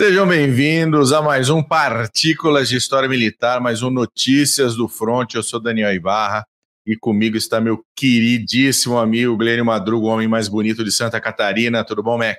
Sejam 0.00 0.26
bem-vindos 0.26 1.12
a 1.12 1.20
mais 1.20 1.50
um 1.50 1.62
Partículas 1.62 2.70
de 2.70 2.76
História 2.78 3.06
Militar, 3.06 3.60
mais 3.60 3.82
um 3.82 3.90
Notícias 3.90 4.74
do 4.74 4.88
Front. 4.88 5.34
Eu 5.34 5.42
sou 5.42 5.60
Daniel 5.60 5.92
Ibarra 5.92 6.42
e 6.86 6.96
comigo 6.96 7.36
está 7.36 7.60
meu 7.60 7.84
queridíssimo 7.94 8.96
amigo 8.96 9.36
Glênio 9.36 9.62
Madruga, 9.62 10.06
o 10.06 10.08
homem 10.08 10.26
mais 10.26 10.48
bonito 10.48 10.82
de 10.82 10.90
Santa 10.90 11.20
Catarina. 11.20 11.84
Tudo 11.84 12.02
bom, 12.02 12.16
Mac? 12.16 12.38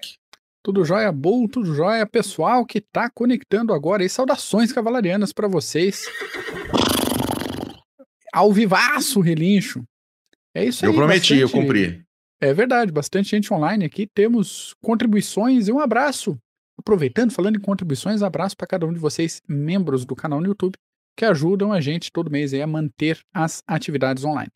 Tudo 0.63 0.83
jóia, 0.83 1.11
bom, 1.11 1.47
tudo 1.47 1.75
jóia, 1.75 2.03
pessoal 2.03 2.65
que 2.65 2.79
está 2.79 3.07
conectando 3.11 3.75
agora. 3.75 4.03
E 4.03 4.09
saudações 4.09 4.73
cavalarianas 4.73 5.31
para 5.31 5.47
vocês. 5.47 6.07
Ao 8.33 8.51
vivaço, 8.51 9.19
relincho. 9.19 9.83
É 10.55 10.65
isso 10.65 10.83
aí. 10.83 10.89
Eu 10.89 10.95
prometi, 10.95 11.35
bastante... 11.35 11.41
eu 11.41 11.49
cumpri. 11.51 12.01
É 12.41 12.55
verdade, 12.55 12.91
bastante 12.91 13.29
gente 13.29 13.53
online 13.53 13.85
aqui. 13.85 14.07
Temos 14.07 14.73
contribuições 14.81 15.67
e 15.67 15.71
um 15.71 15.79
abraço. 15.79 16.35
Aproveitando, 16.81 17.31
falando 17.31 17.57
em 17.57 17.61
contribuições, 17.61 18.23
abraço 18.23 18.57
para 18.57 18.65
cada 18.65 18.87
um 18.87 18.93
de 18.93 18.99
vocês, 18.99 19.39
membros 19.47 20.03
do 20.03 20.15
canal 20.15 20.41
no 20.41 20.47
YouTube, 20.47 20.73
que 21.15 21.23
ajudam 21.23 21.71
a 21.71 21.79
gente 21.79 22.11
todo 22.11 22.31
mês 22.31 22.53
a 22.55 22.65
manter 22.65 23.19
as 23.31 23.61
atividades 23.67 24.23
online. 24.23 24.49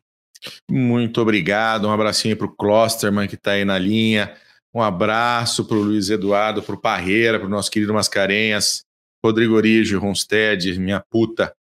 Muito 0.70 1.22
obrigado. 1.22 1.88
Um 1.88 1.92
abracinho 1.92 2.36
para 2.36 2.48
o 2.48 2.56
Klosterman 2.56 3.28
que 3.28 3.36
está 3.36 3.52
aí 3.52 3.64
na 3.64 3.78
linha. 3.78 4.36
Um 4.74 4.82
abraço 4.82 5.66
para 5.66 5.78
o 5.78 5.82
Luiz 5.82 6.10
Eduardo, 6.10 6.64
para 6.64 6.76
o 6.76 6.82
Parreira, 6.82 7.40
para 7.40 7.48
o 7.48 7.50
nosso 7.50 7.70
querido 7.72 7.94
Mascarenhas, 7.94 8.84
Rodrigo 9.24 9.54
Origi, 9.54 9.96
Ronstead, 9.96 10.78
minha 10.80 11.00
puta. 11.00 11.54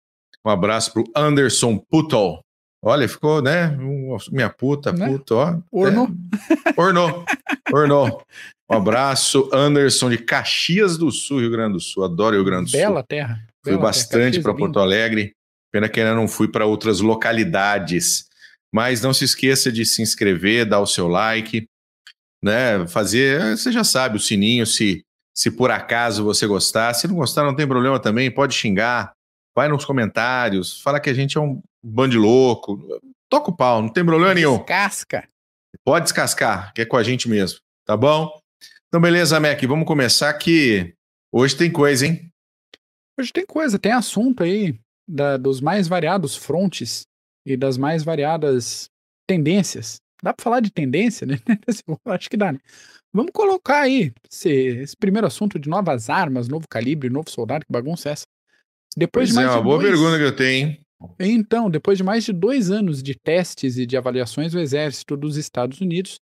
Um 0.44 0.50
abraço 0.50 0.92
para 0.92 1.02
o 1.02 1.04
Anderson 1.14 1.78
Putol, 1.78 2.43
Olha, 2.84 3.08
ficou, 3.08 3.40
né? 3.40 3.76
Minha 4.30 4.50
puta, 4.50 4.92
né? 4.92 5.06
puta, 5.06 5.34
ó. 5.34 5.58
Ornou. 5.72 6.06
É. 6.06 6.80
Ornou. 6.80 7.24
Ornou. 7.72 8.22
Um 8.70 8.76
abraço, 8.76 9.48
Anderson 9.52 10.10
de 10.10 10.18
Caxias 10.18 10.98
do 10.98 11.10
Sul, 11.10 11.40
Rio 11.40 11.50
Grande 11.50 11.74
do 11.74 11.80
Sul. 11.80 12.04
Adoro 12.04 12.36
Rio 12.36 12.44
Grande 12.44 12.64
do 12.64 12.70
Sul. 12.70 12.80
Bela 12.80 13.02
terra. 13.02 13.40
Fui 13.62 13.72
Bela 13.72 13.82
bastante 13.82 14.40
para 14.40 14.54
Porto 14.54 14.78
Alegre. 14.78 15.32
Pena 15.72 15.88
que 15.88 15.98
ainda 15.98 16.14
não 16.14 16.28
fui 16.28 16.46
para 16.46 16.66
outras 16.66 17.00
localidades. 17.00 18.26
Mas 18.72 19.00
não 19.00 19.14
se 19.14 19.24
esqueça 19.24 19.72
de 19.72 19.86
se 19.86 20.02
inscrever, 20.02 20.66
dar 20.66 20.80
o 20.80 20.86
seu 20.86 21.08
like, 21.08 21.66
né? 22.42 22.86
Fazer, 22.86 23.56
você 23.56 23.72
já 23.72 23.84
sabe, 23.84 24.16
o 24.16 24.20
sininho, 24.20 24.66
se, 24.66 25.02
se 25.34 25.50
por 25.50 25.70
acaso 25.70 26.24
você 26.24 26.46
gostar. 26.46 26.92
Se 26.92 27.08
não 27.08 27.16
gostar, 27.16 27.44
não 27.44 27.56
tem 27.56 27.66
problema 27.66 27.98
também, 27.98 28.30
pode 28.30 28.54
xingar. 28.54 29.12
Vai 29.56 29.68
nos 29.68 29.84
comentários, 29.84 30.82
fala 30.82 30.98
que 30.98 31.08
a 31.08 31.14
gente 31.14 31.38
é 31.38 31.40
um 31.40 31.62
bando 31.84 32.18
louco. 32.18 32.78
Toca 33.28 33.50
o 33.50 33.56
pau, 33.56 33.82
não 33.82 33.88
tem 33.88 34.04
problema 34.04 34.34
nenhum. 34.34 34.58
Descasca. 34.58 35.28
Pode 35.84 36.04
descascar, 36.04 36.72
que 36.72 36.82
é 36.82 36.86
com 36.86 36.96
a 36.96 37.02
gente 37.02 37.28
mesmo, 37.28 37.58
tá 37.84 37.96
bom? 37.96 38.30
Então, 38.88 39.00
beleza, 39.00 39.40
Mac, 39.40 39.60
vamos 39.64 39.86
começar 39.86 40.32
que 40.34 40.94
hoje 41.32 41.56
tem 41.56 41.70
coisa, 41.70 42.06
hein? 42.06 42.30
Hoje 43.18 43.32
tem 43.32 43.44
coisa, 43.44 43.78
tem 43.78 43.92
assunto 43.92 44.42
aí 44.44 44.78
da, 45.06 45.36
dos 45.36 45.60
mais 45.60 45.88
variados 45.88 46.36
frontes 46.36 47.02
e 47.44 47.56
das 47.56 47.76
mais 47.76 48.02
variadas 48.02 48.88
tendências. 49.28 49.96
Dá 50.22 50.32
para 50.32 50.42
falar 50.42 50.60
de 50.60 50.70
tendência, 50.70 51.26
né? 51.26 51.36
Acho 52.06 52.30
que 52.30 52.36
dá, 52.36 52.52
né? 52.52 52.60
Vamos 53.12 53.32
colocar 53.32 53.82
aí 53.82 54.12
esse, 54.30 54.50
esse, 54.50 54.96
primeiro 54.96 55.26
assunto 55.26 55.58
de 55.58 55.68
novas 55.68 56.08
armas, 56.08 56.48
novo 56.48 56.66
calibre, 56.68 57.10
novo 57.10 57.30
soldado, 57.30 57.64
que 57.64 57.72
bagunça 57.72 58.08
é 58.08 58.12
essa? 58.12 58.24
Depois 58.96 59.28
pois 59.28 59.28
de 59.30 59.34
mais 59.34 59.48
é, 59.48 59.50
uma 59.52 59.62
boa 59.62 59.78
dois... 59.78 59.90
pergunta 59.90 60.18
que 60.18 60.24
eu 60.24 60.34
tenho, 60.34 60.68
hein? 60.68 60.83
Então, 61.18 61.68
depois 61.68 61.98
de 61.98 62.04
mais 62.04 62.24
de 62.24 62.32
dois 62.32 62.70
anos 62.70 63.02
de 63.02 63.14
testes 63.14 63.76
e 63.76 63.86
de 63.86 63.96
avaliações, 63.96 64.54
o 64.54 64.58
Exército 64.58 65.16
dos 65.16 65.36
Estados 65.36 65.80
Unidos 65.80 66.18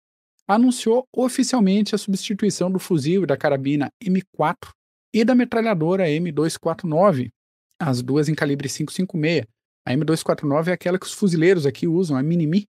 anunciou 0.47 1.06
oficialmente 1.14 1.94
a 1.94 1.98
substituição 1.98 2.70
do 2.70 2.78
fuzil 2.78 3.22
e 3.22 3.26
da 3.26 3.36
carabina 3.36 3.91
M4 4.03 4.70
e 5.14 5.25
da 5.25 5.34
metralhadora 5.34 6.06
M249, 6.09 7.30
as 7.78 8.03
duas 8.03 8.28
em 8.28 8.34
calibre 8.34 8.69
5.56. 8.69 9.47
A 9.86 9.92
M249 9.92 10.69
é 10.69 10.72
aquela 10.72 10.98
que 10.98 11.06
os 11.06 11.12
fuzileiros 11.12 11.66
aqui 11.66 11.86
usam, 11.86 12.16
a 12.16 12.22
Minimi, 12.22 12.66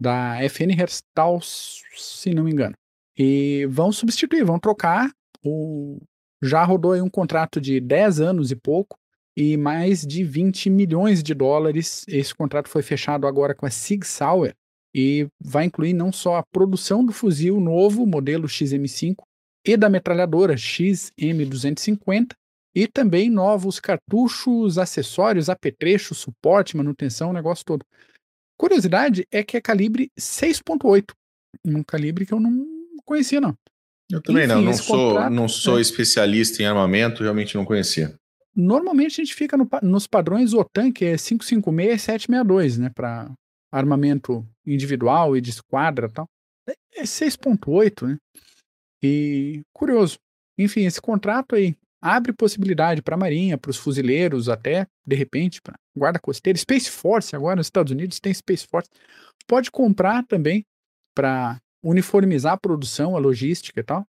da 0.00 0.36
FN 0.48 0.70
Herstal, 0.78 1.40
se 1.42 2.32
não 2.34 2.44
me 2.44 2.52
engano. 2.52 2.74
E 3.16 3.66
vão 3.66 3.92
substituir, 3.92 4.44
vão 4.44 4.58
trocar. 4.58 5.10
O... 5.44 6.00
Já 6.42 6.64
rodou 6.64 6.92
aí 6.92 7.00
um 7.00 7.10
contrato 7.10 7.60
de 7.60 7.80
10 7.80 8.20
anos 8.20 8.50
e 8.50 8.56
pouco 8.56 8.96
e 9.36 9.56
mais 9.56 10.06
de 10.06 10.22
20 10.22 10.70
milhões 10.70 11.22
de 11.22 11.34
dólares. 11.34 12.04
Esse 12.08 12.34
contrato 12.34 12.68
foi 12.68 12.82
fechado 12.82 13.26
agora 13.26 13.54
com 13.54 13.66
a 13.66 13.70
Sig 13.70 14.04
Sauer 14.04 14.54
e 14.94 15.26
vai 15.40 15.64
incluir 15.64 15.92
não 15.92 16.12
só 16.12 16.36
a 16.36 16.42
produção 16.42 17.04
do 17.04 17.12
fuzil 17.12 17.60
novo, 17.60 18.06
modelo 18.06 18.46
XM5, 18.46 19.16
e 19.66 19.76
da 19.76 19.88
metralhadora 19.88 20.54
XM250, 20.54 22.34
e 22.74 22.86
também 22.86 23.30
novos 23.30 23.80
cartuchos, 23.80 24.78
acessórios, 24.78 25.48
apetrechos, 25.48 26.18
suporte, 26.18 26.76
manutenção, 26.76 27.30
o 27.30 27.32
negócio 27.32 27.64
todo. 27.64 27.84
Curiosidade 28.56 29.26
é 29.32 29.42
que 29.42 29.56
é 29.56 29.60
calibre 29.60 30.10
6.8, 30.18 31.12
um 31.64 31.82
calibre 31.82 32.26
que 32.26 32.32
eu 32.32 32.40
não 32.40 32.64
conhecia 33.04 33.40
não. 33.40 33.56
Eu 34.10 34.22
também 34.22 34.44
Enfim, 34.44 34.54
não, 34.54 34.62
não 34.62 34.74
sou, 34.74 35.08
contrato, 35.08 35.32
não 35.32 35.48
sou 35.48 35.78
é... 35.78 35.80
especialista 35.80 36.62
em 36.62 36.66
armamento, 36.66 37.22
realmente 37.22 37.56
não 37.56 37.64
conhecia. 37.64 38.14
Normalmente 38.54 39.20
a 39.20 39.24
gente 39.24 39.34
fica 39.34 39.56
no, 39.56 39.68
nos 39.82 40.06
padrões 40.06 40.52
OTAN, 40.52 40.92
que 40.92 41.04
é 41.04 41.16
556 41.16 41.94
e 41.94 41.98
762, 41.98 42.78
né? 42.78 42.90
Para 42.94 43.32
armamento 43.72 44.46
individual 44.64 45.36
e 45.36 45.40
de 45.40 45.50
esquadra 45.50 46.08
tal. 46.08 46.28
É 46.94 47.02
6.8, 47.02 48.06
né? 48.06 48.18
E 49.02 49.62
curioso. 49.72 50.18
Enfim, 50.56 50.84
esse 50.84 51.00
contrato 51.00 51.56
aí 51.56 51.74
abre 52.00 52.32
possibilidade 52.32 53.02
para 53.02 53.14
a 53.14 53.18
Marinha, 53.18 53.58
para 53.58 53.70
os 53.70 53.76
fuzileiros, 53.76 54.48
até, 54.48 54.86
de 55.06 55.16
repente, 55.16 55.60
para 55.60 55.74
Guarda 55.96 56.18
Costeira. 56.18 56.58
Space 56.58 56.90
Force, 56.90 57.34
agora 57.34 57.56
nos 57.56 57.66
Estados 57.66 57.92
Unidos 57.92 58.20
tem 58.20 58.32
Space 58.32 58.66
Force. 58.66 58.88
Pode 59.46 59.70
comprar 59.70 60.24
também 60.26 60.64
para 61.14 61.58
uniformizar 61.82 62.52
a 62.52 62.58
produção, 62.58 63.16
a 63.16 63.18
logística 63.18 63.80
e 63.80 63.82
tal. 63.82 64.06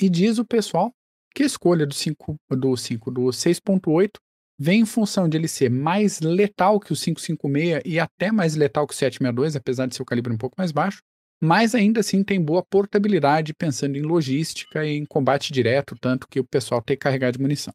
E 0.00 0.08
diz 0.08 0.38
o 0.38 0.44
pessoal 0.44 0.92
que 1.34 1.42
a 1.42 1.46
escolha 1.46 1.86
do 1.86 1.94
5 1.94 2.36
do 2.50 2.76
5 2.76 3.10
do 3.10 3.22
6.8 3.22 4.10
vem 4.58 4.80
em 4.80 4.86
função 4.86 5.26
de 5.26 5.38
ele 5.38 5.48
ser 5.48 5.70
mais 5.70 6.20
letal 6.20 6.78
que 6.78 6.92
o 6.92 6.96
556 6.96 7.80
e 7.84 7.98
até 7.98 8.30
mais 8.30 8.54
letal 8.54 8.86
que 8.86 8.92
o 8.92 8.96
762, 8.96 9.56
apesar 9.56 9.86
de 9.86 9.94
seu 9.94 10.04
calibre 10.04 10.32
um 10.32 10.36
pouco 10.36 10.56
mais 10.58 10.70
baixo, 10.70 11.00
mas 11.42 11.74
ainda 11.74 12.00
assim 12.00 12.22
tem 12.22 12.38
boa 12.38 12.62
portabilidade 12.62 13.54
pensando 13.54 13.96
em 13.96 14.02
logística 14.02 14.84
e 14.84 14.98
em 14.98 15.06
combate 15.06 15.50
direto, 15.50 15.96
tanto 15.98 16.28
que 16.28 16.38
o 16.38 16.44
pessoal 16.44 16.82
tem 16.82 16.94
que 16.94 17.02
carregar 17.02 17.30
de 17.30 17.40
munição. 17.40 17.72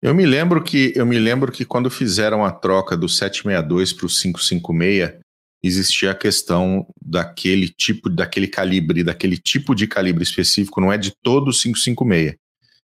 Eu 0.00 0.14
me 0.14 0.24
lembro 0.24 0.62
que 0.62 0.92
eu 0.94 1.04
me 1.04 1.18
lembro 1.18 1.50
que 1.50 1.64
quando 1.64 1.90
fizeram 1.90 2.44
a 2.44 2.52
troca 2.52 2.96
do 2.96 3.08
762 3.08 3.92
para 3.92 4.06
o 4.06 4.08
556, 4.08 5.18
existia 5.64 6.12
a 6.12 6.14
questão 6.14 6.86
daquele 7.02 7.68
tipo, 7.68 8.08
daquele 8.08 8.46
calibre, 8.46 9.02
daquele 9.02 9.36
tipo 9.36 9.74
de 9.74 9.88
calibre 9.88 10.22
específico, 10.22 10.80
não 10.80 10.92
é 10.92 10.98
de 10.98 11.12
todo 11.22 11.48
o 11.48 11.52
556 11.52 12.36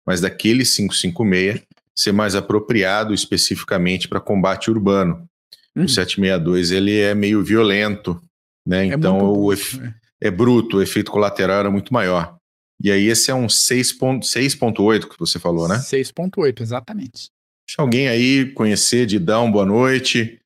mas 0.06 0.22
daquele 0.22 0.64
556 0.64 1.64
ser 1.96 2.12
mais 2.12 2.36
apropriado 2.36 3.14
especificamente 3.14 4.08
para 4.08 4.20
combate 4.20 4.70
urbano. 4.70 5.28
Uhum. 5.76 5.86
O 5.86 5.90
762 5.90 6.72
ele 6.72 7.00
é 7.00 7.16
meio 7.16 7.44
violento, 7.44 8.22
né? 8.66 8.88
É 8.88 8.94
então 8.94 9.18
o 9.18 9.48
bruto, 9.48 9.82
é. 9.82 10.28
é 10.28 10.32
bruto, 10.32 10.78
o 10.78 10.82
efeito 10.82 11.12
colateral 11.12 11.60
era 11.60 11.72
muito 11.72 11.94
maior. 11.94 12.36
E 12.84 12.92
aí 12.92 13.08
esse 13.08 13.32
é 13.32 13.36
um 13.36 13.48
6.8 13.48 15.08
que 15.08 15.18
você 15.18 15.40
falou, 15.40 15.68
né? 15.68 15.78
6.8, 15.78 16.62
exatamente. 16.62 17.30
Deixa 17.66 17.82
alguém 17.82 18.08
aí 18.10 18.52
conhecer, 18.54 19.06
Didão, 19.06 19.52
boa 19.52 19.66
noite. 19.66 20.40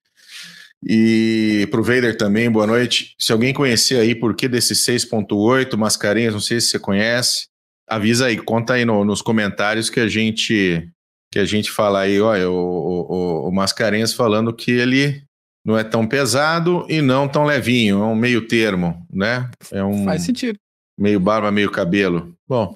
E 0.87 1.67
pro 1.71 1.83
Vader 1.83 2.15
também, 2.15 2.49
boa 2.49 2.65
noite. 2.65 3.15
Se 3.19 3.33
alguém 3.33 3.53
conhecer 3.53 3.99
aí 3.99 4.15
por 4.15 4.35
que 4.35 4.47
desse 4.47 4.73
6.8, 4.73 5.75
Mascarenhas, 5.75 6.33
não 6.33 6.39
sei 6.39 6.61
se 6.61 6.67
você 6.67 6.79
conhece, 6.79 7.48
avisa 7.89 8.27
aí, 8.27 8.37
conta 8.37 8.73
aí 8.73 8.85
no, 8.85 9.03
nos 9.03 9.21
comentários 9.21 9.89
que 9.89 9.99
a 9.99 10.07
gente 10.07 10.89
que 11.31 11.37
a 11.37 11.45
gente 11.45 11.69
fala 11.69 11.99
aí, 11.99 12.19
olha, 12.19 12.49
o, 12.49 12.55
o, 12.55 13.47
o 13.49 13.51
Mascarenhas 13.51 14.13
falando 14.13 14.51
que 14.51 14.71
ele 14.71 15.23
não 15.63 15.77
é 15.77 15.83
tão 15.83 16.07
pesado 16.07 16.85
e 16.89 17.01
não 17.01 17.27
tão 17.27 17.43
levinho, 17.45 18.01
é 18.01 18.05
um 18.05 18.15
meio 18.15 18.47
termo, 18.47 19.05
né? 19.13 19.49
É 19.71 19.83
um 19.83 20.05
Faz 20.05 20.23
sentido. 20.23 20.57
Meio 20.97 21.19
barba, 21.19 21.51
meio 21.51 21.69
cabelo. 21.69 22.33
Bom, 22.47 22.73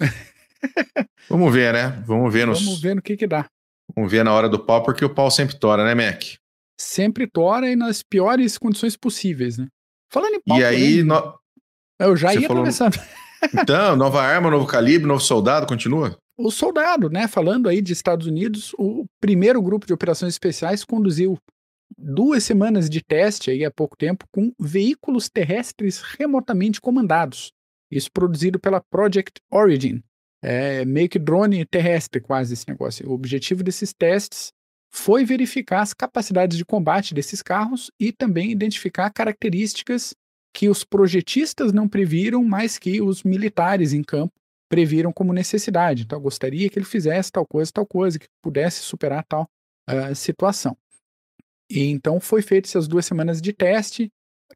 vamos 1.27 1.51
ver, 1.51 1.73
né? 1.73 2.03
Vamos 2.05 2.31
ver 2.31 2.45
nos... 2.45 2.63
Vamos 2.63 2.79
ver 2.79 2.95
no 2.95 3.01
que 3.01 3.17
que 3.17 3.25
dá. 3.25 3.47
Vamos 3.95 4.11
ver 4.11 4.23
na 4.23 4.31
hora 4.31 4.47
do 4.47 4.59
pau, 4.59 4.83
porque 4.83 5.03
o 5.03 5.09
pau 5.09 5.31
sempre 5.31 5.57
tora, 5.57 5.83
né, 5.83 5.95
Mac? 5.95 6.23
Sempre 6.79 7.25
tora 7.25 7.71
e 7.71 7.75
nas 7.75 8.03
piores 8.03 8.57
condições 8.57 8.95
possíveis, 8.95 9.57
né? 9.57 9.67
Falando 10.11 10.35
em 10.35 10.41
pau... 10.45 10.59
E 10.59 10.63
aí... 10.63 11.03
No... 11.03 11.33
Eu 11.99 12.15
já 12.15 12.29
Você 12.29 12.39
ia 12.39 12.47
falou... 12.47 12.61
atravessando. 12.61 12.99
Então, 13.53 13.95
nova 13.95 14.21
arma, 14.21 14.49
novo 14.49 14.67
calibre, 14.67 15.07
novo 15.07 15.21
soldado, 15.21 15.65
continua? 15.65 16.17
O 16.37 16.49
soldado, 16.49 17.09
né? 17.09 17.27
Falando 17.27 17.69
aí 17.69 17.81
de 17.81 17.93
Estados 17.93 18.27
Unidos, 18.27 18.73
o 18.77 19.05
primeiro 19.21 19.61
grupo 19.61 19.85
de 19.85 19.93
operações 19.93 20.33
especiais 20.33 20.83
conduziu 20.83 21.37
duas 21.97 22.43
semanas 22.43 22.89
de 22.89 23.01
teste 23.01 23.51
aí 23.51 23.63
há 23.63 23.71
pouco 23.71 23.95
tempo 23.95 24.25
com 24.31 24.51
veículos 24.59 25.29
terrestres 25.29 26.01
remotamente 26.17 26.81
comandados. 26.81 27.51
Isso 27.91 28.09
produzido 28.11 28.59
pela 28.59 28.81
Project 28.81 29.39
Origin. 29.51 30.01
É 30.41 30.83
meio 30.83 31.07
que 31.07 31.19
drone 31.19 31.65
terrestre, 31.65 32.19
quase 32.19 32.53
esse 32.53 32.67
negócio. 32.67 33.07
O 33.07 33.13
objetivo 33.13 33.63
desses 33.63 33.93
testes 33.93 34.51
foi 34.91 35.23
verificar 35.23 35.81
as 35.81 35.93
capacidades 35.93 36.57
de 36.57 36.65
combate 36.65 37.13
desses 37.13 37.41
carros 37.41 37.89
e 37.99 38.11
também 38.11 38.51
identificar 38.51 39.09
características 39.11 40.13
que 40.53 40.69
os 40.69 40.83
projetistas 40.83 41.73
não 41.73 41.87
previram, 41.87 42.43
mas 42.43 42.77
que 42.77 43.01
os 43.01 43.23
militares 43.23 43.91
em 43.91 44.03
campo 44.03 44.33
previram 44.69 45.11
como 45.11 45.33
necessidade. 45.33 46.03
Então, 46.03 46.19
gostaria 46.19 46.69
que 46.69 46.77
ele 46.77 46.85
fizesse 46.85 47.31
tal 47.31 47.45
coisa, 47.45 47.71
tal 47.71 47.85
coisa, 47.85 48.19
que 48.19 48.27
pudesse 48.41 48.81
superar 48.81 49.23
tal 49.27 49.47
uh, 49.89 50.15
situação. 50.15 50.77
E 51.69 51.89
então 51.89 52.19
foi 52.19 52.41
feito 52.41 52.65
essas 52.65 52.87
duas 52.87 53.05
semanas 53.05 53.41
de 53.41 53.53
teste, 53.53 54.11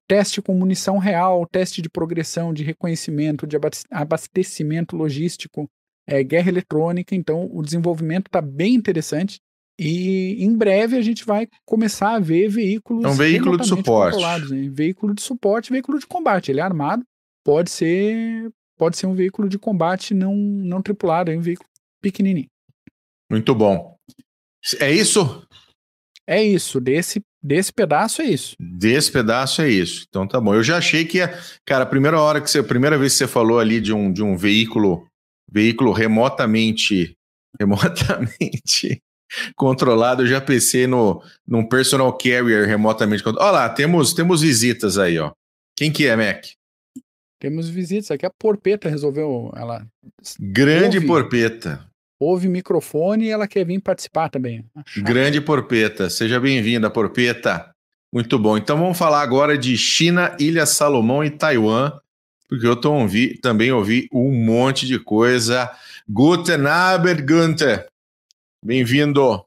teste 0.07 0.41
com 0.41 0.53
munição 0.53 0.97
real, 0.97 1.45
teste 1.47 1.81
de 1.81 1.89
progressão, 1.89 2.53
de 2.53 2.63
reconhecimento, 2.63 3.47
de 3.47 3.57
abastecimento 3.91 4.95
logístico, 4.95 5.69
é, 6.07 6.23
guerra 6.23 6.50
eletrônica. 6.50 7.15
Então, 7.15 7.50
o 7.51 7.61
desenvolvimento 7.61 8.27
está 8.27 8.41
bem 8.41 8.75
interessante. 8.75 9.39
E 9.79 10.44
em 10.44 10.57
breve 10.57 10.97
a 10.97 11.01
gente 11.01 11.24
vai 11.24 11.47
começar 11.63 12.15
a 12.15 12.19
ver 12.19 12.50
veículos. 12.50 13.06
É 13.06 13.07
um 13.07 13.13
veículo 13.13 13.57
de 13.57 13.68
suporte. 13.68 14.19
Né? 14.50 14.69
Veículo 14.71 15.13
de 15.13 15.21
suporte, 15.21 15.71
veículo 15.71 16.00
de 16.00 16.07
combate. 16.07 16.50
Ele 16.50 16.59
é 16.59 16.63
armado, 16.63 17.03
pode 17.44 17.69
ser 17.69 18.51
pode 18.75 18.97
ser 18.97 19.07
um 19.07 19.15
veículo 19.15 19.50
de 19.50 19.57
combate 19.57 20.13
não, 20.13 20.35
não 20.35 20.81
tripulado, 20.81 21.31
é 21.31 21.38
um 21.38 21.41
veículo 21.41 21.69
pequenininho. 22.01 22.47
Muito 23.29 23.53
bom. 23.53 23.95
É 24.79 24.91
isso? 24.91 25.44
É 26.27 26.44
isso. 26.44 26.79
Desse, 26.79 27.21
desse 27.41 27.74
pedaço 27.74 28.21
é 28.21 28.25
isso. 28.25 28.56
Desse 28.59 29.12
pedaço 29.12 29.62
é 29.62 29.69
isso. 29.69 30.06
Então 30.07 30.27
tá 30.27 30.39
bom. 30.39 30.53
Eu 30.53 30.63
já 30.63 30.77
achei 30.77 31.06
que, 31.06 31.19
cara, 31.65 31.83
a 31.83 31.88
primeira 31.88 32.19
hora 32.19 32.41
que 32.41 32.50
você, 32.50 32.59
a 32.59 32.63
primeira 32.63 32.97
vez 32.97 33.13
que 33.13 33.19
você 33.19 33.27
falou 33.27 33.59
ali 33.59 33.81
de 33.81 33.94
um, 33.94 34.12
de 34.12 34.24
um 34.24 34.38
veículo, 34.38 35.07
veículo 35.51 35.91
remotamente, 35.91 37.15
remotamente 37.59 39.01
controlado, 39.56 40.24
eu 40.24 40.27
já 40.27 40.41
pensei 40.41 40.88
no 40.88 41.21
num 41.47 41.68
personal 41.68 42.12
carrier 42.18 42.68
remotamente 42.68 43.24
controlado. 43.24 43.56
Olha 43.56 43.63
lá, 43.63 43.69
temos 43.69 44.13
temos 44.13 44.41
visitas 44.41 44.97
aí, 44.97 45.18
ó. 45.19 45.31
Quem 45.75 45.91
que 45.91 46.07
é, 46.07 46.15
Mac? 46.15 46.45
Temos 47.39 47.69
visitas 47.69 48.09
aqui. 48.12 48.25
A 48.25 48.31
Porpeta 48.31 48.89
resolveu 48.89 49.51
ela. 49.56 49.85
Grande 50.39 50.97
ouve, 50.97 51.07
Porpeta. 51.07 51.85
Ouve 52.19 52.47
microfone 52.47 53.25
e 53.25 53.29
ela 53.29 53.47
quer 53.47 53.63
vir 53.63 53.79
participar 53.79 54.29
também. 54.29 54.65
Grande 54.97 55.39
Porpeta. 55.39 56.09
Seja 56.09 56.39
bem-vinda, 56.39 56.89
Porpeta. 56.89 57.69
Muito 58.12 58.39
bom. 58.39 58.57
Então 58.57 58.77
vamos 58.77 58.97
falar 58.97 59.21
agora 59.21 59.57
de 59.57 59.77
China, 59.77 60.35
Ilha 60.39 60.65
Salomão 60.65 61.24
e 61.24 61.29
Taiwan, 61.29 61.91
porque 62.47 62.65
eu 62.65 62.75
tô 62.75 62.94
ouvi, 62.94 63.38
também 63.38 63.71
ouvi 63.71 64.07
um 64.12 64.31
monte 64.31 64.88
de 64.88 64.97
coisa. 64.97 65.69
Guten 66.09 66.65
Abend, 66.65 67.21
Günther. 67.21 67.88
Bem-vindo. 68.63 69.45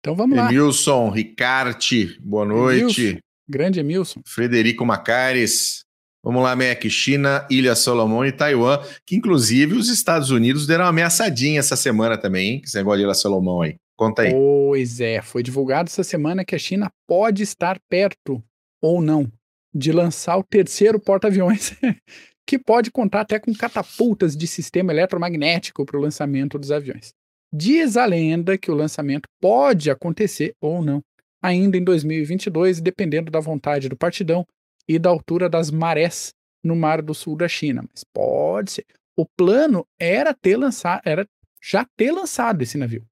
Então 0.00 0.14
vamos 0.14 0.36
lá. 0.36 0.48
Emilson 0.48 1.08
Ricarte, 1.10 2.18
boa 2.20 2.44
noite. 2.44 3.02
Emilson, 3.02 3.20
grande 3.48 3.80
Emilson. 3.80 4.20
Frederico 4.26 4.84
Macares. 4.84 5.84
Vamos 6.22 6.42
lá, 6.42 6.54
Mac. 6.56 6.84
China, 6.90 7.46
Ilha 7.48 7.76
Solomão 7.76 8.26
e 8.26 8.32
Taiwan, 8.32 8.82
que 9.06 9.14
inclusive 9.14 9.74
os 9.74 9.88
Estados 9.88 10.30
Unidos 10.30 10.66
deram 10.66 10.84
uma 10.84 10.90
ameaçadinha 10.90 11.60
essa 11.60 11.76
semana 11.76 12.18
também, 12.18 12.54
hein? 12.54 12.60
Que 12.60 12.66
esse 12.66 12.76
negócio 12.76 12.98
de 12.98 13.04
Ilha 13.04 13.14
Solomão 13.14 13.62
aí. 13.62 13.76
Conta 13.96 14.22
aí. 14.22 14.32
Pois 14.32 15.00
é, 15.00 15.22
foi 15.22 15.42
divulgado 15.42 15.88
essa 15.88 16.04
semana 16.04 16.44
que 16.44 16.54
a 16.54 16.58
China 16.58 16.90
pode 17.06 17.42
estar 17.42 17.78
perto, 17.88 18.42
ou 18.82 19.00
não, 19.00 19.30
de 19.72 19.92
lançar 19.92 20.36
o 20.36 20.44
terceiro 20.44 21.00
porta-aviões, 21.00 21.72
que 22.46 22.58
pode 22.58 22.90
contar 22.90 23.20
até 23.20 23.38
com 23.38 23.54
catapultas 23.54 24.36
de 24.36 24.46
sistema 24.46 24.92
eletromagnético 24.92 25.86
para 25.86 25.98
o 25.98 26.00
lançamento 26.00 26.58
dos 26.58 26.70
aviões. 26.70 27.12
Diz 27.52 27.96
a 27.96 28.04
lenda 28.04 28.58
que 28.58 28.70
o 28.70 28.74
lançamento 28.74 29.28
pode 29.40 29.90
acontecer 29.90 30.54
ou 30.60 30.82
não, 30.82 31.02
ainda 31.42 31.76
em 31.76 31.84
2022, 31.84 32.80
dependendo 32.80 33.30
da 33.30 33.40
vontade 33.40 33.88
do 33.88 33.96
partidão 33.96 34.46
e 34.86 34.98
da 34.98 35.08
altura 35.08 35.48
das 35.48 35.70
marés 35.70 36.34
no 36.62 36.76
Mar 36.76 37.00
do 37.00 37.14
Sul 37.14 37.36
da 37.36 37.48
China. 37.48 37.84
Mas 37.90 38.04
pode 38.04 38.72
ser. 38.72 38.86
O 39.16 39.26
plano 39.26 39.86
era 39.98 40.34
ter 40.34 40.56
lançado, 40.56 41.00
era 41.04 41.26
já 41.62 41.86
ter 41.96 42.12
lançado 42.12 42.62
esse 42.62 42.78
navio 42.78 43.04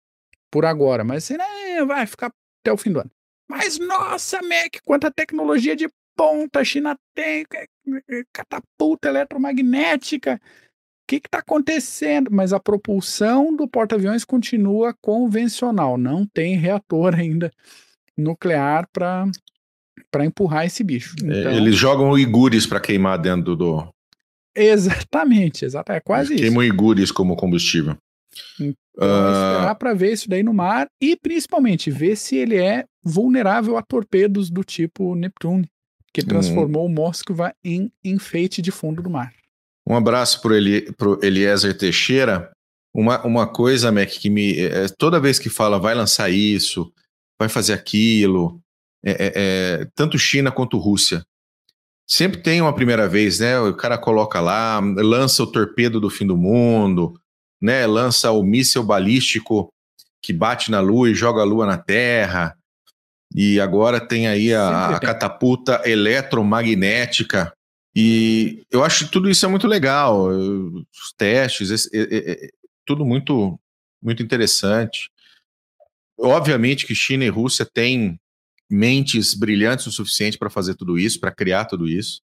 por 0.50 0.64
agora, 0.64 1.02
mas 1.02 1.28
né, 1.30 1.84
vai 1.84 2.06
ficar 2.06 2.30
até 2.62 2.72
o 2.72 2.76
fim 2.76 2.92
do 2.92 3.00
ano. 3.00 3.10
Mas 3.48 3.78
nossa, 3.78 4.40
Mac, 4.42 4.76
quanta 4.84 5.10
tecnologia 5.10 5.74
de 5.74 5.88
ponta 6.16 6.60
a 6.60 6.64
China 6.64 6.96
tem, 7.14 7.44
catapulta 8.32 9.08
eletromagnética, 9.08 10.40
que 11.06 11.16
está 11.16 11.38
acontecendo? 11.38 12.30
Mas 12.32 12.52
a 12.52 12.60
propulsão 12.60 13.54
do 13.54 13.68
porta-aviões 13.68 14.24
continua 14.24 14.94
convencional, 15.00 15.96
não 15.96 16.26
tem 16.26 16.56
reator 16.56 17.14
ainda 17.18 17.50
nuclear 18.16 18.88
para 18.92 19.26
para 20.10 20.24
empurrar 20.24 20.64
esse 20.64 20.82
bicho. 20.82 21.14
É, 21.24 21.40
então, 21.40 21.52
Eles 21.52 21.76
jogam 21.76 22.18
igures 22.18 22.66
para 22.66 22.80
queimar 22.80 23.18
dentro 23.18 23.54
do. 23.56 23.86
Exatamente, 24.54 25.64
exatamente, 25.64 25.98
é 25.98 26.00
quase 26.00 26.32
Eles 26.32 26.40
isso. 26.40 26.50
Queimam 26.50 26.64
igures 26.64 27.12
como 27.12 27.36
combustível. 27.36 27.96
Então, 28.58 28.74
uh... 28.98 29.52
esperar 29.52 29.74
para 29.74 29.94
ver 29.94 30.12
isso 30.12 30.28
daí 30.28 30.42
no 30.42 30.54
mar 30.54 30.86
e 31.00 31.16
principalmente 31.16 31.90
ver 31.90 32.16
se 32.16 32.36
ele 32.36 32.56
é 32.56 32.84
vulnerável 33.02 33.76
a 33.76 33.82
torpedos 33.82 34.50
do 34.50 34.64
tipo 34.64 35.14
Neptune, 35.14 35.68
que 36.12 36.22
hum. 36.22 36.26
transformou 36.26 36.86
o 36.86 36.88
Moskva 36.88 37.52
em 37.62 37.90
enfeite 38.02 38.62
de 38.62 38.70
fundo 38.70 39.02
do 39.02 39.10
mar. 39.10 39.32
Um 39.86 39.94
abraço 39.94 40.42
para 40.42 40.56
Eli, 40.56 40.88
o 41.00 41.24
Eliezer 41.24 41.76
Teixeira. 41.76 42.50
Uma, 42.92 43.24
uma 43.24 43.46
coisa, 43.46 43.92
Mac, 43.92 44.08
que 44.08 44.28
me. 44.28 44.58
É, 44.58 44.88
toda 44.88 45.20
vez 45.20 45.38
que 45.38 45.48
fala 45.48 45.78
vai 45.78 45.94
lançar 45.94 46.30
isso, 46.30 46.92
vai 47.38 47.48
fazer 47.48 47.74
aquilo, 47.74 48.60
é, 49.04 49.10
é, 49.10 49.32
é, 49.36 49.88
tanto 49.94 50.18
China 50.18 50.50
quanto 50.50 50.78
Rússia. 50.78 51.22
Sempre 52.08 52.40
tem 52.40 52.60
uma 52.60 52.74
primeira 52.74 53.08
vez, 53.08 53.40
né? 53.40 53.58
O 53.60 53.74
cara 53.74 53.98
coloca 53.98 54.40
lá, 54.40 54.80
lança 54.80 55.42
o 55.42 55.46
torpedo 55.46 56.00
do 56.00 56.10
fim 56.10 56.26
do 56.26 56.36
mundo, 56.36 57.20
né? 57.60 57.86
Lança 57.86 58.30
o 58.30 58.42
míssil 58.42 58.82
balístico 58.82 59.68
que 60.22 60.32
bate 60.32 60.70
na 60.70 60.80
Lua 60.80 61.10
e 61.10 61.14
joga 61.14 61.42
a 61.42 61.44
Lua 61.44 61.66
na 61.66 61.78
Terra. 61.78 62.56
E 63.34 63.60
agora 63.60 64.00
tem 64.00 64.26
aí 64.26 64.54
a, 64.54 64.96
a 64.96 65.00
catapulta 65.00 65.82
eletromagnética 65.84 67.52
e 67.98 68.66
eu 68.70 68.84
acho 68.84 69.06
que 69.06 69.10
tudo 69.10 69.30
isso 69.30 69.46
é 69.46 69.48
muito 69.48 69.66
legal, 69.66 70.28
os 70.28 71.14
testes, 71.16 71.88
é, 71.94 71.98
é, 72.12 72.50
tudo 72.84 73.06
muito, 73.06 73.58
muito 74.02 74.22
interessante. 74.22 75.10
Obviamente 76.18 76.86
que 76.86 76.94
China 76.94 77.24
e 77.24 77.30
Rússia 77.30 77.64
têm 77.64 78.20
mentes 78.68 79.32
brilhantes 79.32 79.86
o 79.86 79.92
suficiente 79.92 80.36
para 80.36 80.50
fazer 80.50 80.74
tudo 80.74 80.98
isso, 80.98 81.18
para 81.18 81.32
criar 81.32 81.64
tudo 81.64 81.88
isso. 81.88 82.20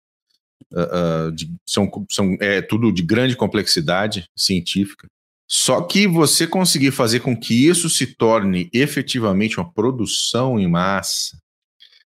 Uh, 0.72 1.28
uh, 1.28 1.32
de, 1.32 1.52
são 1.66 1.90
são 2.10 2.38
é, 2.40 2.62
tudo 2.62 2.92
de 2.92 3.02
grande 3.02 3.38
complexidade 3.38 4.30
científica. 4.36 5.08
Só 5.48 5.82
que 5.82 6.06
você 6.06 6.46
conseguir 6.46 6.92
fazer 6.92 7.22
com 7.22 7.36
que 7.36 7.68
isso 7.68 7.90
se 7.90 8.08
torne 8.08 8.70
efetivamente 8.74 9.58
uma 9.58 9.72
produção 9.72 10.60
em 10.60 10.68
massa, 10.68 11.41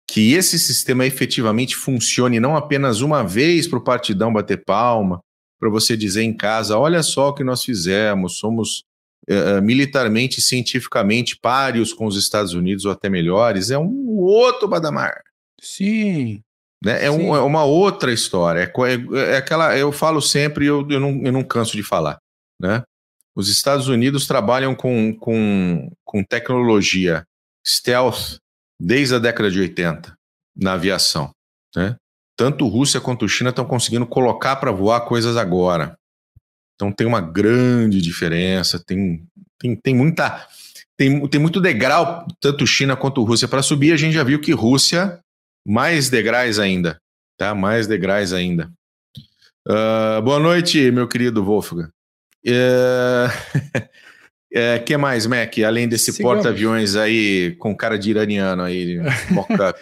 que 0.08 0.34
esse 0.34 0.58
sistema 0.58 1.04
efetivamente 1.04 1.74
funcione 1.76 2.38
não 2.38 2.56
apenas 2.56 3.00
uma 3.00 3.22
vez 3.22 3.66
para 3.66 3.78
o 3.78 3.84
partidão 3.84 4.32
bater 4.32 4.64
palma, 4.64 5.20
para 5.58 5.68
você 5.68 5.96
dizer 5.96 6.22
em 6.22 6.36
casa: 6.36 6.78
olha 6.78 7.02
só 7.02 7.28
o 7.28 7.34
que 7.34 7.42
nós 7.42 7.64
fizemos, 7.64 8.38
somos 8.38 8.84
uh, 9.28 9.60
militarmente 9.62 10.38
e 10.38 10.42
cientificamente 10.42 11.38
páreos 11.38 11.92
com 11.92 12.06
os 12.06 12.16
Estados 12.16 12.54
Unidos 12.54 12.84
ou 12.84 12.92
até 12.92 13.08
melhores, 13.08 13.70
é 13.70 13.78
um 13.78 14.18
outro 14.18 14.68
badamar. 14.68 15.22
Sim. 15.60 16.42
Né? 16.84 17.04
É, 17.06 17.10
um, 17.10 17.34
é, 17.34 17.40
uma 17.40 17.64
outra 17.64 18.12
história. 18.12 18.60
É, 18.60 18.64
é, 18.64 19.32
é, 19.32 19.36
aquela. 19.38 19.76
Eu 19.76 19.90
falo 19.90 20.20
sempre, 20.20 20.66
eu, 20.66 20.86
eu, 20.88 21.00
não, 21.00 21.20
eu 21.22 21.32
não 21.32 21.42
canso 21.42 21.76
de 21.76 21.82
falar. 21.82 22.18
Né? 22.60 22.82
Os 23.34 23.48
Estados 23.48 23.88
Unidos 23.88 24.26
trabalham 24.26 24.74
com, 24.74 25.14
com, 25.14 25.90
com 26.04 26.24
tecnologia 26.24 27.24
stealth 27.66 28.38
desde 28.80 29.14
a 29.14 29.18
década 29.18 29.50
de 29.50 29.60
80 29.60 30.16
na 30.56 30.72
aviação. 30.74 31.30
Né? 31.74 31.96
Tanto 32.36 32.66
Rússia 32.66 33.00
quanto 33.00 33.28
China 33.28 33.50
estão 33.50 33.64
conseguindo 33.64 34.06
colocar 34.06 34.56
para 34.56 34.70
voar 34.70 35.00
coisas 35.02 35.36
agora. 35.36 35.96
Então 36.74 36.92
tem 36.92 37.06
uma 37.06 37.20
grande 37.20 38.00
diferença, 38.00 38.82
tem, 38.84 39.26
tem, 39.58 39.74
tem 39.76 39.94
muita. 39.94 40.46
Tem, 40.98 41.28
tem 41.28 41.38
muito 41.38 41.60
degrau, 41.60 42.26
tanto 42.40 42.66
China 42.66 42.96
quanto 42.96 43.22
Rússia, 43.22 43.46
para 43.46 43.62
subir. 43.62 43.92
A 43.92 43.96
gente 43.96 44.14
já 44.14 44.24
viu 44.24 44.40
que 44.40 44.52
Rússia, 44.52 45.20
mais 45.66 46.08
degraus 46.08 46.58
ainda. 46.58 46.98
Tá? 47.36 47.54
Mais 47.54 47.86
degraus 47.86 48.32
ainda. 48.32 48.72
Uh, 49.68 50.22
boa 50.22 50.38
noite, 50.38 50.90
meu 50.90 51.06
querido 51.06 51.44
Wolfgang. 51.44 51.90
Uh, 52.46 53.28
É, 54.56 54.78
que 54.78 54.96
mais, 54.96 55.26
Mac? 55.26 55.58
Além 55.58 55.86
desse 55.86 56.22
porta-aviões 56.22 56.96
aí 56.96 57.54
com 57.56 57.76
cara 57.76 57.98
de 57.98 58.08
iraniano 58.08 58.62
aí, 58.62 58.98
mock-up. 59.30 59.78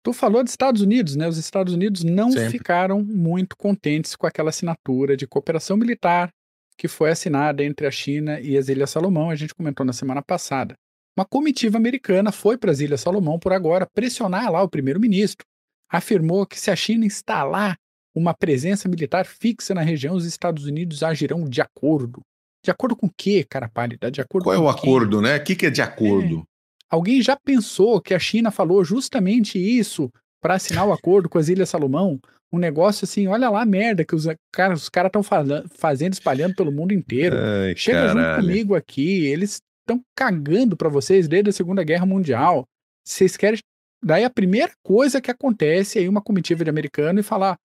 tu 0.00 0.12
falou 0.12 0.44
dos 0.44 0.52
Estados 0.52 0.80
Unidos, 0.80 1.16
né? 1.16 1.26
Os 1.26 1.38
Estados 1.38 1.74
Unidos 1.74 2.04
não 2.04 2.30
Sempre. 2.30 2.50
ficaram 2.50 3.02
muito 3.02 3.56
contentes 3.56 4.14
com 4.14 4.24
aquela 4.24 4.50
assinatura 4.50 5.16
de 5.16 5.26
cooperação 5.26 5.76
militar 5.76 6.30
que 6.78 6.86
foi 6.86 7.10
assinada 7.10 7.64
entre 7.64 7.84
a 7.84 7.90
China 7.90 8.40
e 8.40 8.56
as 8.56 8.68
Ilhas 8.68 8.90
Salomão, 8.90 9.28
a 9.28 9.34
gente 9.34 9.54
comentou 9.54 9.84
na 9.84 9.92
semana 9.92 10.22
passada. 10.22 10.74
Uma 11.16 11.24
comitiva 11.24 11.76
americana 11.76 12.32
foi 12.32 12.56
para 12.56 12.70
as 12.70 12.80
Ilhas 12.80 13.00
Salomão 13.00 13.40
por 13.40 13.52
agora 13.52 13.86
pressionar 13.92 14.50
lá 14.50 14.62
o 14.62 14.68
primeiro-ministro. 14.68 15.44
Afirmou 15.90 16.46
que 16.46 16.58
se 16.58 16.70
a 16.70 16.76
China 16.76 17.04
instalar 17.04 17.76
uma 18.14 18.34
presença 18.34 18.88
militar 18.88 19.26
fixa 19.26 19.74
na 19.74 19.82
região, 19.82 20.14
os 20.14 20.24
Estados 20.24 20.64
Unidos 20.64 21.02
agirão 21.02 21.44
de 21.44 21.60
acordo. 21.60 22.22
De 22.64 22.70
acordo 22.70 22.94
com 22.96 23.06
o 23.06 23.12
quê, 23.16 23.44
cara 23.48 23.68
pálida? 23.68 24.10
De 24.10 24.20
acordo 24.20 24.44
Qual 24.44 24.54
é 24.54 24.58
o 24.58 24.72
quê? 24.74 24.80
acordo, 24.80 25.20
né? 25.20 25.36
O 25.36 25.44
que, 25.44 25.56
que 25.56 25.66
é 25.66 25.70
de 25.70 25.82
acordo? 25.82 26.44
Alguém 26.88 27.20
já 27.22 27.36
pensou 27.36 28.00
que 28.00 28.14
a 28.14 28.18
China 28.18 28.50
falou 28.50 28.84
justamente 28.84 29.58
isso 29.58 30.10
para 30.40 30.54
assinar 30.54 30.86
o 30.86 30.92
acordo 30.92 31.28
com 31.28 31.38
as 31.38 31.48
Ilhas 31.48 31.70
Salomão? 31.70 32.20
Um 32.52 32.58
negócio 32.58 33.04
assim, 33.04 33.26
olha 33.26 33.48
lá 33.48 33.62
a 33.62 33.66
merda 33.66 34.04
que 34.04 34.14
os 34.14 34.26
caras 34.52 34.82
os 34.82 34.88
cara 34.90 35.06
estão 35.06 35.22
fazendo, 35.22 36.12
espalhando 36.12 36.54
pelo 36.54 36.70
mundo 36.70 36.92
inteiro. 36.92 37.34
Ai, 37.36 37.74
Chega 37.74 38.08
junto 38.08 38.20
caralho. 38.20 38.42
comigo 38.46 38.74
aqui, 38.74 39.24
eles 39.26 39.60
estão 39.80 40.00
cagando 40.14 40.76
para 40.76 40.90
vocês 40.90 41.26
desde 41.26 41.48
a 41.50 41.52
Segunda 41.52 41.82
Guerra 41.82 42.04
Mundial. 42.04 42.64
Vocês 43.04 43.36
querem. 43.36 43.58
Daí 44.04 44.22
a 44.22 44.30
primeira 44.30 44.72
coisa 44.84 45.20
que 45.20 45.30
acontece 45.30 46.04
é 46.04 46.08
uma 46.08 46.20
comitiva 46.20 46.62
de 46.62 46.68
americano 46.70 47.20
e 47.20 47.22
falar: 47.22 47.56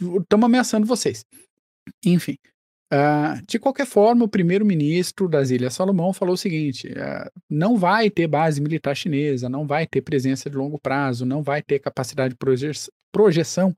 estamos 0.00 0.44
ameaçando 0.46 0.86
vocês. 0.86 1.24
Enfim. 2.04 2.36
Ah, 2.90 3.40
de 3.46 3.58
qualquer 3.58 3.86
forma, 3.86 4.24
o 4.24 4.28
primeiro-ministro 4.28 5.28
das 5.28 5.50
Ilhas 5.50 5.74
Salomão 5.74 6.12
falou 6.12 6.34
o 6.34 6.38
seguinte: 6.38 6.88
ah, 6.98 7.30
não 7.48 7.76
vai 7.76 8.10
ter 8.10 8.26
base 8.26 8.60
militar 8.60 8.96
chinesa, 8.96 9.48
não 9.48 9.66
vai 9.66 9.86
ter 9.86 10.00
presença 10.00 10.48
de 10.48 10.56
longo 10.56 10.78
prazo, 10.78 11.26
não 11.26 11.42
vai 11.42 11.62
ter 11.62 11.78
capacidade 11.78 12.30
de 12.34 12.38
proje 12.38 12.70
projeção 13.12 13.74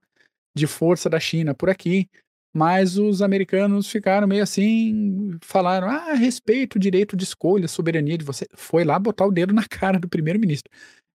de 0.56 0.66
força 0.66 1.08
da 1.08 1.18
China 1.20 1.54
por 1.54 1.70
aqui. 1.70 2.08
Mas 2.52 2.98
os 2.98 3.22
americanos 3.22 3.88
ficaram 3.88 4.26
meio 4.26 4.42
assim, 4.42 5.38
falaram: 5.42 5.88
ah, 5.88 6.14
respeito 6.14 6.76
o 6.76 6.80
direito 6.80 7.16
de 7.16 7.24
escolha, 7.24 7.68
soberania 7.68 8.18
de 8.18 8.24
você. 8.24 8.46
Foi 8.54 8.84
lá 8.84 8.98
botar 8.98 9.26
o 9.26 9.32
dedo 9.32 9.52
na 9.54 9.64
cara 9.68 9.98
do 9.98 10.08
primeiro-ministro. 10.08 10.70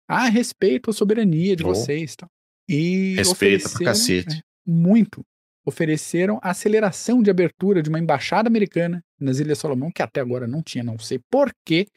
Ah, 0.08 0.28
respeito 0.30 0.90
a 0.90 0.94
soberania 0.94 1.56
de 1.56 1.64
Oh. 1.64 1.68
vocês. 1.68 2.16
Tal. 2.16 2.30
E 2.70 3.16
Respeita 3.16 3.70
pra 3.70 3.86
cacete. 3.86 4.38
é, 4.38 4.42
muito. 4.66 5.24
Ofereceram 5.66 6.40
aceleração 6.44 7.24
de 7.24 7.32
abertura 7.32 7.82
de 7.82 7.90
uma 7.90 8.00
embaixada 8.00 8.48
americana 8.48 9.04
nas 9.20 9.40
Ilhas 9.40 9.58
Salomão, 9.58 9.92
que 9.92 10.02
até 10.02 10.22
agora 10.22 10.48
não 10.48 10.62
tinha, 10.62 10.84
não 10.84 11.00
sei 11.00 11.20
porquê, 11.30 11.88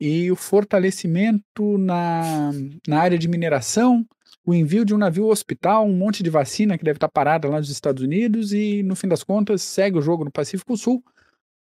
e 0.00 0.32
o 0.32 0.36
fortalecimento 0.36 1.78
na, 1.78 2.50
na 2.88 3.00
área 3.00 3.18
de 3.18 3.28
mineração, 3.28 4.04
o 4.44 4.52
envio 4.52 4.84
de 4.84 4.94
um 4.94 4.98
navio 4.98 5.28
hospital, 5.28 5.86
um 5.86 5.96
monte 5.96 6.22
de 6.22 6.30
vacina 6.30 6.76
que 6.76 6.84
deve 6.84 6.96
estar 6.96 7.08
parada 7.08 7.48
lá 7.48 7.58
nos 7.58 7.70
Estados 7.70 8.02
Unidos, 8.02 8.52
e 8.52 8.82
no 8.82 8.96
fim 8.96 9.06
das 9.06 9.22
contas 9.22 9.62
segue 9.62 9.98
o 9.98 10.02
jogo 10.02 10.24
no 10.24 10.32
Pacífico 10.32 10.76
Sul, 10.76 11.04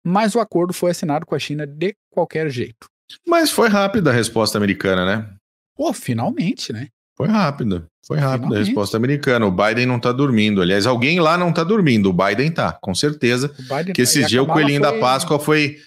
mas 0.03 0.35
o 0.35 0.39
acordo 0.39 0.73
foi 0.73 0.91
assinado 0.91 1.25
com 1.25 1.33
a 1.33 1.39
China 1.39 1.65
de 1.65 1.95
qualquer 2.11 2.49
jeito. 2.49 2.87
Mas 3.25 3.49
foi 3.49 3.69
rápida 3.69 4.09
a 4.09 4.13
resposta 4.13 4.57
americana, 4.57 5.05
né? 5.05 5.33
Pô, 5.75 5.93
finalmente, 5.93 6.71
né? 6.71 6.89
Foi 7.17 7.27
rápida. 7.27 7.85
Foi 8.05 8.17
rápida 8.19 8.55
a 8.55 8.59
resposta 8.59 8.95
americana. 8.95 9.45
O 9.47 9.51
Biden 9.51 9.87
não 9.87 9.99
tá 9.99 10.11
dormindo. 10.11 10.61
Aliás, 10.61 10.85
alguém 10.85 11.19
lá 11.19 11.35
não 11.37 11.51
tá 11.51 11.63
dormindo. 11.63 12.09
O 12.09 12.13
Biden 12.13 12.51
tá, 12.51 12.71
com 12.79 12.93
certeza. 12.93 13.51
Biden 13.67 13.93
Que 13.93 14.03
esse 14.03 14.23
dia 14.25 14.41
o 14.41 14.45
coelhinho 14.47 14.79
da 14.81 14.91
foi- 14.91 14.99
Páscoa 14.99 15.39
foi. 15.39 15.77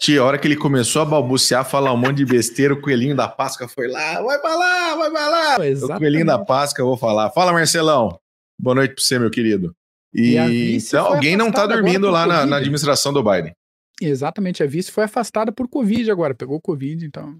Tia, 0.00 0.20
a 0.20 0.24
hora 0.24 0.36
que 0.38 0.48
ele 0.48 0.56
começou 0.56 1.00
a 1.02 1.04
balbuciar, 1.04 1.64
falar 1.64 1.92
um 1.92 1.96
monte 1.96 2.16
de 2.16 2.24
besteira, 2.26 2.74
o 2.74 2.80
coelhinho 2.80 3.14
da 3.14 3.28
Páscoa 3.28 3.68
foi 3.68 3.86
lá, 3.86 4.20
vai 4.20 4.38
pra 4.40 4.56
lá, 4.56 4.96
vai 4.96 5.10
pra 5.12 5.28
lá. 5.28 5.56
O 5.56 5.98
coelhinho 5.98 6.26
da 6.26 6.38
Páscoa, 6.40 6.82
eu 6.82 6.86
vou 6.86 6.96
falar. 6.96 7.30
Fala, 7.30 7.52
Marcelão. 7.52 8.18
Boa 8.60 8.74
noite 8.74 8.94
pra 8.96 9.04
você, 9.04 9.18
meu 9.18 9.30
querido. 9.30 9.72
E, 10.12 10.36
E 10.36 10.76
então, 10.76 11.06
alguém 11.06 11.36
não 11.36 11.52
tá 11.52 11.64
dormindo 11.66 12.10
lá 12.10 12.26
na, 12.26 12.44
na 12.44 12.56
administração 12.56 13.12
do 13.12 13.22
Biden. 13.22 13.52
Exatamente, 14.00 14.62
a 14.62 14.66
vice 14.66 14.90
foi 14.90 15.04
afastada 15.04 15.52
por 15.52 15.68
Covid 15.68 16.10
agora, 16.10 16.34
pegou 16.34 16.60
Covid, 16.60 17.06
então. 17.06 17.36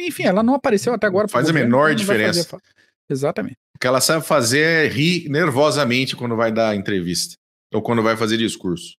Enfim, 0.00 0.24
ela 0.24 0.42
não 0.42 0.54
apareceu 0.54 0.92
até 0.92 1.06
agora. 1.06 1.28
Faz 1.28 1.48
a 1.48 1.52
menor 1.52 1.90
então 1.90 1.96
diferença. 1.96 2.44
fazer 2.44 2.48
fa- 2.48 2.58
Exatamente. 3.10 3.56
O 3.74 3.78
que 3.80 3.86
ela 3.86 4.00
sabe 4.00 4.24
fazer 4.24 4.86
é 4.86 4.88
rir 4.88 5.28
nervosamente 5.28 6.14
quando 6.14 6.36
vai 6.36 6.52
dar 6.52 6.76
entrevista. 6.76 7.34
Ou 7.74 7.82
quando 7.82 8.02
vai 8.02 8.16
fazer 8.16 8.36
discurso. 8.36 8.96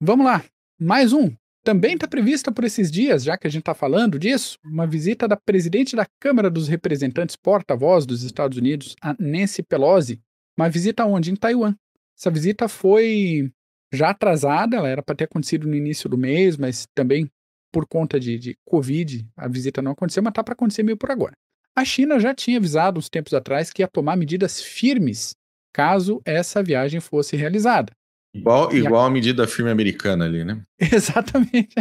Vamos 0.00 0.24
lá, 0.24 0.44
mais 0.78 1.12
um. 1.12 1.34
Também 1.62 1.94
está 1.94 2.08
prevista 2.08 2.50
por 2.50 2.64
esses 2.64 2.90
dias, 2.90 3.22
já 3.22 3.36
que 3.36 3.46
a 3.46 3.50
gente 3.50 3.60
está 3.60 3.74
falando 3.74 4.18
disso, 4.18 4.58
uma 4.64 4.86
visita 4.86 5.28
da 5.28 5.36
presidente 5.36 5.94
da 5.94 6.06
Câmara 6.18 6.50
dos 6.50 6.68
Representantes, 6.68 7.36
porta-voz 7.36 8.06
dos 8.06 8.22
Estados 8.22 8.56
Unidos, 8.56 8.96
a 9.02 9.14
Nancy 9.18 9.62
Pelosi. 9.62 10.20
Uma 10.58 10.70
visita 10.70 11.04
onde? 11.04 11.30
Em 11.30 11.36
Taiwan. 11.36 11.74
Essa 12.18 12.30
visita 12.30 12.66
foi 12.66 13.52
já 13.92 14.10
atrasada, 14.10 14.76
ela 14.76 14.88
era 14.88 15.02
para 15.02 15.14
ter 15.14 15.24
acontecido 15.24 15.68
no 15.68 15.74
início 15.74 16.08
do 16.08 16.16
mês, 16.16 16.56
mas 16.56 16.86
também 16.94 17.30
por 17.72 17.86
conta 17.86 18.18
de, 18.18 18.38
de 18.38 18.58
Covid, 18.64 19.26
a 19.36 19.48
visita 19.48 19.82
não 19.82 19.92
aconteceu, 19.92 20.22
mas 20.22 20.30
está 20.30 20.42
para 20.42 20.54
acontecer 20.54 20.82
meio 20.82 20.96
por 20.96 21.10
agora. 21.10 21.34
A 21.80 21.84
China 21.84 22.20
já 22.20 22.34
tinha 22.34 22.58
avisado 22.58 22.98
uns 22.98 23.08
tempos 23.08 23.32
atrás 23.32 23.70
que 23.70 23.80
ia 23.80 23.88
tomar 23.88 24.14
medidas 24.14 24.60
firmes 24.60 25.34
caso 25.72 26.20
essa 26.26 26.62
viagem 26.62 27.00
fosse 27.00 27.36
realizada. 27.36 27.90
Igual, 28.34 28.70
E 28.72 28.76
a- 28.76 28.84
igual 28.84 29.06
a 29.06 29.10
medida 29.10 29.46
firme 29.46 29.70
americana 29.70 30.26
ali, 30.26 30.44
né? 30.44 30.62
Exatamente. 30.78 31.74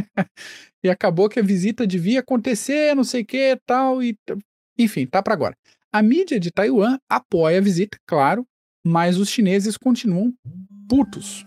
E 0.83 0.89
acabou 0.89 1.27
que 1.27 1.39
a 1.39 1.43
visita 1.43 1.85
devia 1.85 2.21
acontecer, 2.21 2.95
não 2.95 3.03
sei 3.03 3.23
o 3.23 3.25
que, 3.25 3.57
tal, 3.65 4.01
e 4.01 4.15
enfim, 4.77 5.05
tá 5.05 5.21
para 5.21 5.33
agora. 5.33 5.55
A 5.91 6.01
mídia 6.01 6.39
de 6.39 6.49
Taiwan 6.49 6.97
apoia 7.11 7.57
a 7.57 7.61
visita, 7.61 7.97
claro, 8.07 8.45
mas 8.85 9.17
os 9.17 9.29
chineses 9.29 9.75
continuam 9.75 10.33
putos. 10.87 11.45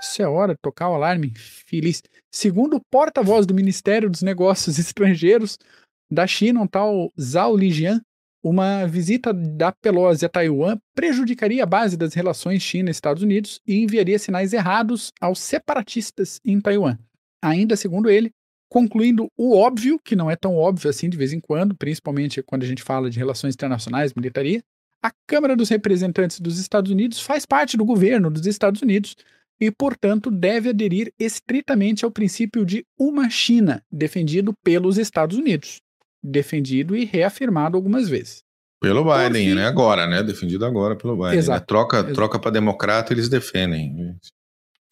Isso 0.00 0.22
é 0.22 0.28
hora 0.28 0.52
de 0.52 0.60
tocar 0.62 0.88
o 0.90 0.94
alarme 0.94 1.32
feliz. 1.66 2.00
Segundo 2.32 2.76
o 2.76 2.80
porta-voz 2.88 3.46
do 3.46 3.52
Ministério 3.54 4.08
dos 4.08 4.22
Negócios 4.22 4.78
Estrangeiros 4.78 5.58
da 6.10 6.26
China, 6.26 6.62
um 6.62 6.66
tal 6.66 7.12
Zhao 7.20 7.56
Lijian, 7.56 8.00
uma 8.42 8.86
visita 8.86 9.32
da 9.32 9.72
Pelosi 9.72 10.24
a 10.24 10.28
Taiwan 10.28 10.78
prejudicaria 10.94 11.62
a 11.62 11.66
base 11.66 11.96
das 11.96 12.14
relações 12.14 12.62
China-Estados 12.62 13.22
Unidos 13.22 13.60
e 13.66 13.82
enviaria 13.82 14.18
sinais 14.18 14.52
errados 14.52 15.12
aos 15.20 15.40
separatistas 15.40 16.40
em 16.44 16.60
Taiwan. 16.60 16.96
Ainda 17.42 17.76
segundo 17.76 18.08
ele, 18.08 18.30
concluindo 18.68 19.28
o 19.36 19.56
óbvio, 19.56 20.00
que 20.02 20.14
não 20.14 20.30
é 20.30 20.36
tão 20.36 20.54
óbvio 20.54 20.88
assim 20.88 21.08
de 21.08 21.16
vez 21.16 21.32
em 21.32 21.40
quando, 21.40 21.74
principalmente 21.74 22.42
quando 22.42 22.62
a 22.62 22.66
gente 22.66 22.82
fala 22.82 23.10
de 23.10 23.18
relações 23.18 23.54
internacionais, 23.54 24.14
militaria, 24.14 24.62
a 25.02 25.10
Câmara 25.26 25.56
dos 25.56 25.68
Representantes 25.68 26.40
dos 26.40 26.58
Estados 26.58 26.90
Unidos 26.90 27.20
faz 27.20 27.46
parte 27.46 27.76
do 27.76 27.84
governo 27.84 28.30
dos 28.30 28.46
Estados 28.46 28.82
Unidos 28.82 29.16
e, 29.60 29.70
portanto, 29.70 30.30
deve 30.30 30.70
aderir 30.70 31.12
estritamente 31.18 32.04
ao 32.04 32.10
princípio 32.10 32.64
de 32.64 32.84
uma 32.98 33.28
China, 33.30 33.82
defendido 33.90 34.52
pelos 34.64 34.98
Estados 34.98 35.36
Unidos 35.36 35.80
defendido 36.22 36.96
e 36.96 37.04
reafirmado 37.04 37.76
algumas 37.76 38.08
vezes. 38.08 38.42
Pelo 38.80 39.02
Biden, 39.04 39.48
fim- 39.48 39.54
né? 39.54 39.66
Agora, 39.66 40.06
né? 40.06 40.22
Defendido 40.22 40.64
agora 40.64 40.94
pelo 40.96 41.16
Biden. 41.16 41.38
Exato. 41.38 41.60
né? 41.60 41.66
Troca, 41.66 41.96
Exato. 41.98 42.14
troca 42.14 42.38
para 42.38 42.50
democrata, 42.52 43.12
eles 43.12 43.28
defendem. 43.28 44.16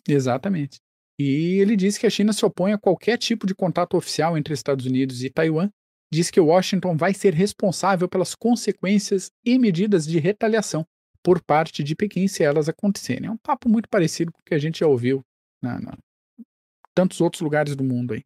Exatamente. 0.09 0.79
E 1.19 1.59
ele 1.61 1.77
disse 1.77 1.99
que 1.99 2.07
a 2.07 2.11
China 2.11 2.33
se 2.33 2.45
opõe 2.45 2.73
a 2.73 2.79
qualquer 2.79 3.17
tipo 3.17 3.47
de 3.47 3.55
contato 3.55 3.97
oficial 3.97 4.37
entre 4.37 4.53
Estados 4.53 4.87
Unidos 4.87 5.23
e 5.25 5.31
Taiwan. 5.31 5.71
Diz 6.13 6.31
que 6.31 6.39
Washington 6.41 6.97
vai 6.97 7.15
ser 7.15 7.33
responsável 7.35 8.09
pelas 8.09 8.35
consequências 8.35 9.31
e 9.45 9.59
medidas 9.59 10.07
de 10.07 10.19
retaliação 10.19 10.87
por 11.23 11.43
parte 11.43 11.83
de 11.83 11.97
Pequim 11.97 12.29
se 12.29 12.45
elas 12.45 12.69
acontecerem. 12.69 13.27
É 13.29 13.31
um 13.31 13.37
papo 13.37 13.69
muito 13.69 13.89
parecido 13.89 14.31
com 14.31 14.41
o 14.41 14.45
que 14.45 14.55
a 14.55 14.59
gente 14.59 14.81
já 14.81 14.87
ouviu 14.87 15.23
na, 15.63 15.81
na 15.81 15.97
tantos 16.95 17.21
outros 17.21 17.41
lugares 17.41 17.75
do 17.75 17.83
mundo 17.83 18.15
aí. 18.15 18.23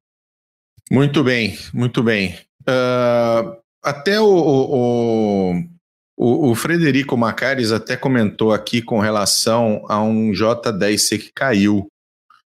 Muito 0.90 1.22
bem, 1.22 1.56
muito 1.72 2.02
bem. 2.02 2.36
Ah, 2.66 3.56
até 3.82 4.20
o, 4.20 4.26
o, 4.26 5.54
o, 6.16 6.50
o 6.50 6.54
Frederico 6.54 7.16
Macares 7.16 7.72
até 7.72 7.96
comentou 7.96 8.52
aqui 8.52 8.82
com 8.82 8.98
relação 8.98 9.84
a 9.88 10.02
um 10.02 10.32
J10C 10.32 11.18
que 11.18 11.32
caiu. 11.32 11.86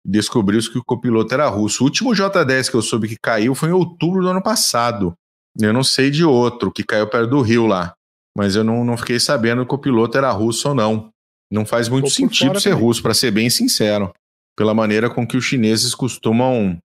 Descobriu-se 0.05 0.69
que 0.69 0.77
o 0.77 0.83
copiloto 0.83 1.33
era 1.33 1.47
russo. 1.47 1.83
O 1.83 1.87
último 1.87 2.11
J10 2.11 2.69
que 2.69 2.75
eu 2.75 2.81
soube 2.81 3.07
que 3.07 3.17
caiu 3.17 3.55
foi 3.55 3.69
em 3.69 3.73
outubro 3.73 4.21
do 4.21 4.29
ano 4.29 4.43
passado. 4.43 5.13
Eu 5.59 5.73
não 5.73 5.83
sei 5.83 6.11
de 6.11 6.23
outro 6.23 6.71
que 6.71 6.83
caiu 6.83 7.07
perto 7.07 7.29
do 7.29 7.41
Rio 7.41 7.65
lá. 7.65 7.95
Mas 8.37 8.55
eu 8.55 8.63
não, 8.63 8.83
não 8.83 8.97
fiquei 8.97 9.19
sabendo 9.19 9.65
que 9.65 9.73
o 9.73 9.79
piloto 9.79 10.17
era 10.17 10.29
russo 10.29 10.69
ou 10.69 10.75
não. 10.75 11.09
Não 11.49 11.65
faz 11.65 11.87
muito 11.87 12.09
sentido 12.09 12.59
ser 12.59 12.71
também. 12.71 12.83
russo, 12.83 13.01
para 13.01 13.13
ser 13.13 13.31
bem 13.31 13.49
sincero. 13.49 14.13
Pela 14.57 14.73
maneira 14.73 15.09
com 15.09 15.25
que 15.25 15.37
os 15.37 15.45
chineses 15.45 15.95
costumam 15.95 16.77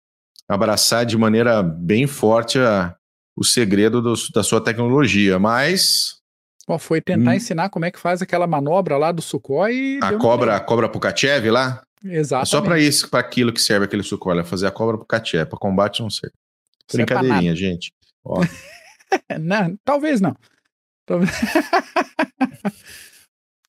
abraçar 0.50 1.06
de 1.06 1.16
maneira 1.16 1.62
bem 1.62 2.06
forte 2.06 2.58
a, 2.58 2.94
o 3.36 3.44
segredo 3.44 4.02
dos- 4.02 4.30
da 4.30 4.42
sua 4.42 4.60
tecnologia. 4.60 5.38
Mas 5.38 6.18
foi 6.78 7.00
tentar 7.00 7.32
Hum. 7.32 7.34
ensinar 7.34 7.68
como 7.68 7.84
é 7.84 7.90
que 7.90 7.98
faz 7.98 8.22
aquela 8.22 8.46
manobra 8.46 8.96
lá 8.96 9.10
do 9.10 9.20
Sukhoi 9.22 9.98
a 10.02 10.12
cobra, 10.18 10.54
a 10.56 10.60
cobra 10.60 10.88
Pukachev 10.88 11.50
lá, 11.50 11.82
pé. 12.02 12.18
é 12.20 12.44
só 12.44 12.60
para 12.62 12.78
isso, 12.78 13.08
para 13.10 13.18
aquilo 13.20 13.52
que 13.52 13.60
serve 13.60 13.86
aquele 13.86 14.02
Sukhoi, 14.04 14.38
é 14.38 14.44
fazer 14.44 14.66
a 14.68 14.70
cobra 14.70 14.96
Pukachev, 14.98 15.48
para 15.48 15.58
combate 15.58 16.00
não 16.00 16.08
serve. 16.10 16.34
Serve 16.88 17.06
pra 17.06 17.18
Brincadeirinha, 17.18 17.56
gente. 17.56 17.92
Ó, 18.24 18.40
Não, 19.40 19.76
talvez 19.84 20.20
não. 20.20 20.36
Talvez- 21.06 21.30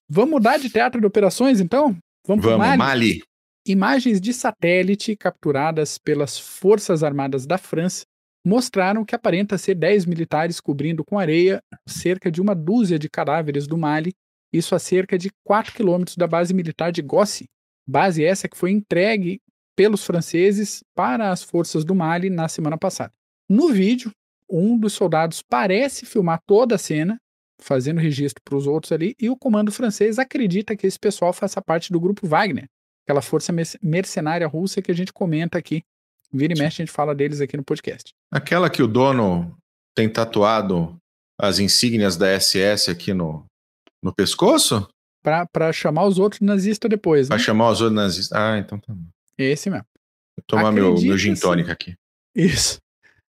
Vamos 0.07 0.29
mudar 0.31 0.57
de 0.57 0.69
teatro 0.69 1.00
de 1.00 1.07
operações, 1.07 1.59
então? 1.59 1.97
Vamos, 2.27 2.43
vamos, 2.45 2.59
Mali? 2.59 2.77
Mali. 2.77 3.23
Imagens 3.68 4.20
de 4.20 4.34
satélite 4.34 5.15
capturadas 5.15 6.00
pelas 6.00 6.39
Forças 6.39 7.03
Armadas 7.03 7.46
da 7.46 7.60
França 7.60 8.06
mostraram 8.44 9.06
que 9.06 9.13
aparenta 9.13 9.56
ser 9.56 9.75
10 9.75 10.08
militares 10.08 10.60
cobrindo 10.60 11.06
com 11.06 11.20
areia 11.20 11.62
cerca 11.88 12.32
de 12.32 12.41
uma 12.41 12.56
dúzia 12.56 12.98
de 12.98 13.08
cadáveres 13.08 13.68
do 13.68 13.77
Mali, 13.77 14.13
isso 14.51 14.74
a 14.74 14.80
cerca 14.80 15.15
de 15.15 15.30
4 15.46 15.75
quilômetros 15.75 16.18
da 16.18 16.25
base 16.25 16.56
militar 16.56 16.91
de 16.91 17.03
Gossi, 17.03 17.46
base 17.88 18.24
essa 18.24 18.50
que 18.50 18.58
foi 18.58 18.72
entregue 18.72 19.39
pelos 19.75 20.03
franceses 20.03 20.84
para 20.96 21.32
as 21.32 21.44
forças 21.44 21.86
do 21.86 21.94
Mali 21.94 22.32
na 22.32 22.48
semana 22.48 22.80
passada. 22.80 23.13
No 23.48 23.72
vídeo, 23.72 24.12
um 24.50 24.75
dos 24.75 24.94
soldados 24.94 25.44
parece 25.44 26.03
filmar 26.08 26.41
toda 26.48 26.74
a 26.74 26.80
cena, 26.80 27.15
fazendo 27.62 28.00
registro 28.00 28.41
para 28.44 28.58
os 28.58 28.65
outros 28.65 28.91
ali, 28.91 29.13
e 29.22 29.30
o 29.30 29.38
comando 29.38 29.72
francês 29.72 30.18
acredita 30.18 30.75
que 30.75 30.88
esse 30.88 30.98
pessoal 30.98 31.32
faça 31.32 31.62
parte 31.62 31.94
do 31.94 32.00
grupo 32.00 32.27
Wagner, 32.27 32.68
aquela 33.12 33.22
força 33.22 33.53
mercenária 33.82 34.48
russa 34.48 34.82
que 34.82 34.91
a 34.91 34.96
gente 34.96 35.12
comenta 35.12 35.58
aqui. 35.58 35.84
Vira 36.32 36.53
e 36.53 36.58
mexe, 36.58 36.82
a 36.82 36.86
gente 36.86 36.94
fala 36.94 37.13
deles 37.13 37.41
aqui 37.41 37.58
no 37.58 37.63
podcast. 37.63 38.13
Aquela 38.32 38.70
que 38.70 38.82
o 38.82 38.88
dono 38.88 39.58
tem 39.94 40.10
tatuado 40.10 40.98
as 41.38 41.60
insígnias 41.60 42.15
da 42.15 42.39
SS 42.39 42.89
aqui 42.89 43.13
no, 43.13 43.46
no 44.01 44.13
pescoço? 44.13 44.88
Para 45.22 45.74
chamar 45.74 46.06
os 46.06 46.18
outros 46.18 46.39
nazistas 46.39 46.89
depois. 46.89 47.27
Para 47.27 47.38
né? 47.38 47.44
chamar 47.44 47.70
os 47.70 47.82
outros 47.82 47.96
nazistas. 47.96 48.38
Ah, 48.38 48.58
então 48.58 48.80
tá 48.80 48.94
bom. 48.94 49.06
Esse 49.38 49.70
mesmo. 49.70 49.86
Vou 50.38 50.44
tomar 50.48 50.72
meu, 50.72 50.96
meu 51.00 51.18
gin 51.18 51.36
tônica 51.36 51.72
aqui. 51.72 51.96
Isso. 52.34 52.77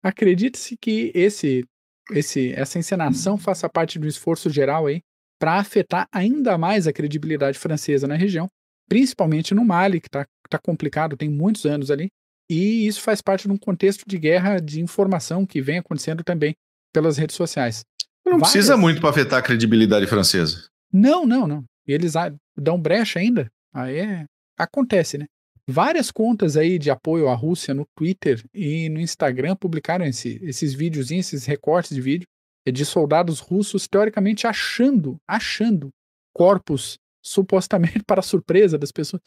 Acredite-se 0.03 0.77
que 0.77 1.13
esse, 1.15 1.65
esse, 2.11 2.53
essa 2.53 2.79
encenação 2.79 3.39
faça 3.39 3.69
parte 3.69 3.99
do 3.99 4.09
esforço 4.09 4.51
geral 4.51 4.87
aí 4.87 5.01
para 5.39 5.55
afetar 5.55 6.09
ainda 6.11 6.59
mais 6.59 6.89
a 6.89 6.93
credibilidade 6.93 7.57
francesa 7.57 8.09
na 8.09 8.17
região, 8.17 8.51
principalmente 8.89 9.55
no 9.55 9.65
Mali, 9.65 10.01
que 10.01 10.09
está 10.09 10.27
tá 10.49 10.59
complicado, 10.59 11.17
tem 11.17 11.29
muitos 11.29 11.67
anos 11.67 11.91
ali, 11.91 12.09
e 12.51 12.87
isso 12.87 13.03
faz 13.03 13.21
parte 13.21 13.47
de 13.47 13.53
um 13.53 13.59
contexto 13.59 14.05
de 14.07 14.19
guerra 14.19 14.59
de 14.59 14.81
informação 14.81 15.45
que 15.45 15.61
vem 15.61 15.79
acontecendo 15.79 16.25
também 16.25 16.55
pelas 16.93 17.19
redes 17.19 17.37
sociais. 17.37 17.85
Não 18.25 18.39
Várias... 18.39 18.53
precisa 18.53 18.77
muito 18.77 19.01
para 19.01 19.11
afetar 19.11 19.39
a 19.39 19.43
credibilidade 19.43 20.07
francesa. 20.07 20.67
Não, 20.93 21.27
não, 21.27 21.47
não. 21.47 21.65
Eles 21.87 22.15
dão 22.57 22.81
brecha 22.81 23.19
ainda. 23.19 23.51
Aí 23.73 23.99
é... 23.99 24.25
acontece, 24.57 25.19
né? 25.19 25.27
Várias 25.71 26.11
contas 26.11 26.57
aí 26.57 26.79
de 26.79 26.91
apoio 26.91 27.29
à 27.29 27.35
Rússia 27.35 27.75
no 27.75 27.87
Twitter 27.95 28.43
e 28.55 28.89
no 28.89 28.99
Instagram 28.99 29.55
publicaram 29.55 30.07
esse, 30.07 30.41
esses 30.43 30.73
videozinhos, 30.73 31.27
esses 31.27 31.45
recortes 31.45 31.95
de 31.95 32.01
vídeo 32.01 32.27
de 32.73 32.85
soldados 32.85 33.41
russos 33.41 33.87
teoricamente 33.87 34.47
achando, 34.47 35.17
achando 35.27 35.91
corpos 36.35 36.99
supostamente 37.29 38.03
para 38.07 38.23
surpresa 38.23 38.79
das 38.79 38.93
pessoas, 38.93 39.23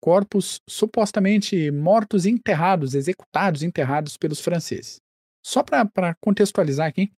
corpos 0.00 0.60
supostamente 0.68 1.70
mortos 1.70 2.26
enterrados, 2.26 2.94
executados, 2.94 3.62
enterrados 3.62 4.16
pelos 4.16 4.40
franceses. 4.40 5.00
Só 5.44 5.62
para 5.62 6.14
contextualizar 6.20 6.86
aqui, 6.86 7.10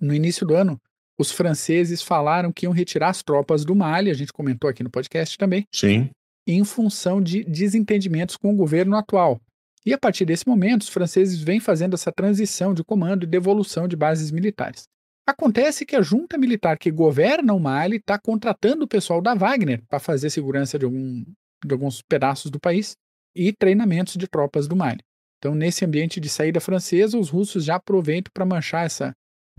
no 0.00 0.14
início 0.14 0.46
do 0.46 0.54
ano, 0.54 0.80
os 1.18 1.30
franceses 1.30 2.02
falaram 2.02 2.52
que 2.52 2.66
iam 2.66 2.72
retirar 2.72 3.10
as 3.10 3.22
tropas 3.22 3.64
do 3.64 3.74
Mali, 3.74 4.10
a 4.10 4.14
gente 4.14 4.32
comentou 4.32 4.68
aqui 4.68 4.82
no 4.82 4.90
podcast 4.90 5.38
também. 5.38 5.66
Sim 5.72 6.10
em 6.46 6.64
função 6.64 7.22
de 7.22 7.42
desentendimentos 7.44 8.36
com 8.36 8.52
o 8.52 8.56
governo 8.56 8.96
atual. 8.96 9.40
E 9.84 9.92
a 9.92 9.98
partir 9.98 10.24
desse 10.24 10.46
momento, 10.46 10.82
os 10.82 10.88
franceses 10.88 11.40
vêm 11.40 11.60
fazendo 11.60 11.94
essa 11.94 12.12
transição 12.12 12.72
de 12.72 12.82
comando 12.82 13.24
e 13.24 13.26
devolução 13.26 13.86
de 13.86 13.96
bases 13.96 14.30
militares. 14.30 14.84
Acontece 15.26 15.86
que 15.86 15.96
a 15.96 16.02
junta 16.02 16.36
militar 16.36 16.78
que 16.78 16.90
governa 16.90 17.54
o 17.54 17.60
Mali 17.60 17.96
está 17.96 18.18
contratando 18.18 18.84
o 18.84 18.88
pessoal 18.88 19.22
da 19.22 19.34
Wagner 19.34 19.82
para 19.88 19.98
fazer 19.98 20.28
segurança 20.28 20.78
de, 20.78 20.84
algum, 20.84 21.24
de 21.64 21.72
alguns 21.72 22.02
pedaços 22.02 22.50
do 22.50 22.60
país 22.60 22.94
e 23.34 23.52
treinamentos 23.52 24.16
de 24.16 24.28
tropas 24.28 24.68
do 24.68 24.76
Mali. 24.76 25.00
Então, 25.38 25.54
nesse 25.54 25.84
ambiente 25.84 26.20
de 26.20 26.28
saída 26.28 26.60
francesa, 26.60 27.18
os 27.18 27.30
russos 27.30 27.64
já 27.64 27.76
aproveitam 27.76 28.30
para 28.32 28.46
manchar 28.46 28.86
essa 28.86 29.14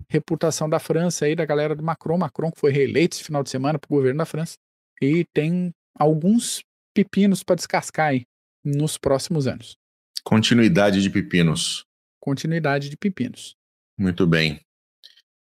reputação 0.10 0.70
da 0.70 0.80
França 0.80 1.26
aí, 1.26 1.36
da 1.36 1.46
galera 1.46 1.76
do 1.76 1.84
Macron. 1.84 2.18
Macron 2.18 2.52
que 2.52 2.60
foi 2.60 2.72
reeleito 2.72 3.16
esse 3.16 3.24
final 3.24 3.44
de 3.44 3.50
semana 3.50 3.80
para 3.80 3.88
o 3.88 3.96
governo 3.96 4.20
da 4.20 4.26
França. 4.26 4.56
E 5.02 5.26
tem 5.34 5.72
alguns 5.98 6.64
pepinos 6.94 7.44
para 7.44 7.56
descascar 7.56 8.10
aí 8.10 8.24
nos 8.64 8.98
próximos 8.98 9.48
anos. 9.48 9.78
Continuidade 10.24 11.02
de 11.02 11.10
pepinos. 11.10 11.86
Continuidade 12.20 12.90
de 12.90 12.98
pepinos. 12.98 13.56
Muito 13.98 14.26
bem. 14.26 14.65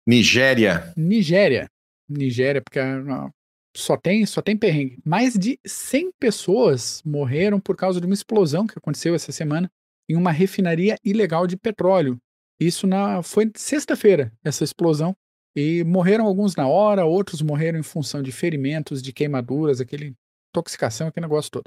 Nigéria. 0.07 0.93
Nigéria. 0.97 1.69
Nigéria, 2.09 2.61
porque 2.63 2.79
ah, 2.79 3.31
só 3.77 3.97
tem, 3.97 4.25
só 4.27 4.43
tem 4.43 4.57
perrengue. 4.57 4.99
Mais 5.05 5.35
de 5.35 5.59
100 5.67 6.13
pessoas 6.19 7.03
morreram 7.05 7.59
por 7.59 7.77
causa 7.77 8.01
de 8.01 8.07
uma 8.07 8.15
explosão 8.15 8.67
que 8.67 8.79
aconteceu 8.79 9.15
essa 9.15 9.33
semana 9.33 9.71
em 10.09 10.17
uma 10.17 10.31
refinaria 10.31 10.97
ilegal 11.05 11.47
de 11.47 11.57
petróleo. 11.57 12.19
Isso 12.61 12.87
na, 12.87 13.23
foi 13.23 13.51
sexta-feira, 13.57 14.33
essa 14.45 14.63
explosão. 14.63 15.17
E 15.57 15.85
morreram 15.85 16.27
alguns 16.27 16.57
na 16.57 16.67
hora, 16.67 17.05
outros 17.05 17.41
morreram 17.41 17.79
em 17.79 17.83
função 17.83 18.23
de 18.23 18.33
ferimentos, 18.33 19.01
de 19.01 19.13
queimaduras, 19.13 19.81
aquele 19.81 20.15
intoxicação, 20.51 21.09
aquele 21.09 21.27
negócio 21.27 21.51
todo. 21.51 21.65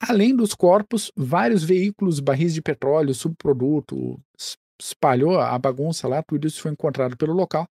Além 0.00 0.36
dos 0.36 0.54
corpos, 0.54 1.10
vários 1.16 1.64
veículos, 1.64 2.20
barris 2.20 2.52
de 2.52 2.60
petróleo, 2.60 3.14
subproduto, 3.14 4.20
espalhou 4.80 5.38
a 5.38 5.58
bagunça 5.58 6.06
lá, 6.06 6.22
tudo 6.22 6.46
isso 6.46 6.60
foi 6.60 6.72
encontrado 6.72 7.16
pelo 7.16 7.32
local, 7.32 7.68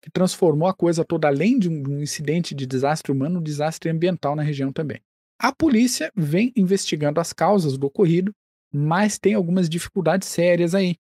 que 0.00 0.10
transformou 0.10 0.68
a 0.68 0.74
coisa 0.74 1.04
toda, 1.04 1.28
além 1.28 1.58
de 1.58 1.68
um, 1.68 2.00
incidente 2.00 2.54
de 2.54 2.66
desastre 2.66 3.12
humano, 3.12 3.40
um 3.40 3.42
desastre 3.42 3.90
ambiental 3.90 4.34
na 4.34 4.42
região 4.42 4.72
também. 4.72 5.00
A 5.38 5.52
polícia 5.52 6.10
vem 6.16 6.52
investigando 6.56 7.20
as 7.20 7.32
causas 7.32 7.76
do 7.76 7.86
ocorrido, 7.86 8.32
mas 8.72 9.18
tem 9.18 9.34
algumas 9.34 9.68
dificuldades 9.68 10.28
sérias 10.28 10.74
aí. 10.74 10.96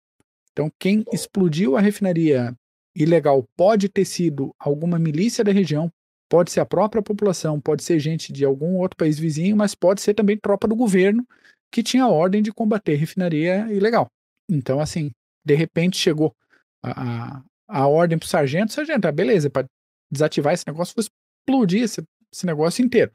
Então, 0.52 0.72
quem 0.80 1.04
explodiu 1.12 1.76
a 1.78 1.82
refinaria 1.82 2.54
ilegal 2.96 3.44
pode 3.56 3.90
ter 3.90 4.06
sido 4.06 4.54
alguma 4.60 5.00
milícia 5.00 5.44
da 5.44 5.52
região, 5.52 5.92
Pode 6.34 6.52
ser 6.52 6.62
a 6.62 6.66
própria 6.66 7.00
população, 7.00 7.62
pode 7.62 7.84
ser 7.84 8.00
gente 8.00 8.34
de 8.34 8.44
algum 8.44 8.78
outro 8.78 8.98
país 8.98 9.20
vizinho, 9.20 9.56
mas 9.56 9.76
pode 9.76 10.02
ser 10.02 10.16
também 10.16 10.36
tropa 10.36 10.68
do 10.68 10.76
governo 10.76 11.24
que 11.72 11.84
tinha 11.84 12.08
ordem 12.08 12.42
de 12.42 12.52
combater 12.52 12.96
refinaria 12.96 13.72
ilegal. 13.72 14.08
Então, 14.50 14.80
assim, 14.80 15.12
de 15.46 15.56
repente 15.56 15.98
chegou 15.98 16.36
a, 16.82 17.38
a, 17.38 17.44
a 17.68 17.88
ordem 17.88 18.18
para 18.18 18.26
o 18.26 18.30
sargento, 18.30 18.74
sargento, 18.74 19.08
ah, 19.08 19.12
beleza, 19.12 19.50
para 19.50 19.68
desativar 20.12 20.54
esse 20.54 20.66
negócio, 20.68 20.94
vou 20.96 21.04
explodir 21.04 21.84
esse, 21.84 22.04
esse 22.32 22.46
negócio 22.46 22.84
inteiro. 22.84 23.12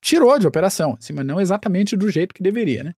Tirou 0.00 0.38
de 0.38 0.46
operação, 0.46 0.96
assim, 0.98 1.12
mas 1.12 1.26
não 1.26 1.40
exatamente 1.40 1.96
do 1.96 2.08
jeito 2.10 2.34
que 2.34 2.42
deveria, 2.42 2.84
né? 2.84 2.94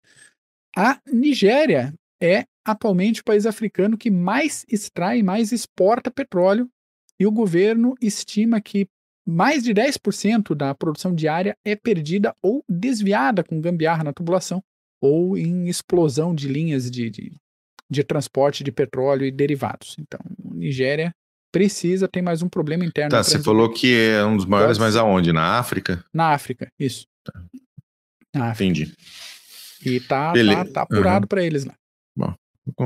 A 0.76 1.00
Nigéria 1.06 1.94
é 2.22 2.44
atualmente 2.64 3.22
o 3.22 3.24
país 3.24 3.46
africano 3.46 3.96
que 3.96 4.10
mais 4.10 4.64
extrai, 4.68 5.22
mais 5.22 5.50
exporta 5.50 6.10
petróleo, 6.10 6.70
e 7.18 7.26
o 7.26 7.32
governo 7.32 7.94
estima 8.00 8.60
que 8.60 8.88
mais 9.26 9.62
de 9.62 9.74
10% 9.74 10.54
da 10.54 10.74
produção 10.74 11.14
diária 11.14 11.56
é 11.64 11.76
perdida 11.76 12.34
ou 12.42 12.64
desviada 12.68 13.44
com 13.44 13.60
gambiarra 13.60 14.04
na 14.04 14.12
tubulação 14.12 14.62
ou 15.00 15.36
em 15.36 15.68
explosão 15.68 16.34
de 16.34 16.48
linhas 16.48 16.90
de, 16.90 17.10
de, 17.10 17.32
de 17.90 18.05
transporte 18.05 18.62
de 18.62 18.70
petróleo 18.70 19.26
e 19.26 19.31
derivados. 19.31 19.96
Então, 19.98 20.20
Nigéria 20.44 21.12
precisa, 21.53 22.07
tem 22.07 22.22
mais 22.22 22.42
um 22.42 22.48
problema 22.48 22.85
interno. 22.85 23.11
Tá, 23.11 23.22
você 23.22 23.38
falou 23.40 23.68
que 23.70 23.92
é 23.92 24.24
um 24.24 24.37
dos 24.37 24.46
maiores, 24.46 24.79
mas 24.79 24.94
aonde? 24.94 25.33
Na 25.33 25.59
África? 25.59 26.05
Na 26.14 26.29
África, 26.29 26.70
isso. 26.79 27.07
Tá. 27.24 27.33
Na 28.35 28.50
África. 28.50 28.64
Entendi. 28.64 28.94
E 29.85 29.98
tá, 30.00 30.33
tá, 30.33 30.64
tá 30.66 30.83
apurado 30.83 31.24
uhum. 31.24 31.29
para 31.29 31.42
eles 31.42 31.64
lá. 31.64 31.74
Bom, 32.16 32.35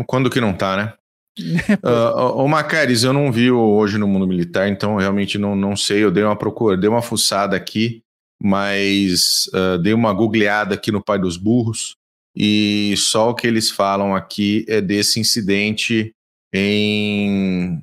quando 0.06 0.30
que 0.30 0.40
não 0.40 0.54
tá, 0.54 0.76
né? 0.76 0.94
uh, 1.84 2.36
o 2.36 2.48
Macaris, 2.48 3.02
eu 3.02 3.12
não 3.12 3.30
vi 3.30 3.50
hoje 3.50 3.98
no 3.98 4.06
mundo 4.06 4.26
militar, 4.26 4.68
então 4.68 4.96
realmente 4.96 5.36
não, 5.36 5.54
não 5.56 5.76
sei. 5.76 6.02
Eu 6.04 6.10
dei 6.10 6.22
uma 6.22 6.36
procura, 6.36 6.76
dei 6.76 6.88
uma 6.88 7.02
fuçada 7.02 7.56
aqui, 7.56 8.02
mas 8.40 9.46
uh, 9.52 9.76
dei 9.78 9.92
uma 9.92 10.12
googleada 10.12 10.76
aqui 10.76 10.92
no 10.92 11.04
Pai 11.04 11.18
dos 11.18 11.36
Burros 11.36 11.96
e 12.36 12.94
só 12.96 13.30
o 13.30 13.34
que 13.34 13.46
eles 13.46 13.70
falam 13.70 14.14
aqui 14.14 14.64
é 14.68 14.80
desse 14.80 15.20
incidente 15.20 16.12
em, 16.52 17.80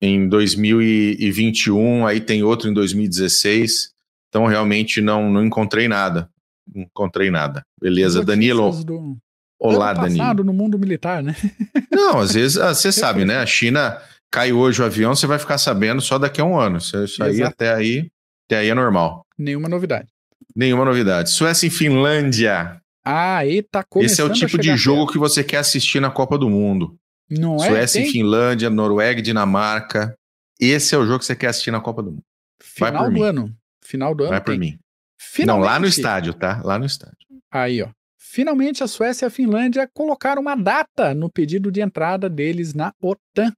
em 0.00 0.28
2021, 0.28 2.06
aí 2.06 2.20
tem 2.20 2.42
outro 2.42 2.68
em 2.68 2.72
2016. 2.72 3.90
Então 4.28 4.46
realmente 4.46 5.00
não, 5.00 5.30
não 5.30 5.44
encontrei 5.44 5.88
nada. 5.88 6.28
Não 6.72 6.82
encontrei 6.82 7.30
nada. 7.30 7.64
Beleza, 7.80 8.24
Danilo. 8.24 8.72
Do, 8.84 9.18
Olá, 9.58 9.92
Dani. 9.92 10.18
no 10.42 10.52
mundo 10.52 10.76
militar, 10.76 11.22
né? 11.22 11.36
Não, 11.92 12.18
às 12.18 12.34
vezes 12.34 12.58
ah, 12.58 12.74
você 12.74 12.90
sabe, 12.90 13.24
né? 13.24 13.36
A 13.36 13.46
China 13.46 13.96
cai 14.28 14.52
hoje 14.52 14.82
o 14.82 14.84
avião, 14.84 15.14
você 15.14 15.26
vai 15.26 15.38
ficar 15.38 15.56
sabendo 15.56 16.02
só 16.02 16.18
daqui 16.18 16.40
a 16.40 16.44
um 16.44 16.58
ano. 16.58 16.78
Isso 16.78 17.22
aí 17.22 17.42
até 17.42 17.72
aí, 17.72 18.10
até 18.48 18.58
aí 18.58 18.70
é 18.70 18.74
normal. 18.74 19.24
Nenhuma 19.38 19.68
novidade. 19.68 20.08
Nenhuma 20.56 20.84
novidade. 20.84 21.30
Suécia 21.30 21.68
e 21.68 21.70
Finlândia. 21.70 22.81
Ah, 23.04 23.38
aí 23.38 23.62
tá 23.62 23.82
começando 23.82 24.12
Esse 24.12 24.20
é 24.20 24.24
o 24.24 24.32
tipo 24.32 24.58
de 24.58 24.76
jogo 24.76 25.00
perto. 25.02 25.12
que 25.12 25.18
você 25.18 25.42
quer 25.42 25.58
assistir 25.58 26.00
na 26.00 26.10
Copa 26.10 26.38
do 26.38 26.48
Mundo. 26.48 26.96
Não 27.30 27.58
Suécia 27.58 27.72
é? 27.74 27.76
Suécia 27.86 28.00
e 28.00 28.12
Finlândia, 28.12 28.70
Noruega 28.70 29.18
e 29.20 29.22
Dinamarca. 29.22 30.14
Esse 30.60 30.94
é 30.94 30.98
o 30.98 31.04
jogo 31.06 31.18
que 31.20 31.24
você 31.24 31.34
quer 31.34 31.48
assistir 31.48 31.70
na 31.70 31.80
Copa 31.80 32.02
do 32.02 32.12
Mundo. 32.12 32.22
Final 32.62 32.92
Vai 32.92 33.02
por 33.02 33.08
do 33.08 33.12
mim. 33.14 33.22
ano. 33.22 33.56
Final 33.84 34.14
do 34.14 34.22
ano. 34.24 34.30
Vai 34.30 34.40
por 34.40 34.50
tem. 34.52 34.60
mim. 34.60 34.78
Finalmente. 35.18 35.64
Não, 35.64 35.72
lá 35.72 35.78
no 35.80 35.86
estádio, 35.86 36.34
tá? 36.34 36.60
Lá 36.64 36.78
no 36.78 36.84
estádio. 36.86 37.16
Aí, 37.50 37.82
ó. 37.82 37.88
Finalmente, 38.18 38.82
a 38.82 38.86
Suécia 38.86 39.26
e 39.26 39.28
a 39.28 39.30
Finlândia 39.30 39.88
colocaram 39.92 40.40
uma 40.40 40.54
data 40.54 41.12
no 41.14 41.28
pedido 41.30 41.70
de 41.70 41.80
entrada 41.80 42.30
deles 42.30 42.72
na 42.72 42.92
OTAN. 43.00 43.52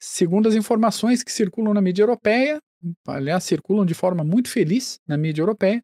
Segundo 0.00 0.48
as 0.48 0.54
informações 0.54 1.22
que 1.22 1.30
circulam 1.30 1.72
na 1.72 1.80
mídia 1.80 2.02
europeia, 2.02 2.60
aliás, 3.06 3.44
circulam 3.44 3.86
de 3.86 3.94
forma 3.94 4.24
muito 4.24 4.48
feliz 4.48 4.98
na 5.06 5.16
mídia 5.16 5.42
europeia, 5.42 5.80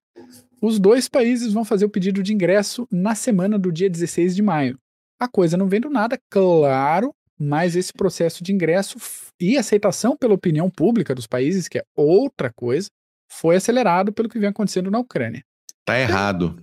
os 0.60 0.78
dois 0.78 1.08
países 1.08 1.52
vão 1.52 1.64
fazer 1.64 1.84
o 1.84 1.90
pedido 1.90 2.22
de 2.22 2.32
ingresso 2.32 2.86
na 2.90 3.14
semana 3.14 3.58
do 3.58 3.70
dia 3.72 3.88
16 3.88 4.34
de 4.36 4.42
maio. 4.42 4.78
A 5.20 5.28
coisa 5.28 5.56
não 5.56 5.68
vem 5.68 5.80
do 5.80 5.90
nada, 5.90 6.18
claro, 6.30 7.12
mas 7.38 7.76
esse 7.76 7.92
processo 7.92 8.42
de 8.42 8.52
ingresso 8.52 8.98
e 9.40 9.56
aceitação 9.56 10.16
pela 10.16 10.34
opinião 10.34 10.70
pública 10.70 11.14
dos 11.14 11.26
países, 11.26 11.68
que 11.68 11.78
é 11.78 11.82
outra 11.96 12.52
coisa, 12.52 12.88
foi 13.30 13.56
acelerado 13.56 14.12
pelo 14.12 14.28
que 14.28 14.38
vem 14.38 14.48
acontecendo 14.48 14.90
na 14.90 14.98
Ucrânia. 14.98 15.42
Tá 15.84 15.98
errado. 15.98 16.60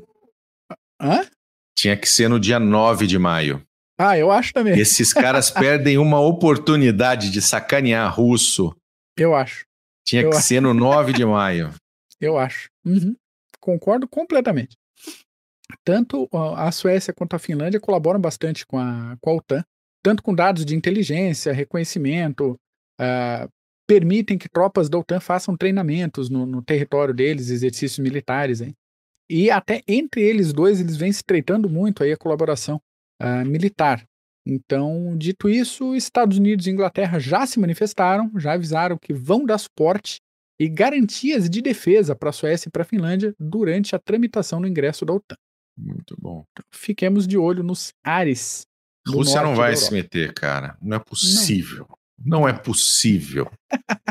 Hã? 1.01 1.25
Tinha 1.77 1.97
que 1.97 2.07
ser 2.07 2.29
no 2.29 2.39
dia 2.39 2.59
9 2.59 3.05
de 3.07 3.17
maio. 3.19 3.61
Ah, 3.97 4.17
eu 4.17 4.31
acho 4.31 4.53
também. 4.53 4.77
Esses 4.77 5.13
caras 5.13 5.49
perdem 5.51 5.97
uma 5.97 6.19
oportunidade 6.19 7.31
de 7.31 7.41
sacanear 7.41 8.13
russo. 8.13 8.75
Eu 9.17 9.35
acho. 9.35 9.65
Tinha 10.05 10.21
Eu 10.23 10.29
que 10.31 10.37
acho. 10.37 10.47
ser 10.47 10.61
no 10.61 10.73
9 10.73 11.13
de 11.13 11.25
maio. 11.25 11.73
Eu 12.19 12.37
acho. 12.37 12.69
Uhum. 12.85 13.15
Concordo 13.65 14.07
completamente. 14.07 14.77
Tanto 15.83 16.29
a 16.31 16.71
Suécia 16.71 17.11
quanto 17.11 17.35
a 17.35 17.39
Finlândia 17.39 17.79
colaboram 17.79 18.21
bastante 18.21 18.63
com 18.63 18.77
a, 18.77 19.17
com 19.19 19.31
a 19.31 19.33
OTAN, 19.33 19.65
tanto 20.03 20.21
com 20.21 20.35
dados 20.35 20.63
de 20.63 20.75
inteligência, 20.75 21.51
reconhecimento, 21.51 22.55
ah, 23.01 23.49
permitem 23.87 24.37
que 24.37 24.47
tropas 24.47 24.87
da 24.87 24.99
OTAN 24.99 25.19
façam 25.19 25.57
treinamentos 25.57 26.29
no, 26.29 26.45
no 26.45 26.61
território 26.61 27.11
deles, 27.11 27.49
exercícios 27.49 27.97
militares. 27.97 28.61
Hein? 28.61 28.75
E 29.27 29.49
até 29.49 29.81
entre 29.87 30.21
eles 30.21 30.53
dois, 30.53 30.79
eles 30.79 30.95
vêm 30.95 31.11
se 31.11 31.17
estreitando 31.17 31.67
muito 31.67 32.03
aí 32.03 32.11
a 32.11 32.17
colaboração 32.17 32.79
ah, 33.19 33.43
militar. 33.43 34.05
Então, 34.47 35.17
dito 35.17 35.49
isso, 35.49 35.95
Estados 35.95 36.37
Unidos 36.37 36.67
e 36.67 36.69
Inglaterra 36.69 37.17
já 37.17 37.47
se 37.47 37.59
manifestaram, 37.59 38.31
já 38.37 38.53
avisaram 38.53 38.95
que 38.95 39.11
vão 39.11 39.43
dar 39.43 39.57
suporte 39.57 40.21
e 40.59 40.67
garantias 40.69 41.49
de 41.49 41.61
defesa 41.61 42.15
para 42.15 42.29
a 42.29 42.33
Suécia 42.33 42.69
e 42.69 42.71
para 42.71 42.83
a 42.83 42.85
Finlândia 42.85 43.33
durante 43.39 43.95
a 43.95 43.99
tramitação 43.99 44.61
do 44.61 44.67
ingresso 44.67 45.05
da 45.05 45.13
OTAN. 45.13 45.35
Muito 45.77 46.15
bom. 46.19 46.45
Fiquemos 46.71 47.27
de 47.27 47.37
olho 47.37 47.61
nos 47.63 47.91
ares. 48.03 48.65
do 49.05 49.13
Rússia 49.13 49.41
não 49.43 49.55
vai 49.55 49.75
se 49.75 49.91
meter, 49.93 50.33
cara. 50.33 50.77
Não 50.81 50.95
é 50.97 50.99
possível. 50.99 51.85
Não, 52.17 52.47
é 52.47 52.53
possível. 52.53 53.51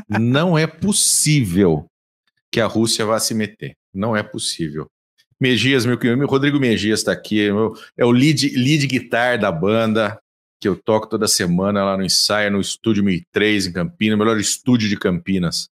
não 0.08 0.58
é 0.58 0.66
possível 0.66 1.86
que 2.52 2.60
a 2.60 2.66
Rússia 2.66 3.04
vá 3.06 3.18
se 3.18 3.34
meter. 3.34 3.74
Não 3.92 4.16
é 4.16 4.22
possível. 4.22 4.86
Megias, 5.40 5.84
meu 5.84 5.98
querido, 5.98 6.24
Rodrigo 6.26 6.60
Megias 6.60 7.00
está 7.00 7.12
aqui, 7.12 7.50
meu- 7.50 7.74
é 7.98 8.04
o 8.04 8.10
lead, 8.10 8.48
lead 8.50 8.86
guitar 8.86 9.38
da 9.38 9.50
banda, 9.50 10.18
que 10.60 10.68
eu 10.68 10.76
toco 10.76 11.08
toda 11.08 11.26
semana 11.26 11.84
lá 11.84 11.96
no 11.96 12.04
ensaio, 12.04 12.50
no 12.52 12.60
Estúdio 12.60 13.02
1003 13.04 13.66
em 13.66 13.72
Campinas, 13.72 14.16
o 14.16 14.18
melhor 14.18 14.38
estúdio 14.38 14.88
de 14.88 14.96
Campinas, 14.96 15.68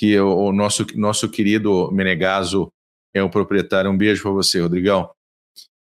que 0.00 0.18
o, 0.18 0.50
nosso, 0.50 0.86
nosso 0.96 1.28
querido 1.28 1.92
Menegaso 1.92 2.72
é 3.12 3.22
o 3.22 3.28
proprietário. 3.28 3.90
Um 3.90 3.98
beijo 3.98 4.22
para 4.22 4.30
você, 4.30 4.58
Rodrigão. 4.58 5.10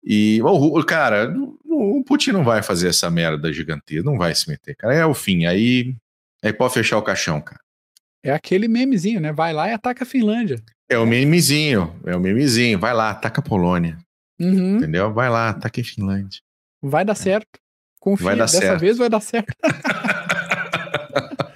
E, 0.02 0.40
o 0.42 0.82
cara, 0.86 1.30
o 1.38 1.58
o 1.68 2.02
Putin 2.02 2.32
não 2.32 2.42
vai 2.46 2.64
fazer 2.64 2.88
essa 2.88 3.12
merda 3.12 3.52
gigantesca, 3.52 4.10
não 4.10 4.18
vai 4.18 4.34
se 4.34 4.50
meter, 4.50 4.74
cara. 4.78 4.94
É 4.94 5.06
o 5.06 5.14
fim, 5.14 5.44
aí, 5.46 5.94
aí 6.42 6.54
pode 6.54 6.74
fechar 6.74 6.98
o 6.98 7.02
caixão, 7.02 7.42
cara. 7.42 7.60
É 8.24 8.32
aquele 8.32 8.70
memezinho, 8.70 9.20
né? 9.20 9.34
Vai 9.34 9.52
lá 9.52 9.68
e 9.70 9.74
ataca 9.74 10.06
a 10.06 10.08
Finlândia. 10.08 10.64
É 10.90 10.98
o 10.98 11.06
memezinho, 11.06 11.94
é 12.06 12.16
o 12.16 12.20
memezinho. 12.22 12.80
Vai 12.80 12.94
lá, 12.94 13.10
ataca 13.10 13.42
a 13.42 13.44
Polônia, 13.44 13.98
Uhum, 14.40 14.78
entendeu? 14.78 15.14
Vai 15.14 15.30
lá, 15.30 15.50
ataca 15.50 15.82
a 15.82 15.84
Finlândia. 15.84 16.40
Vai 16.82 17.04
dar 17.04 17.16
certo. 17.16 17.60
Confia, 18.00 18.26
Vai 18.28 18.36
dar 18.38 18.46
dessa 18.46 18.60
certo. 18.60 18.80
vez 18.80 18.98
vai 18.98 19.10
dar 19.10 19.20
certo. 19.20 19.54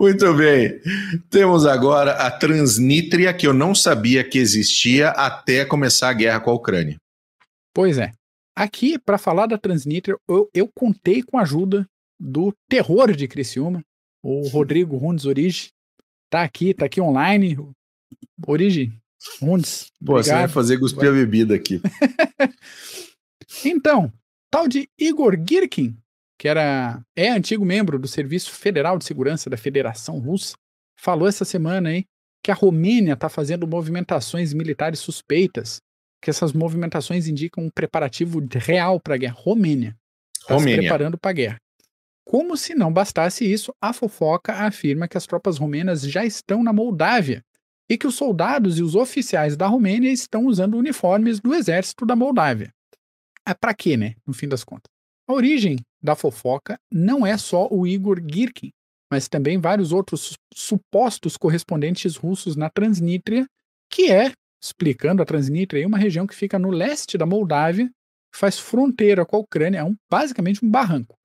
Muito 0.00 0.32
bem. 0.32 0.80
Temos 1.28 1.66
agora 1.66 2.12
a 2.12 2.30
Transnistria, 2.30 3.34
que 3.34 3.46
eu 3.46 3.52
não 3.52 3.74
sabia 3.74 4.24
que 4.24 4.38
existia 4.38 5.10
até 5.10 5.62
começar 5.62 6.08
a 6.08 6.14
guerra 6.14 6.40
com 6.40 6.50
a 6.50 6.54
Ucrânia. 6.54 6.96
Pois 7.74 7.98
é. 7.98 8.12
Aqui, 8.56 8.98
para 8.98 9.18
falar 9.18 9.46
da 9.46 9.58
Transnistria, 9.58 10.16
eu, 10.26 10.48
eu 10.54 10.70
contei 10.74 11.22
com 11.22 11.36
a 11.36 11.42
ajuda 11.42 11.86
do 12.18 12.50
terror 12.66 13.14
de 13.14 13.28
Criciúma, 13.28 13.84
o 14.22 14.48
Rodrigo 14.48 14.96
Rundes 14.96 15.26
Origi. 15.26 15.68
Tá 16.30 16.44
aqui, 16.44 16.72
tá 16.72 16.86
aqui 16.86 16.98
online. 16.98 17.58
Origi, 18.46 18.92
Rundes. 19.38 19.92
Pô, 20.04 20.14
você 20.14 20.30
vai 20.30 20.38
obrigado. 20.40 20.50
fazer 20.50 20.78
cuspir 20.78 21.10
a 21.10 21.12
bebida 21.12 21.54
aqui. 21.54 21.80
Então, 23.64 24.12
tal 24.48 24.68
de 24.68 24.88
Igor 24.96 25.36
Girkin, 25.36 25.96
que 26.40 26.48
era 26.48 27.04
é 27.14 27.28
antigo 27.28 27.66
membro 27.66 27.98
do 27.98 28.08
Serviço 28.08 28.52
Federal 28.52 28.96
de 28.96 29.04
Segurança 29.04 29.50
da 29.50 29.58
Federação 29.58 30.18
Russa, 30.18 30.54
falou 30.98 31.28
essa 31.28 31.44
semana 31.44 31.90
aí 31.90 32.06
que 32.42 32.50
a 32.50 32.54
Romênia 32.54 33.12
está 33.12 33.28
fazendo 33.28 33.66
movimentações 33.66 34.54
militares 34.54 35.00
suspeitas, 35.00 35.82
que 36.18 36.30
essas 36.30 36.54
movimentações 36.54 37.28
indicam 37.28 37.64
um 37.64 37.68
preparativo 37.68 38.42
real 38.54 38.98
para 38.98 39.16
a 39.16 39.18
guerra. 39.18 39.34
Romênia 39.36 39.94
está 40.40 40.58
se 40.58 40.76
preparando 40.76 41.18
para 41.18 41.30
a 41.30 41.34
guerra. 41.34 41.56
Como 42.24 42.56
se 42.56 42.74
não 42.74 42.90
bastasse 42.90 43.44
isso, 43.44 43.70
a 43.78 43.92
fofoca 43.92 44.54
afirma 44.54 45.06
que 45.06 45.18
as 45.18 45.26
tropas 45.26 45.58
romênias 45.58 46.00
já 46.00 46.24
estão 46.24 46.62
na 46.62 46.72
Moldávia 46.72 47.44
e 47.86 47.98
que 47.98 48.06
os 48.06 48.14
soldados 48.14 48.78
e 48.78 48.82
os 48.82 48.94
oficiais 48.94 49.58
da 49.58 49.66
Romênia 49.66 50.10
estão 50.10 50.46
usando 50.46 50.78
uniformes 50.78 51.38
do 51.38 51.54
exército 51.54 52.06
da 52.06 52.16
Moldávia. 52.16 52.72
É 53.46 53.52
para 53.52 53.74
quê, 53.74 53.94
né? 53.94 54.14
No 54.26 54.32
fim 54.32 54.48
das 54.48 54.64
contas. 54.64 54.90
A 55.28 55.34
origem 55.34 55.76
da 56.02 56.14
fofoca 56.14 56.78
não 56.90 57.26
é 57.26 57.36
só 57.36 57.68
o 57.70 57.86
Igor 57.86 58.20
Girkin, 58.20 58.70
mas 59.10 59.28
também 59.28 59.58
vários 59.58 59.92
outros 59.92 60.20
su- 60.20 60.36
supostos 60.54 61.36
correspondentes 61.36 62.16
russos 62.16 62.56
na 62.56 62.70
Transnistria, 62.70 63.46
que 63.90 64.10
é, 64.10 64.32
explicando 64.62 65.22
a 65.22 65.26
Transnistria, 65.26 65.82
é 65.82 65.86
uma 65.86 65.98
região 65.98 66.26
que 66.26 66.34
fica 66.34 66.58
no 66.58 66.70
leste 66.70 67.18
da 67.18 67.26
Moldávia, 67.26 67.90
faz 68.34 68.58
fronteira 68.58 69.26
com 69.26 69.36
a 69.36 69.40
Ucrânia, 69.40 69.78
é 69.78 69.84
um, 69.84 69.96
basicamente 70.08 70.64
um 70.64 70.70
barranco, 70.70 71.16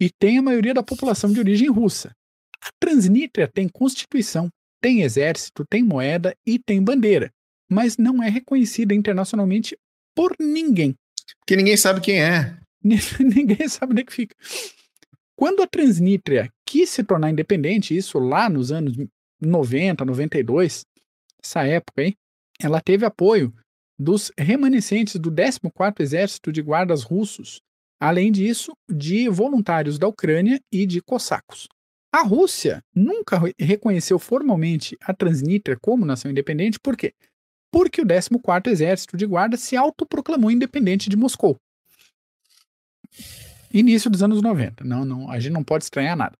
e 0.00 0.10
tem 0.10 0.38
a 0.38 0.42
maioria 0.42 0.74
da 0.74 0.82
população 0.82 1.32
de 1.32 1.40
origem 1.40 1.70
russa. 1.70 2.12
A 2.60 2.68
Transnistria 2.78 3.48
tem 3.48 3.68
constituição, 3.68 4.48
tem 4.80 5.02
exército, 5.02 5.64
tem 5.68 5.82
moeda 5.82 6.36
e 6.46 6.58
tem 6.58 6.82
bandeira, 6.82 7.32
mas 7.68 7.96
não 7.96 8.22
é 8.22 8.28
reconhecida 8.28 8.94
internacionalmente 8.94 9.76
por 10.14 10.34
ninguém. 10.38 10.94
Porque 11.38 11.56
ninguém 11.56 11.76
sabe 11.76 12.00
quem 12.00 12.22
é. 12.22 12.56
Ninguém 13.20 13.68
sabe 13.68 13.92
onde 13.92 14.02
é 14.02 14.04
que 14.04 14.12
fica. 14.12 14.34
Quando 15.36 15.62
a 15.62 15.66
Transnistria 15.66 16.50
quis 16.66 16.90
se 16.90 17.02
tornar 17.02 17.30
independente, 17.30 17.96
isso 17.96 18.18
lá 18.18 18.48
nos 18.48 18.70
anos 18.70 18.94
90, 19.40 20.04
92, 20.04 20.84
essa 21.42 21.64
época 21.64 22.02
aí, 22.02 22.14
ela 22.60 22.80
teve 22.80 23.04
apoio 23.04 23.52
dos 23.98 24.30
remanescentes 24.38 25.16
do 25.16 25.30
14º 25.30 26.00
Exército 26.00 26.52
de 26.52 26.62
Guardas 26.62 27.02
Russos, 27.02 27.60
além 28.00 28.30
disso, 28.32 28.72
de 28.90 29.28
voluntários 29.28 29.98
da 29.98 30.06
Ucrânia 30.08 30.60
e 30.72 30.86
de 30.86 31.00
cossacos. 31.00 31.68
A 32.14 32.22
Rússia 32.22 32.82
nunca 32.94 33.38
re- 33.38 33.54
reconheceu 33.58 34.18
formalmente 34.18 34.96
a 35.00 35.14
Transnistria 35.14 35.78
como 35.80 36.04
nação 36.04 36.30
independente, 36.30 36.78
por 36.78 36.96
quê? 36.96 37.14
Porque 37.72 38.02
o 38.02 38.06
14º 38.06 38.66
Exército 38.68 39.16
de 39.16 39.24
Guarda 39.26 39.56
se 39.56 39.76
autoproclamou 39.76 40.50
independente 40.50 41.08
de 41.08 41.16
Moscou. 41.16 41.56
Início 43.72 44.10
dos 44.10 44.22
anos 44.22 44.42
90. 44.42 44.84
Não, 44.84 45.04
não, 45.04 45.30
a 45.30 45.38
gente 45.40 45.52
não 45.52 45.64
pode 45.64 45.84
estranhar 45.84 46.16
nada. 46.16 46.36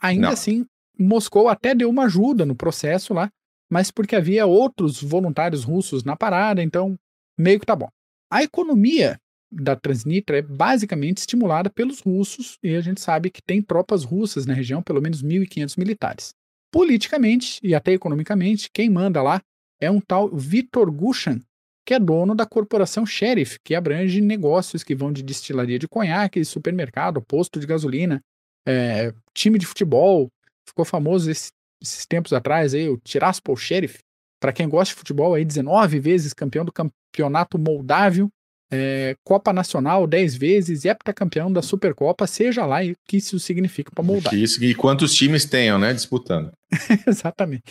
Ainda 0.00 0.26
Não. 0.26 0.32
assim, 0.32 0.66
Moscou 0.98 1.48
até 1.48 1.74
deu 1.74 1.90
uma 1.90 2.04
ajuda 2.04 2.46
no 2.46 2.54
processo 2.54 3.12
lá, 3.12 3.30
mas 3.70 3.90
porque 3.90 4.14
havia 4.14 4.46
outros 4.46 5.02
voluntários 5.02 5.64
russos 5.64 6.04
na 6.04 6.16
parada, 6.16 6.62
então 6.62 6.96
meio 7.38 7.58
que 7.58 7.66
tá 7.66 7.74
bom. 7.74 7.88
A 8.30 8.42
economia 8.42 9.18
da 9.50 9.76
Transnistria 9.76 10.38
é 10.38 10.42
basicamente 10.42 11.18
estimulada 11.18 11.70
pelos 11.70 12.00
russos 12.00 12.58
e 12.62 12.74
a 12.74 12.80
gente 12.80 13.00
sabe 13.00 13.30
que 13.30 13.42
tem 13.42 13.62
tropas 13.62 14.04
russas 14.04 14.46
na 14.46 14.54
região, 14.54 14.82
pelo 14.82 15.00
menos 15.00 15.22
1.500 15.22 15.78
militares. 15.78 16.34
Politicamente 16.72 17.60
e 17.62 17.74
até 17.74 17.92
economicamente, 17.92 18.68
quem 18.72 18.90
manda 18.90 19.22
lá 19.22 19.40
é 19.80 19.90
um 19.90 20.00
tal 20.00 20.28
Viktor 20.28 20.90
Gushan, 20.90 21.40
que 21.86 21.94
é 21.94 21.98
dono 22.00 22.34
da 22.34 22.44
corporação 22.44 23.06
Sheriff, 23.06 23.58
que 23.64 23.74
abrange 23.74 24.20
negócios 24.20 24.82
que 24.82 24.94
vão 24.94 25.12
de 25.12 25.22
destilaria 25.22 25.78
de 25.78 25.86
conhaque, 25.86 26.44
supermercado, 26.44 27.22
posto 27.22 27.60
de 27.60 27.66
gasolina, 27.66 28.20
é, 28.66 29.12
time 29.32 29.58
de 29.58 29.64
futebol. 29.66 30.28
Ficou 30.68 30.84
famoso 30.84 31.30
esse- 31.30 31.52
esses 31.80 32.04
tempos 32.04 32.32
atrás 32.32 32.74
aí, 32.74 32.88
o 32.88 32.98
Tiraspol 32.98 33.56
Sheriff. 33.56 33.98
Para 34.40 34.52
quem 34.52 34.68
gosta 34.68 34.92
de 34.92 34.98
futebol, 34.98 35.34
aí 35.34 35.44
19 35.44 36.00
vezes 36.00 36.34
campeão 36.34 36.64
do 36.64 36.72
campeonato 36.72 37.56
moldávio, 37.58 38.28
é, 38.72 39.14
Copa 39.24 39.52
Nacional 39.52 40.08
10 40.08 40.34
vezes 40.34 40.84
e 40.84 40.88
heptacampeão 40.88 41.52
da 41.52 41.62
Supercopa, 41.62 42.26
seja 42.26 42.66
lá 42.66 42.82
o 42.82 42.94
que 43.06 43.18
isso 43.18 43.38
significa 43.38 43.92
para 43.94 44.02
Moldávia. 44.02 44.36
Isso, 44.42 44.62
e 44.64 44.74
quantos 44.74 45.14
times 45.14 45.44
tenham, 45.44 45.78
né, 45.78 45.94
disputando. 45.94 46.50
Exatamente. 47.06 47.62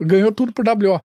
Ganhou 0.00 0.30
tudo 0.32 0.52
por 0.52 0.64
WO. 0.66 1.00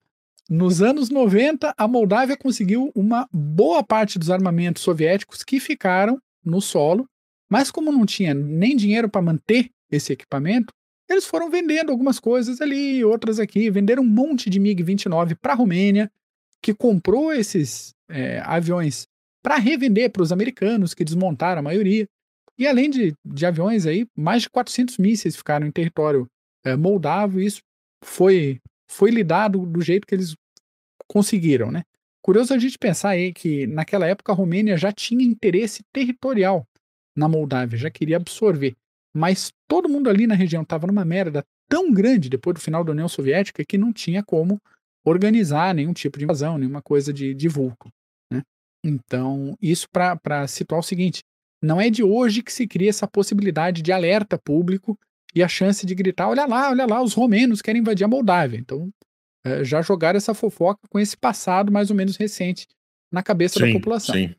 Nos 0.49 0.81
anos 0.81 1.09
90, 1.09 1.73
a 1.77 1.87
Moldávia 1.87 2.37
conseguiu 2.37 2.89
uma 2.95 3.27
boa 3.33 3.83
parte 3.83 4.17
dos 4.17 4.29
armamentos 4.29 4.81
soviéticos 4.81 5.43
que 5.43 5.59
ficaram 5.59 6.21
no 6.43 6.61
solo, 6.61 7.05
mas 7.49 7.69
como 7.69 7.91
não 7.91 8.05
tinha 8.05 8.33
nem 8.33 8.75
dinheiro 8.75 9.09
para 9.09 9.21
manter 9.21 9.69
esse 9.91 10.13
equipamento, 10.13 10.73
eles 11.09 11.25
foram 11.25 11.49
vendendo 11.49 11.91
algumas 11.91 12.19
coisas 12.19 12.61
ali, 12.61 13.03
outras 13.03 13.39
aqui, 13.39 13.69
venderam 13.69 14.03
um 14.03 14.07
monte 14.07 14.49
de 14.49 14.59
MiG-29 14.59 15.35
para 15.41 15.53
a 15.53 15.55
Romênia, 15.55 16.11
que 16.61 16.73
comprou 16.73 17.33
esses 17.33 17.93
é, 18.09 18.39
aviões 18.39 19.05
para 19.41 19.57
revender 19.57 20.11
para 20.11 20.23
os 20.23 20.31
americanos, 20.31 20.93
que 20.93 21.05
desmontaram 21.05 21.59
a 21.59 21.63
maioria. 21.63 22.07
E 22.57 22.67
além 22.67 22.89
de, 22.89 23.13
de 23.23 23.45
aviões 23.45 23.85
aí, 23.85 24.05
mais 24.15 24.43
de 24.43 24.49
400 24.49 24.97
mísseis 24.97 25.35
ficaram 25.35 25.67
em 25.67 25.71
território 25.71 26.27
é, 26.65 26.75
moldavo, 26.75 27.39
e 27.39 27.45
isso 27.45 27.61
foi 28.03 28.59
foi 28.87 29.11
lidado 29.11 29.65
do 29.65 29.81
jeito 29.81 30.07
que 30.07 30.15
eles 30.15 30.35
conseguiram, 31.07 31.71
né? 31.71 31.83
Curioso 32.21 32.53
a 32.53 32.59
gente 32.59 32.77
pensar 32.77 33.11
aí 33.11 33.31
que 33.31 33.65
naquela 33.67 34.05
época 34.05 34.31
a 34.31 34.35
Romênia 34.35 34.77
já 34.77 34.91
tinha 34.91 35.23
interesse 35.23 35.83
territorial 35.93 36.67
na 37.15 37.27
Moldávia, 37.27 37.77
já 37.77 37.89
queria 37.89 38.17
absorver. 38.17 38.75
Mas 39.13 39.51
todo 39.67 39.89
mundo 39.89 40.09
ali 40.09 40.27
na 40.27 40.35
região 40.35 40.61
estava 40.61 40.87
numa 40.87 41.05
merda 41.05 41.43
tão 41.69 41.91
grande 41.91 42.29
depois 42.29 42.55
do 42.55 42.61
final 42.61 42.83
da 42.83 42.91
União 42.91 43.07
Soviética 43.07 43.63
que 43.65 43.77
não 43.77 43.91
tinha 43.93 44.23
como 44.23 44.61
organizar 45.05 45.73
nenhum 45.73 45.93
tipo 45.93 46.17
de 46.17 46.25
invasão, 46.25 46.57
nenhuma 46.57 46.81
coisa 46.81 47.13
de, 47.13 47.33
de 47.33 47.47
vulto. 47.47 47.89
Né? 48.31 48.43
Então, 48.83 49.57
isso 49.61 49.87
para 49.89 50.47
situar 50.47 50.79
o 50.79 50.83
seguinte: 50.83 51.23
não 51.61 51.79
é 51.79 51.89
de 51.89 52.03
hoje 52.03 52.43
que 52.43 52.51
se 52.51 52.67
cria 52.67 52.89
essa 52.89 53.07
possibilidade 53.07 53.81
de 53.81 53.91
alerta 53.91 54.37
público 54.37 54.99
e 55.37 55.43
a 55.43 55.47
chance 55.47 55.85
de 55.85 55.93
gritar: 55.93 56.27
olha 56.27 56.45
lá, 56.45 56.69
olha 56.69 56.85
lá, 56.85 57.01
os 57.01 57.13
romenos 57.13 57.61
querem 57.61 57.81
invadir 57.81 58.03
a 58.03 58.07
Moldávia. 58.07 58.57
Então, 58.57 58.89
é, 59.45 59.63
já 59.63 59.81
jogaram 59.81 60.17
essa 60.17 60.33
fofoca 60.33 60.81
com 60.89 60.99
esse 60.99 61.15
passado 61.15 61.71
mais 61.71 61.89
ou 61.89 61.95
menos 61.95 62.17
recente 62.17 62.67
na 63.11 63.21
cabeça 63.21 63.59
sim, 63.59 63.67
da 63.67 63.73
população. 63.73 64.15
Sim. 64.15 64.35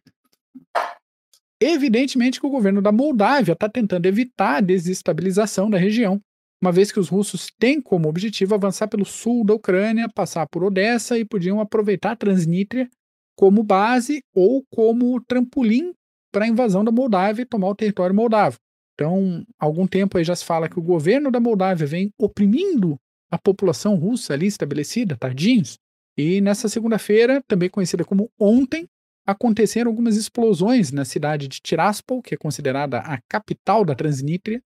Evidentemente 1.60 2.40
que 2.40 2.46
o 2.46 2.50
governo 2.50 2.80
da 2.80 2.92
Moldávia 2.92 3.52
está 3.52 3.68
tentando 3.68 4.06
evitar 4.06 4.56
a 4.56 4.60
desestabilização 4.60 5.68
da 5.68 5.78
região, 5.78 6.20
uma 6.62 6.70
vez 6.70 6.92
que 6.92 7.00
os 7.00 7.08
russos 7.08 7.48
têm 7.58 7.80
como 7.80 8.08
objetivo 8.08 8.54
avançar 8.54 8.88
pelo 8.88 9.04
sul 9.04 9.44
da 9.44 9.54
Ucrânia, 9.54 10.08
passar 10.12 10.46
por 10.48 10.62
Odessa 10.62 11.18
e 11.18 11.24
podiam 11.24 11.60
aproveitar 11.60 12.12
a 12.12 12.16
Transnistria 12.16 12.88
como 13.36 13.62
base 13.62 14.20
ou 14.34 14.64
como 14.70 15.20
trampolim 15.22 15.92
para 16.32 16.44
a 16.44 16.48
invasão 16.48 16.84
da 16.84 16.92
Moldávia 16.92 17.42
e 17.42 17.46
tomar 17.46 17.68
o 17.68 17.74
território 17.74 18.14
moldavo. 18.14 18.58
Então, 18.98 19.46
há 19.60 19.64
algum 19.64 19.86
tempo 19.86 20.18
aí 20.18 20.24
já 20.24 20.34
se 20.34 20.44
fala 20.44 20.68
que 20.68 20.76
o 20.76 20.82
governo 20.82 21.30
da 21.30 21.38
Moldávia 21.38 21.86
vem 21.86 22.10
oprimindo 22.18 22.98
a 23.30 23.38
população 23.38 23.94
russa 23.94 24.34
ali 24.34 24.46
estabelecida, 24.46 25.16
tardinhos. 25.16 25.78
E 26.16 26.40
nessa 26.40 26.68
segunda-feira, 26.68 27.40
também 27.46 27.70
conhecida 27.70 28.04
como 28.04 28.28
ontem, 28.36 28.88
aconteceram 29.24 29.88
algumas 29.88 30.16
explosões 30.16 30.90
na 30.90 31.04
cidade 31.04 31.46
de 31.46 31.60
Tiraspol, 31.60 32.20
que 32.20 32.34
é 32.34 32.36
considerada 32.36 32.98
a 32.98 33.20
capital 33.28 33.84
da 33.84 33.94
Transnistria. 33.94 34.60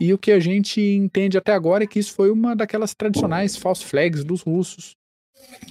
E 0.00 0.14
o 0.14 0.18
que 0.18 0.32
a 0.32 0.40
gente 0.40 0.80
entende 0.80 1.36
até 1.36 1.52
agora 1.52 1.84
é 1.84 1.86
que 1.86 1.98
isso 1.98 2.14
foi 2.14 2.30
uma 2.30 2.56
daquelas 2.56 2.94
tradicionais 2.94 3.54
false 3.54 3.84
flags 3.84 4.24
dos 4.24 4.40
russos 4.40 4.96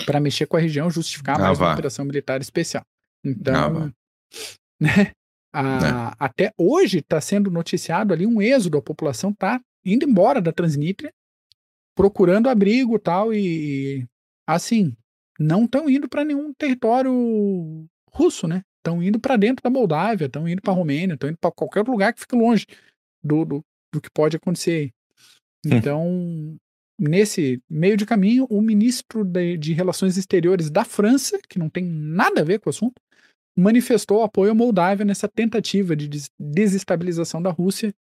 para 0.06 0.20
mexer 0.20 0.46
com 0.46 0.56
a 0.56 0.60
região, 0.60 0.92
justificar 0.92 1.40
mais 1.40 1.60
uma 1.60 1.74
operação 1.74 2.06
militar 2.06 2.42
especial. 2.42 2.84
Então, 3.26 3.92
né, 4.80 5.12
a, 5.52 5.64
né? 5.64 6.14
Até 6.20 6.54
hoje 6.58 7.00
está 7.00 7.20
sendo 7.20 7.50
noticiado 7.50 8.14
ali 8.14 8.26
um 8.26 8.42
êxodo, 8.42 8.78
a 8.78 8.82
população 8.82 9.32
está 9.32 9.62
indo 9.86 10.06
embora 10.06 10.42
da 10.42 10.52
Transnistria, 10.52 11.14
procurando 11.96 12.50
abrigo 12.50 13.00
tal, 13.00 13.34
e 13.34 14.06
assim, 14.46 14.96
não 15.40 15.66
estão 15.66 15.90
indo 15.90 16.08
para 16.08 16.24
nenhum 16.24 16.54
território 16.54 17.88
russo, 18.12 18.48
né? 18.48 18.62
Estão 18.78 19.02
indo 19.02 19.20
para 19.20 19.38
dentro 19.38 19.64
da 19.64 19.70
Moldávia, 19.70 20.26
estão 20.26 20.48
indo 20.48 20.62
para 20.62 20.74
a 20.74 20.76
Romênia, 20.76 21.16
estão 21.16 21.30
indo 21.30 21.38
para 21.38 21.52
qualquer 21.52 21.84
lugar 21.86 22.14
que 22.14 22.22
fique 22.22 22.36
longe 22.36 22.66
do, 23.24 23.44
do, 23.46 23.66
do 23.92 24.02
que 24.02 24.10
pode 24.10 24.38
acontecer. 24.38 24.92
Hum. 25.66 25.70
Então, 25.74 26.58
nesse 27.00 27.62
meio 27.70 27.98
de 27.98 28.06
caminho, 28.06 28.46
o 28.50 28.62
ministro 28.62 29.24
de, 29.24 29.58
de 29.58 29.74
Relações 29.74 30.18
Exteriores 30.18 30.70
da 30.70 30.86
França, 30.86 31.40
que 31.50 31.60
não 31.60 31.70
tem 31.70 31.84
nada 31.84 32.42
a 32.42 32.44
ver 32.44 32.60
com 32.60 32.70
o 32.70 32.72
assunto, 32.72 33.02
manifestou 33.58 34.24
apoio 34.24 34.52
à 34.52 34.54
Moldávia 34.54 35.04
nessa 35.04 35.28
tentativa 35.28 35.96
de 35.96 36.10
desestabilização 36.40 37.42
da 37.42 37.50
Rússia. 37.50 37.94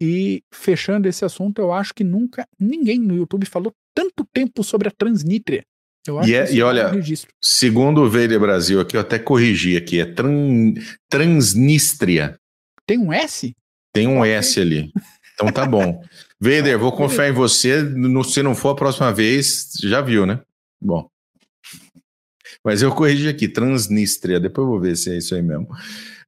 E 0.00 0.42
fechando 0.50 1.08
esse 1.08 1.24
assunto, 1.24 1.60
eu 1.60 1.72
acho 1.72 1.92
que 1.92 2.02
nunca 2.04 2.48
ninguém 2.58 2.98
no 2.98 3.14
YouTube 3.14 3.44
falou 3.44 3.74
tanto 3.94 4.24
tempo 4.32 4.64
sobre 4.64 4.88
a 4.88 4.90
Transnistria. 4.90 5.62
Eu 6.06 6.18
acho 6.18 6.30
e, 6.30 6.34
é, 6.34 6.52
e 6.54 6.62
olha, 6.62 6.90
um 6.94 7.02
segundo 7.42 8.00
o 8.00 8.08
Veide 8.08 8.38
Brasil 8.38 8.80
aqui, 8.80 8.96
eu 8.96 9.00
até 9.02 9.18
corrigi 9.18 9.76
aqui, 9.76 10.00
é 10.00 10.06
tran, 10.06 10.72
Transnistria. 11.08 12.38
Tem 12.86 12.96
um 12.96 13.12
S? 13.12 13.54
Tem 13.92 14.06
um 14.06 14.20
okay. 14.20 14.32
S 14.32 14.58
ali. 14.58 14.90
Então 15.34 15.52
tá 15.52 15.66
bom. 15.66 16.02
Vader, 16.40 16.78
vou 16.78 16.92
confiar 16.92 17.28
em 17.28 17.32
você. 17.32 17.84
Se 18.24 18.42
não 18.42 18.54
for 18.54 18.70
a 18.70 18.74
próxima 18.74 19.12
vez, 19.12 19.72
já 19.82 20.00
viu, 20.00 20.24
né? 20.24 20.40
Bom. 20.80 21.06
Mas 22.64 22.82
eu 22.82 22.94
corrigi 22.94 23.28
aqui, 23.28 23.48
Transnistria. 23.48 24.38
Depois 24.38 24.64
eu 24.64 24.70
vou 24.70 24.80
ver 24.80 24.96
se 24.96 25.10
é 25.10 25.16
isso 25.16 25.34
aí 25.34 25.42
mesmo. 25.42 25.68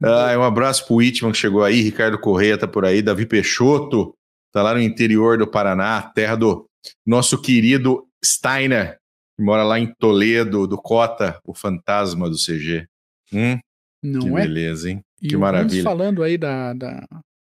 Ah, 0.02 0.36
um 0.38 0.42
abraço 0.42 0.86
pro 0.86 0.96
Whitman 0.96 1.32
que 1.32 1.38
chegou 1.38 1.62
aí, 1.62 1.80
Ricardo 1.80 2.18
Correia 2.18 2.58
tá 2.58 2.66
por 2.66 2.84
aí, 2.84 3.02
Davi 3.02 3.26
Peixoto, 3.26 4.14
tá 4.52 4.62
lá 4.62 4.74
no 4.74 4.80
interior 4.80 5.38
do 5.38 5.46
Paraná, 5.46 6.02
terra 6.02 6.34
do 6.34 6.66
nosso 7.06 7.40
querido 7.40 8.04
Steiner, 8.24 8.98
que 9.36 9.44
mora 9.44 9.62
lá 9.62 9.78
em 9.78 9.92
Toledo, 9.98 10.66
do 10.66 10.76
Cota, 10.76 11.38
o 11.44 11.54
fantasma 11.54 12.28
do 12.28 12.36
CG. 12.36 12.86
Hum, 13.32 13.58
Não 14.02 14.20
que 14.22 14.28
é? 14.28 14.32
beleza, 14.42 14.90
hein? 14.90 15.00
E 15.20 15.28
que 15.28 15.36
maravilha. 15.36 15.84
falando 15.84 16.22
aí 16.22 16.36
da, 16.36 16.72
da, 16.72 17.06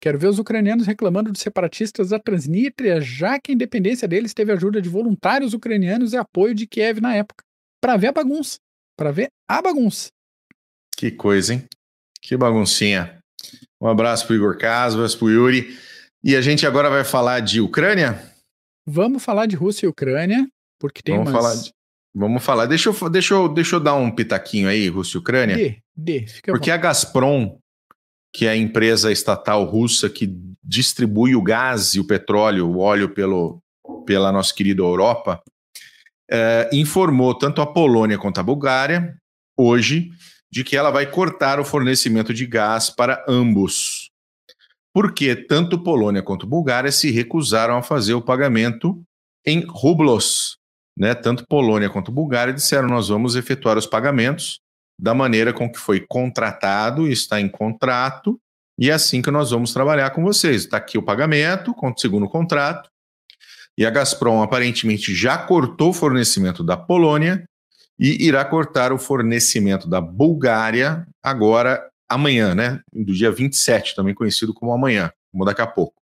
Quero 0.01 0.19
ver 0.19 0.27
os 0.27 0.41
ucranianos 0.41 0.85
reclamando 0.85 1.31
de 1.31 1.39
separatistas 1.39 2.09
da 2.09 2.19
Transnistria, 2.19 3.01
já 3.01 3.39
que 3.39 3.53
a 3.53 3.55
independência 3.55 4.09
deles 4.09 4.35
teve 4.35 4.51
ajuda 4.51 4.83
de 4.83 4.89
voluntários 4.89 5.55
ucranianos 5.55 6.13
e 6.13 6.17
apoio 6.17 6.57
de 6.57 6.67
Kiev 6.67 7.01
na 7.01 7.15
época 7.15 7.45
para 7.81 7.97
ver 7.97 8.09
a 8.09 8.13
bagunça. 8.13 8.59
Para 8.97 9.11
ver 9.11 9.29
a 9.49 9.61
bagunça. 9.63 10.09
Que 10.97 11.11
coisa, 11.11 11.55
hein? 11.55 11.65
Que 12.21 12.37
baguncinha. 12.37 13.19
Um 13.81 13.89
abraço 13.89 14.27
pro 14.27 14.37
Igor 14.37 14.57
Casvas, 14.57 15.15
pro 15.15 15.31
Yuri. 15.31 15.77
E 16.23 16.37
a 16.37 16.41
gente 16.41 16.67
agora 16.67 16.89
vai 16.89 17.03
falar 17.03 17.41
de 17.41 17.61
Ucrânia? 17.61 18.23
Vamos 18.87 19.25
falar 19.25 19.47
de 19.47 19.57
Rússia 19.57 19.87
e 19.87 19.89
Ucrânia, 19.89 20.47
porque 20.79 21.03
tem 21.03 21.17
Vamos 21.17 21.33
umas... 21.33 21.43
falar 21.43 21.55
de... 21.57 21.73
Vamos 22.15 22.45
falar. 22.45 22.67
Deixa 22.67 22.91
eu, 22.91 23.11
deixa, 23.11 23.35
eu, 23.35 23.49
deixa 23.49 23.77
eu 23.77 23.81
dar 23.81 23.95
um 23.95 24.11
pitaquinho 24.11 24.69
aí, 24.69 24.87
Rússia 24.89 25.17
e 25.17 25.21
Ucrânia. 25.21 25.57
Dê, 25.57 25.79
dê, 25.97 26.27
fica 26.27 26.53
Porque 26.53 26.71
bom. 26.71 26.75
a 26.75 26.77
Gazprom, 26.77 27.59
que 28.33 28.47
é 28.47 28.51
a 28.51 28.57
empresa 28.57 29.11
estatal 29.11 29.65
russa 29.65 30.11
que 30.11 30.31
distribui 30.63 31.35
o 31.35 31.43
gás 31.43 31.95
e 31.95 32.01
o 32.01 32.07
petróleo, 32.07 32.69
o 32.69 32.79
óleo 32.79 33.09
pelo, 33.09 33.61
pela 34.07 34.31
nossa 34.31 34.55
querida 34.55 34.83
Europa, 34.83 35.43
é, 36.33 36.71
informou 36.73 37.35
tanto 37.35 37.61
a 37.61 37.67
Polônia 37.67 38.17
quanto 38.17 38.41
a 38.41 38.43
Bulgária, 38.43 39.15
hoje, 39.55 40.11
de 40.51 40.65
que 40.65 40.75
ela 40.75 40.91
vai 40.91 41.05
cortar 41.05 41.61
o 41.61 41.65
fornecimento 41.65 42.33
de 42.33 42.47
gás 42.47 42.89
para 42.89 43.23
ambos. 43.29 44.09
Porque 44.95 45.37
tanto 45.37 45.83
Polônia 45.83 46.23
quanto 46.23 46.47
Bulgária 46.47 46.91
se 46.91 47.11
recusaram 47.11 47.77
a 47.77 47.83
fazer 47.83 48.15
o 48.15 48.23
pagamento 48.23 49.03
em 49.47 49.65
rublos. 49.69 50.57
Né? 50.99 51.15
Tanto 51.15 51.47
Polônia 51.47 51.91
quanto 51.91 52.11
Bulgária 52.11 52.53
disseram: 52.53 52.89
nós 52.89 53.09
vamos 53.09 53.37
efetuar 53.37 53.77
os 53.77 53.87
pagamentos 53.87 54.59
da 54.99 55.15
maneira 55.15 55.53
com 55.53 55.71
que 55.71 55.79
foi 55.79 56.01
contratado, 56.01 57.09
está 57.09 57.41
em 57.41 57.49
contrato, 57.49 58.39
e 58.79 58.91
é 58.91 58.93
assim 58.93 59.21
que 59.21 59.31
nós 59.31 59.51
vamos 59.51 59.73
trabalhar 59.73 60.11
com 60.11 60.23
vocês. 60.23 60.63
Está 60.63 60.77
aqui 60.77 60.97
o 60.97 61.03
pagamento, 61.03 61.75
segundo 61.97 62.27
o 62.27 62.31
contrato, 62.31 62.91
e 63.83 63.85
a 63.85 63.91
Gazprom 63.91 64.41
aparentemente 64.41 65.13
já 65.13 65.37
cortou 65.37 65.91
o 65.91 65.93
fornecimento 65.93 66.63
da 66.63 66.77
Polônia 66.77 67.43
e 67.99 68.25
irá 68.25 68.45
cortar 68.45 68.93
o 68.93 68.99
fornecimento 68.99 69.89
da 69.89 70.01
Bulgária 70.01 71.05
agora 71.21 71.83
amanhã, 72.09 72.55
né? 72.55 72.79
Do 72.93 73.13
dia 73.13 73.33
27, 73.33 73.97
também 73.97 74.15
conhecido 74.15 74.55
como 74.55 74.73
amanhã, 74.73 75.11
como 75.33 75.45
daqui 75.45 75.63
a 75.63 75.67
pouco. 75.67 76.01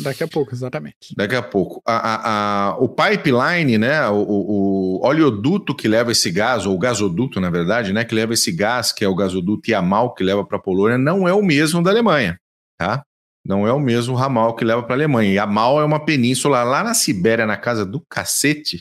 Daqui 0.00 0.22
a 0.22 0.28
pouco, 0.28 0.54
exatamente. 0.54 1.14
Daqui 1.16 1.34
a 1.34 1.42
pouco. 1.42 1.80
A, 1.86 1.96
a, 1.96 2.68
a, 2.68 2.76
o 2.76 2.90
pipeline, 2.90 3.78
né, 3.78 4.06
o, 4.08 4.16
o, 4.16 5.00
o, 5.00 5.06
oleoduto 5.06 5.74
que 5.74 5.88
leva 5.88 6.12
esse 6.12 6.30
gás, 6.30 6.66
ou 6.66 6.74
o 6.74 6.78
gasoduto, 6.78 7.40
na 7.40 7.48
verdade, 7.48 7.90
né, 7.94 8.04
que 8.04 8.14
leva 8.14 8.34
esse 8.34 8.52
gás, 8.52 8.92
que 8.92 9.02
é 9.02 9.08
o 9.08 9.14
gasoduto 9.14 9.70
Yamal, 9.70 10.12
que 10.12 10.22
leva 10.22 10.44
para 10.44 10.58
a 10.58 10.62
Polônia, 10.62 10.98
não 10.98 11.26
é 11.26 11.32
o 11.32 11.42
mesmo 11.42 11.82
da 11.82 11.90
Alemanha, 11.90 12.38
tá? 12.78 13.02
Não 13.44 13.66
é 13.66 13.72
o 13.72 13.78
mesmo 13.78 14.14
ramal 14.14 14.56
que 14.56 14.64
leva 14.64 14.82
para 14.82 14.94
a 14.94 14.96
Alemanha. 14.96 15.30
E 15.30 15.34
Yamal 15.34 15.80
é 15.80 15.84
uma 15.84 16.04
península 16.04 16.62
lá 16.62 16.82
na 16.82 16.94
Sibéria, 16.94 17.44
na 17.44 17.56
casa 17.56 17.84
do 17.84 18.00
cacete, 18.08 18.80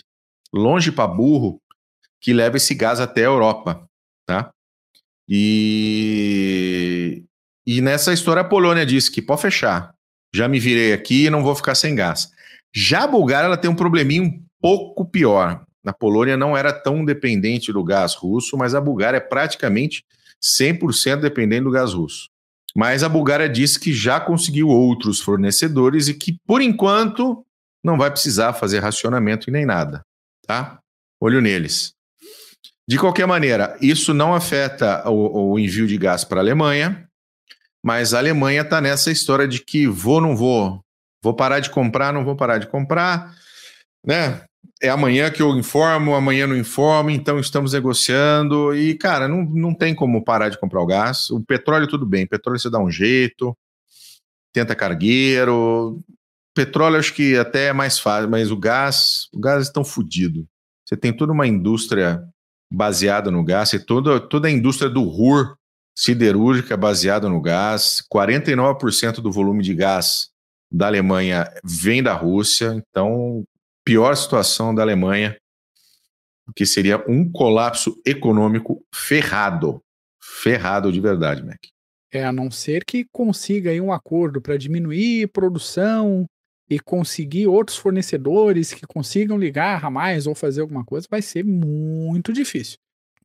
longe 0.54 0.91
para 0.91 1.08
burro, 1.08 1.60
que 2.21 2.32
leva 2.32 2.58
esse 2.58 2.73
gás 2.73 2.99
até 3.02 3.21
a 3.21 3.26
Europa, 3.26 3.86
tá? 4.26 4.52
E, 5.28 6.43
e 7.67 7.82
nessa 7.82 8.13
história 8.13 8.41
a 8.41 8.45
Polônia 8.47 8.86
disse 8.86 9.12
que 9.12 9.21
pode 9.21 9.41
fechar. 9.41 9.93
Já 10.34 10.47
me 10.47 10.60
virei 10.60 10.93
aqui 10.93 11.26
e 11.26 11.30
não 11.30 11.43
vou 11.43 11.56
ficar 11.56 11.76
sem 11.76 11.93
gás. 11.93 12.32
Já 12.73 13.04
a 13.04 13.08
Bulgária 13.08 13.47
ela 13.47 13.58
tem 13.58 13.69
um 13.69 13.76
probleminha 13.76 14.23
um 14.23 14.43
pouco 14.62 15.06
pior. 15.06 15.65
A 15.86 15.93
Polônia 15.93 16.38
não 16.38 16.56
era 16.56 16.71
tão 16.71 17.04
dependente 17.04 17.73
do 17.73 17.84
gás 17.84 18.15
russo, 18.15 18.58
mas 18.58 18.73
a 18.73 18.80
Bulgária 18.80 19.17
é 19.17 19.21
praticamente 19.21 20.06
100% 20.41 21.19
dependente 21.19 21.65
do 21.65 21.71
gás 21.71 21.93
russo. 21.93 22.30
Mas 22.75 23.03
a 23.03 23.09
Bulgária 23.09 23.47
disse 23.47 23.79
que 23.79 23.93
já 23.93 24.19
conseguiu 24.19 24.67
outros 24.67 25.21
fornecedores 25.21 26.07
e 26.07 26.13
que, 26.13 26.38
por 26.45 26.62
enquanto, 26.62 27.45
não 27.83 27.97
vai 27.97 28.09
precisar 28.09 28.53
fazer 28.53 28.79
racionamento 28.79 29.49
e 29.49 29.53
nem 29.53 29.65
nada. 29.65 30.01
Tá? 30.47 30.79
Olho 31.21 31.41
neles. 31.41 31.93
De 32.88 32.97
qualquer 32.97 33.27
maneira, 33.27 33.77
isso 33.81 34.13
não 34.13 34.33
afeta 34.33 35.07
o, 35.09 35.53
o 35.53 35.59
envio 35.59 35.88
de 35.88 35.97
gás 35.97 36.23
para 36.23 36.39
a 36.39 36.43
Alemanha, 36.43 37.07
mas 37.83 38.13
a 38.13 38.17
Alemanha 38.17 38.62
está 38.62 38.81
nessa 38.81 39.12
história 39.12 39.47
de 39.47 39.63
que 39.63 39.88
vou, 39.88 40.19
não 40.19 40.36
vou, 40.36 40.81
vou 41.23 41.33
parar 41.33 41.59
de 41.59 41.69
comprar, 41.69 42.12
não 42.12 42.25
vou 42.25 42.36
parar 42.36 42.57
de 42.57 42.67
comprar, 42.67 43.33
né? 44.05 44.43
É 44.83 44.89
amanhã 44.89 45.31
que 45.31 45.41
eu 45.41 45.57
informo, 45.57 46.13
amanhã 46.13 46.45
não 46.45 46.57
informo, 46.57 47.09
então 47.09 47.39
estamos 47.39 47.71
negociando 47.71 48.75
e, 48.75 48.93
cara, 48.95 49.29
não, 49.29 49.45
não 49.45 49.73
tem 49.73 49.95
como 49.95 50.21
parar 50.21 50.49
de 50.49 50.59
comprar 50.59 50.81
o 50.81 50.85
gás. 50.85 51.29
O 51.29 51.39
petróleo, 51.39 51.87
tudo 51.87 52.05
bem, 52.05 52.27
petróleo 52.27 52.59
você 52.59 52.69
dá 52.69 52.79
um 52.79 52.91
jeito, 52.91 53.57
tenta 54.51 54.75
cargueiro. 54.75 56.01
Petróleo 56.53 56.97
acho 56.97 57.13
que 57.13 57.37
até 57.37 57.67
é 57.67 57.73
mais 57.73 57.97
fácil, 57.97 58.29
mas 58.29 58.51
o 58.51 58.57
gás, 58.57 59.29
o 59.33 59.39
gás 59.39 59.69
é 59.69 59.71
tão 59.71 59.85
fodido. 59.85 60.45
Você 60.85 60.97
tem 60.97 61.15
toda 61.15 61.31
uma 61.31 61.47
indústria 61.47 62.21
baseada 62.69 63.31
no 63.31 63.41
gás, 63.41 63.71
e 63.71 63.79
toda, 63.79 64.19
toda 64.19 64.49
a 64.49 64.51
indústria 64.51 64.89
do 64.89 65.03
RUR 65.03 65.55
siderúrgica 65.97 66.75
baseada 66.75 67.29
no 67.29 67.39
gás, 67.39 68.03
49% 68.13 69.21
do 69.21 69.31
volume 69.31 69.63
de 69.63 69.73
gás 69.73 70.27
da 70.69 70.87
Alemanha 70.87 71.49
vem 71.63 72.03
da 72.03 72.13
Rússia, 72.13 72.73
então 72.73 73.45
pior 73.83 74.15
situação 74.15 74.73
da 74.73 74.81
Alemanha, 74.81 75.37
que 76.55 76.65
seria 76.65 77.03
um 77.07 77.29
colapso 77.29 77.95
econômico 78.05 78.83
ferrado, 78.93 79.81
ferrado 80.21 80.91
de 80.91 80.99
verdade, 80.99 81.43
Mac. 81.43 81.59
É, 82.11 82.23
a 82.23 82.31
não 82.31 82.51
ser 82.51 82.85
que 82.85 83.05
consiga 83.11 83.71
aí 83.71 83.81
um 83.81 83.91
acordo 83.91 84.39
para 84.39 84.57
diminuir 84.57 85.27
produção 85.29 86.25
e 86.69 86.79
conseguir 86.79 87.47
outros 87.47 87.77
fornecedores 87.77 88.73
que 88.73 88.85
consigam 88.85 89.37
ligar 89.37 89.83
a 89.83 89.89
mais 89.89 90.27
ou 90.27 90.35
fazer 90.35 90.61
alguma 90.61 90.85
coisa, 90.85 91.07
vai 91.09 91.21
ser 91.21 91.43
muito 91.43 92.31
difícil. 92.31 92.77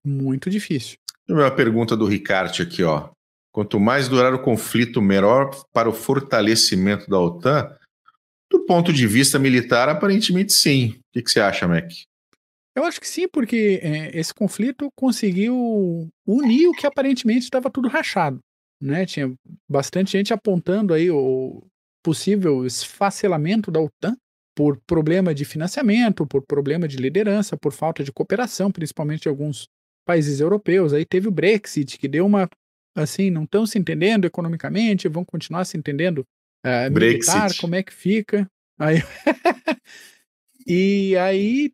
Muito 0.05 0.49
difícil. 0.49 0.97
Uma 1.29 1.51
pergunta 1.51 1.97
do 1.97 2.07
Ricarte 2.07 2.63
aqui, 2.63 2.83
ó. 2.83 3.11
Quanto 3.53 3.79
mais 3.79 4.09
durar 4.09 4.33
o 4.33 4.43
conflito, 4.43 5.03
melhor 5.03 5.51
para 5.73 5.89
o 5.89 5.93
fortalecimento 5.93 7.09
da 7.11 7.19
OTAN. 7.19 7.69
Do 8.59 8.67
ponto 8.67 8.93
de 8.93 9.07
vista 9.07 9.39
militar, 9.39 9.89
aparentemente 9.89 10.53
sim. 10.53 10.89
O 10.89 11.01
que, 11.13 11.23
que 11.23 11.31
você 11.31 11.39
acha, 11.39 11.67
Mac? 11.69 11.89
Eu 12.77 12.85
acho 12.85 13.01
que 13.01 13.09
sim, 13.09 13.29
porque 13.29 13.81
é, 13.83 14.19
esse 14.19 14.35
conflito 14.35 14.91
conseguiu 14.97 16.09
unir 16.27 16.69
o 16.69 16.73
que 16.73 16.87
aparentemente 16.87 17.45
estava 17.45 17.71
tudo 17.71 17.89
rachado. 17.89 18.41
Né? 18.81 19.07
Tinha 19.07 19.33
bastante 19.69 20.13
gente 20.13 20.33
apontando 20.33 20.93
aí 20.93 21.09
o 21.11 21.65
possível 22.05 22.67
esfacelamento 22.67 23.71
da 23.71 23.81
OTAN 23.81 24.17
por 24.57 24.77
problema 24.87 25.33
de 25.33 25.45
financiamento, 25.45 26.27
por 26.27 26.43
problema 26.43 26.89
de 26.89 26.97
liderança, 26.97 27.57
por 27.57 27.73
falta 27.73 28.03
de 28.03 28.13
cooperação, 28.13 28.73
principalmente 28.73 29.23
de 29.23 29.29
alguns 29.29 29.69
países 30.05 30.41
europeus. 30.41 30.93
Aí 30.93 31.05
teve 31.05 31.29
o 31.29 31.33
Brexit, 31.33 31.97
que 31.97 32.09
deu 32.09 32.27
uma 32.27 32.49
assim, 32.97 33.31
não 33.31 33.45
estão 33.45 33.65
se 33.65 33.79
entendendo 33.79 34.25
economicamente, 34.25 35.09
vão 35.09 35.25
continuar 35.25 35.65
se 35.65 35.77
entendendo 35.77 36.25
uh, 36.65 36.93
militar, 36.93 37.51
como 37.61 37.75
é 37.75 37.83
que 37.83 37.93
fica. 37.93 38.49
Aí 38.79 38.97
e 40.67 41.17
aí, 41.17 41.73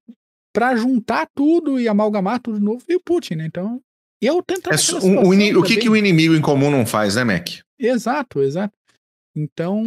para 0.53 0.77
juntar 0.77 1.29
tudo 1.35 1.79
e 1.79 1.89
amalgamar 1.89 2.41
tudo 2.41 2.59
de 2.59 2.65
novo, 2.65 2.85
veio 2.87 3.01
Putin, 3.01 3.37
né? 3.37 3.47
Então, 3.47 3.81
eu. 4.21 4.39
É, 4.39 5.07
o, 5.07 5.31
o, 5.31 5.61
o 5.61 5.63
que, 5.63 5.77
que 5.77 5.89
o 5.89 5.97
inimigo 5.97 6.35
em 6.35 6.41
comum 6.41 6.71
não 6.71 6.87
faz, 6.87 7.17
né, 7.17 7.25
Mac? 7.25 7.49
Exato, 7.79 8.41
exato. 8.43 8.75
Então, 9.37 9.83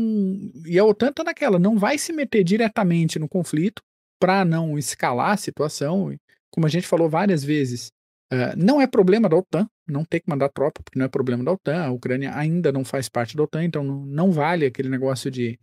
e 0.66 0.78
a 0.78 0.84
OTAN 0.84 1.14
tá 1.14 1.24
naquela, 1.24 1.58
não 1.58 1.78
vai 1.78 1.98
se 1.98 2.12
meter 2.12 2.44
diretamente 2.44 3.18
no 3.18 3.30
conflito 3.30 3.82
para 4.20 4.44
não 4.44 4.78
escalar 4.78 5.32
a 5.32 5.38
situação. 5.38 6.14
Como 6.52 6.68
a 6.68 6.70
gente 6.70 6.86
falou 6.86 7.10
várias 7.10 7.44
vezes, 7.44 7.92
uh, 8.34 8.56
não 8.58 8.82
é 8.82 8.88
problema 8.88 9.30
da 9.30 9.38
OTAN, 9.38 9.68
não 9.88 10.04
ter 10.04 10.20
que 10.20 10.30
mandar 10.30 10.50
tropa, 10.50 10.82
porque 10.84 10.98
não 10.98 11.06
é 11.06 11.10
problema 11.10 11.44
da 11.44 11.52
OTAN, 11.52 11.86
a 11.86 11.92
Ucrânia 11.92 12.36
ainda 12.36 12.72
não 12.72 12.84
faz 12.84 13.10
parte 13.10 13.36
da 13.36 13.44
OTAN, 13.44 13.64
então 13.64 13.84
não, 13.84 14.06
não 14.06 14.32
vale 14.32 14.66
aquele 14.66 14.90
negócio 14.90 15.32
de 15.32 15.60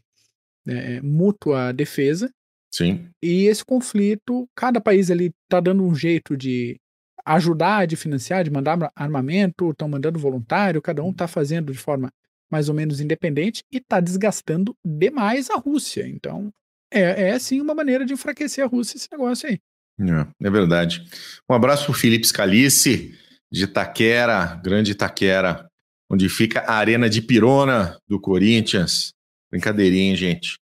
é, 0.66 1.00
mútua 1.00 1.72
defesa. 1.72 2.30
Sim. 2.72 3.08
E 3.22 3.44
esse 3.44 3.64
conflito, 3.64 4.48
cada 4.54 4.80
país 4.80 5.10
ali 5.10 5.32
tá 5.48 5.60
dando 5.60 5.84
um 5.84 5.94
jeito 5.94 6.36
de 6.36 6.80
ajudar, 7.24 7.86
de 7.86 7.96
financiar, 7.96 8.44
de 8.44 8.50
mandar 8.50 8.90
armamento, 8.94 9.70
estão 9.70 9.88
mandando 9.88 10.18
voluntário, 10.18 10.82
cada 10.82 11.02
um 11.02 11.10
está 11.10 11.26
fazendo 11.26 11.72
de 11.72 11.78
forma 11.78 12.12
mais 12.50 12.68
ou 12.68 12.74
menos 12.74 13.00
independente 13.00 13.64
e 13.72 13.78
está 13.78 14.00
desgastando 14.00 14.76
demais 14.84 15.50
a 15.50 15.56
Rússia. 15.56 16.06
Então, 16.06 16.52
é, 16.92 17.30
é 17.30 17.38
sim 17.38 17.60
uma 17.60 17.74
maneira 17.74 18.04
de 18.04 18.12
enfraquecer 18.12 18.64
a 18.64 18.68
Rússia 18.68 18.96
esse 18.96 19.08
negócio 19.10 19.48
aí. 19.48 19.58
É, 20.00 20.46
é 20.46 20.50
verdade. 20.50 21.04
Um 21.48 21.54
abraço 21.54 21.84
para 21.84 21.92
o 21.92 21.94
Felipe 21.94 22.26
Scalice, 22.26 23.14
de 23.50 23.64
Itaquera, 23.64 24.60
grande 24.62 24.92
Itaquera, 24.92 25.68
onde 26.10 26.28
fica 26.28 26.60
a 26.60 26.74
Arena 26.74 27.08
de 27.08 27.22
Pirona 27.22 27.96
do 28.08 28.20
Corinthians. 28.20 29.12
Brincadeirinha, 29.50 30.16
gente. 30.16 30.58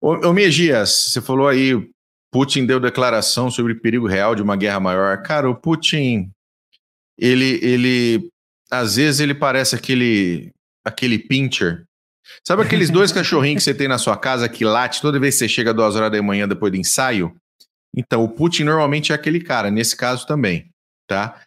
Ô, 0.00 0.28
ô 0.28 0.32
Megias, 0.32 0.90
você 0.90 1.20
falou 1.20 1.46
aí, 1.46 1.72
Putin 2.32 2.66
deu 2.66 2.80
declaração 2.80 3.50
sobre 3.50 3.72
o 3.72 3.80
perigo 3.80 4.06
real 4.06 4.34
de 4.34 4.42
uma 4.42 4.56
guerra 4.56 4.80
maior. 4.80 5.22
Cara, 5.22 5.48
o 5.48 5.54
Putin, 5.54 6.30
ele, 7.16 7.60
ele, 7.62 8.28
às 8.70 8.96
vezes 8.96 9.20
ele 9.20 9.34
parece 9.34 9.76
aquele 9.76 10.50
aquele 10.84 11.18
pincher. 11.18 11.84
Sabe 12.46 12.62
aqueles 12.62 12.90
dois 12.90 13.12
cachorrinhos 13.12 13.62
que 13.62 13.64
você 13.64 13.74
tem 13.74 13.88
na 13.88 13.98
sua 13.98 14.16
casa 14.16 14.48
que 14.48 14.64
late 14.64 15.00
toda 15.00 15.20
vez 15.20 15.34
que 15.34 15.40
você 15.40 15.48
chega 15.48 15.74
duas 15.74 15.94
horas 15.94 16.10
da 16.10 16.22
manhã 16.22 16.48
depois 16.48 16.72
do 16.72 16.78
ensaio? 16.78 17.34
Então, 17.94 18.24
o 18.24 18.28
Putin 18.28 18.64
normalmente 18.64 19.12
é 19.12 19.14
aquele 19.14 19.40
cara, 19.40 19.70
nesse 19.70 19.96
caso 19.96 20.26
também, 20.26 20.70
tá? 21.06 21.40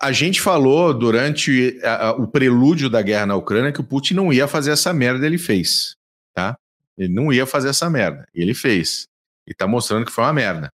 A 0.00 0.12
gente 0.12 0.40
falou 0.40 0.94
durante 0.94 1.80
a, 1.82 2.08
a, 2.08 2.12
o 2.12 2.28
prelúdio 2.28 2.88
da 2.88 3.02
guerra 3.02 3.26
na 3.26 3.36
Ucrânia 3.36 3.72
que 3.72 3.80
o 3.80 3.84
Putin 3.84 4.14
não 4.14 4.32
ia 4.32 4.46
fazer 4.46 4.70
essa 4.70 4.92
merda, 4.92 5.26
ele 5.26 5.38
fez, 5.38 5.96
tá? 6.34 6.56
Ele 6.96 7.12
não 7.12 7.32
ia 7.32 7.46
fazer 7.46 7.68
essa 7.68 7.88
merda, 7.88 8.26
ele 8.34 8.54
fez. 8.54 9.06
E 9.46 9.54
tá 9.54 9.66
mostrando 9.66 10.04
que 10.04 10.12
foi 10.12 10.24
uma 10.24 10.32
merda. 10.32 10.70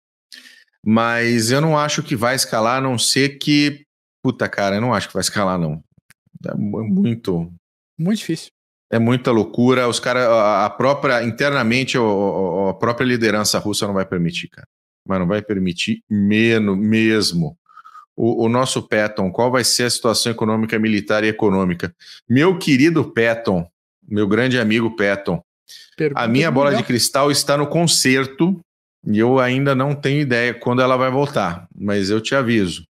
Mas 0.85 1.51
eu 1.51 1.61
não 1.61 1.77
acho 1.77 2.03
que 2.03 2.15
vai 2.15 2.35
escalar, 2.35 2.79
a 2.79 2.81
não 2.81 2.99
ser 2.99 3.39
que. 3.39 3.85
Puta, 4.23 4.49
cara, 4.49 4.77
eu 4.77 4.81
não 4.81 4.93
acho 4.93 5.09
que 5.09 5.15
vai 5.15 5.23
escalar, 5.23 5.59
não. 5.59 5.83
É 6.47 6.55
muito, 6.55 7.53
muito 7.99 8.19
difícil. 8.19 8.51
É 8.91 8.99
muita 8.99 9.31
loucura. 9.31 9.89
Os 9.89 9.99
caras, 9.99 10.29
a 10.29 10.71
própria, 10.71 11.23
internamente, 11.25 11.97
a 11.97 12.75
própria 12.75 13.05
liderança 13.05 13.59
russa 13.59 13.87
não 13.87 13.95
vai 13.95 14.07
permitir, 14.07 14.49
cara. 14.49 14.67
Mas 15.09 15.19
não 15.19 15.27
vai 15.27 15.41
permitir 15.41 16.03
menos, 16.09 16.77
mesmo. 16.77 17.57
O, 18.15 18.45
o, 18.45 18.49
nosso 18.49 18.83
Patton, 18.83 19.31
qual 19.31 19.51
vai 19.51 19.65
ser 19.65 19.85
a 19.85 19.91
situação 19.91 20.33
econômica, 20.33 20.79
militar 20.79 21.25
e 21.25 21.29
econômica? 21.29 21.95
Meu 22.29 22.59
querido 22.59 23.13
Patton, 23.13 23.67
meu 24.07 24.27
grande 24.27 24.59
amigo 24.59 24.95
Patton, 24.97 25.43
Pergunta 25.97 26.21
a 26.21 26.29
minha 26.29 26.51
bola 26.51 26.75
de 26.75 26.83
cristal 26.83 27.31
está 27.31 27.57
no 27.57 27.67
concerto 27.67 28.59
e 29.07 29.19
eu 29.19 29.39
ainda 29.39 29.75
não 29.75 29.95
tenho 29.95 30.21
ideia 30.21 30.55
quando 30.55 30.83
ela 30.83 30.97
vai 30.97 31.11
voltar, 31.11 31.69
mas 31.75 32.11
eu 32.11 32.21
te 32.21 32.35
aviso. 32.35 32.85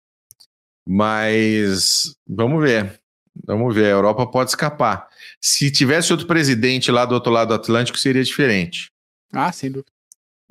Mas 0.87 2.15
vamos 2.27 2.61
ver. 2.61 2.99
Vamos 3.45 3.73
ver, 3.75 3.85
a 3.85 3.89
Europa 3.89 4.25
pode 4.25 4.49
escapar. 4.49 5.07
Se 5.39 5.69
tivesse 5.69 6.11
outro 6.11 6.25
presidente 6.25 6.91
lá 6.91 7.05
do 7.05 7.13
outro 7.13 7.31
lado 7.31 7.49
do 7.49 7.53
Atlântico, 7.53 7.97
seria 7.97 8.23
diferente. 8.23 8.89
Ah, 9.31 9.51
sem 9.51 9.71
dúvida. 9.71 9.91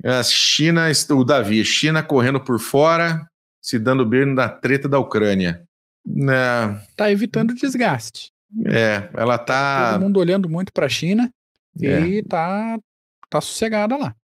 A 0.03 0.23
China, 0.23 0.87
o 1.11 1.23
Davi, 1.23 1.63
China 1.65 2.03
correndo 2.03 2.39
por 2.39 2.59
fora, 2.59 3.27
se 3.61 3.79
dando 3.79 4.05
bem 4.05 4.25
na 4.25 4.47
treta 4.47 4.87
da 4.87 4.99
Ucrânia. 4.99 5.63
Né? 6.05 6.81
Tá 6.95 7.11
evitando 7.11 7.53
desgaste. 7.53 8.31
É, 8.65 9.09
ela 9.13 9.37
tá. 9.37 9.93
Todo 9.93 10.01
mundo 10.03 10.19
olhando 10.19 10.49
muito 10.49 10.71
para 10.71 10.85
a 10.85 10.89
China 10.89 11.29
é. 11.81 11.99
e 11.99 12.23
tá, 12.23 12.77
tá 13.29 13.41
sossegada 13.41 13.97
lá. 13.97 14.15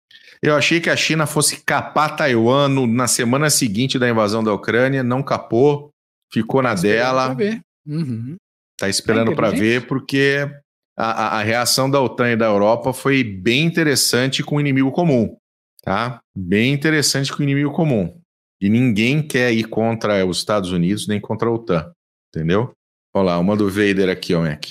Eu 0.42 0.56
achei 0.56 0.80
que 0.80 0.90
a 0.90 0.96
China 0.96 1.26
fosse 1.26 1.64
capar 1.64 2.16
Taiwan 2.16 2.70
no, 2.70 2.88
na 2.88 3.08
semana 3.08 3.50
seguinte 3.50 4.00
da 4.00 4.10
invasão 4.10 4.44
da 4.44 4.54
Ucrânia, 4.54 5.04
não 5.04 5.24
capou, 5.24 5.92
ficou 6.32 6.62
na 6.62 6.74
dela. 6.74 7.34
Ver. 7.34 7.62
Uhum. 7.86 8.38
Tá 8.78 8.90
esperando 8.90 9.32
é 9.32 9.36
para 9.36 9.52
ver, 9.52 9.88
porque 9.88 10.50
a, 10.98 11.40
a, 11.40 11.44
reação 11.44 11.90
da 11.90 12.02
OTAN 12.02 12.32
e 12.32 12.36
da 12.36 12.46
Europa 12.46 12.92
foi 12.92 13.24
bem 13.24 13.66
interessante 13.66 14.44
com 14.44 14.58
o 14.58 14.60
inimigo 14.60 14.92
comum, 14.92 15.36
tá? 15.84 16.20
Bem 16.36 16.74
interessante 16.74 17.32
com 17.32 17.42
o 17.42 17.44
inimigo 17.44 17.72
comum. 17.72 18.20
E 18.60 18.70
ninguém 18.70 19.22
quer 19.26 19.54
ir 19.54 19.66
contra 19.66 20.26
os 20.26 20.38
Estados 20.38 20.72
Unidos 20.72 21.08
nem 21.08 21.22
contra 21.22 21.48
a 21.48 21.52
OTAN, 21.52 21.94
entendeu? 22.34 22.72
Olha 23.14 23.26
lá, 23.26 23.40
uma 23.40 23.56
do 23.56 23.70
Vader 23.70 24.10
aqui, 24.10 24.34
ó, 24.34 24.42
Mac. 24.42 24.66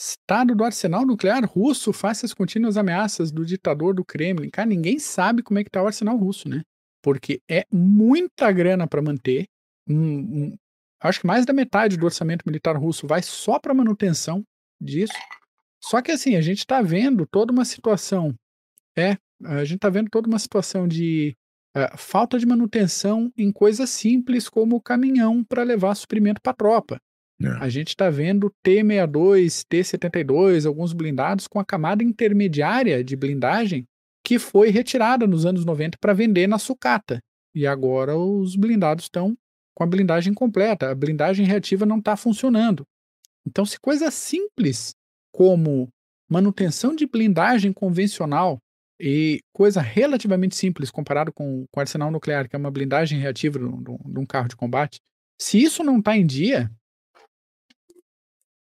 Estado 0.00 0.54
do 0.54 0.64
arsenal 0.64 1.04
nuclear 1.04 1.44
russo 1.44 1.92
face 1.92 2.24
às 2.24 2.32
contínuas 2.32 2.78
ameaças 2.78 3.30
do 3.30 3.44
ditador 3.44 3.92
do 3.92 4.04
Kremlin. 4.04 4.48
Cara, 4.48 4.68
ninguém 4.68 4.98
sabe 4.98 5.42
como 5.42 5.58
é 5.58 5.64
que 5.64 5.70
tá 5.70 5.82
o 5.82 5.86
arsenal 5.86 6.16
russo, 6.16 6.48
né? 6.48 6.62
porque 7.02 7.40
é 7.48 7.64
muita 7.72 8.50
grana 8.52 8.86
para 8.86 9.02
manter. 9.02 9.46
Um, 9.88 9.96
um, 9.96 10.58
acho 11.00 11.20
que 11.20 11.26
mais 11.26 11.46
da 11.46 11.52
metade 11.52 11.96
do 11.96 12.04
orçamento 12.04 12.44
militar 12.46 12.76
russo 12.76 13.06
vai 13.06 13.22
só 13.22 13.58
para 13.58 13.74
manutenção 13.74 14.44
disso. 14.80 15.14
Só 15.82 16.02
que 16.02 16.12
assim, 16.12 16.36
a 16.36 16.40
gente 16.40 16.58
está 16.58 16.82
vendo 16.82 17.26
toda 17.26 17.52
uma 17.52 17.64
situação. 17.64 18.34
É, 18.96 19.16
a 19.44 19.64
gente 19.64 19.76
está 19.76 19.88
vendo 19.88 20.10
toda 20.10 20.28
uma 20.28 20.38
situação 20.38 20.86
de 20.86 21.36
uh, 21.76 21.96
falta 21.96 22.38
de 22.38 22.46
manutenção 22.46 23.32
em 23.36 23.50
coisas 23.50 23.90
simples 23.90 24.48
como 24.48 24.76
o 24.76 24.80
caminhão 24.80 25.44
para 25.44 25.62
levar 25.62 25.94
suprimento 25.94 26.40
para 26.40 26.52
a 26.52 26.56
tropa. 26.56 27.00
É. 27.42 27.48
A 27.60 27.68
gente 27.68 27.88
está 27.88 28.10
vendo 28.10 28.52
T-62, 28.62 29.64
T-72, 29.68 30.66
alguns 30.66 30.92
blindados 30.92 31.46
com 31.46 31.58
a 31.58 31.64
camada 31.64 32.04
intermediária 32.04 33.02
de 33.02 33.16
blindagem 33.16 33.86
que 34.22 34.38
foi 34.38 34.68
retirada 34.68 35.26
nos 35.26 35.46
anos 35.46 35.64
90 35.64 35.96
para 35.98 36.12
vender 36.12 36.46
na 36.46 36.58
sucata. 36.58 37.18
E 37.54 37.66
agora 37.66 38.16
os 38.16 38.54
blindados 38.56 39.06
estão 39.06 39.36
com 39.74 39.82
a 39.82 39.86
blindagem 39.86 40.34
completa. 40.34 40.90
A 40.90 40.94
blindagem 40.94 41.46
reativa 41.46 41.86
não 41.86 41.98
está 41.98 42.16
funcionando. 42.16 42.84
Então, 43.46 43.64
se 43.64 43.80
coisa 43.80 44.10
simples 44.10 44.94
como 45.32 45.88
manutenção 46.30 46.94
de 46.94 47.06
blindagem 47.06 47.72
convencional 47.72 48.58
e 49.00 49.40
coisa 49.52 49.80
relativamente 49.80 50.54
simples 50.54 50.90
comparado 50.90 51.32
com, 51.32 51.64
com 51.72 51.80
arsenal 51.80 52.10
nuclear, 52.10 52.48
que 52.48 52.54
é 52.54 52.58
uma 52.58 52.70
blindagem 52.70 53.18
reativa 53.18 53.58
de 53.58 54.18
um 54.18 54.26
carro 54.26 54.48
de 54.48 54.56
combate, 54.56 55.00
se 55.40 55.60
isso 55.60 55.82
não 55.82 55.98
está 55.98 56.16
em 56.16 56.26
dia, 56.26 56.70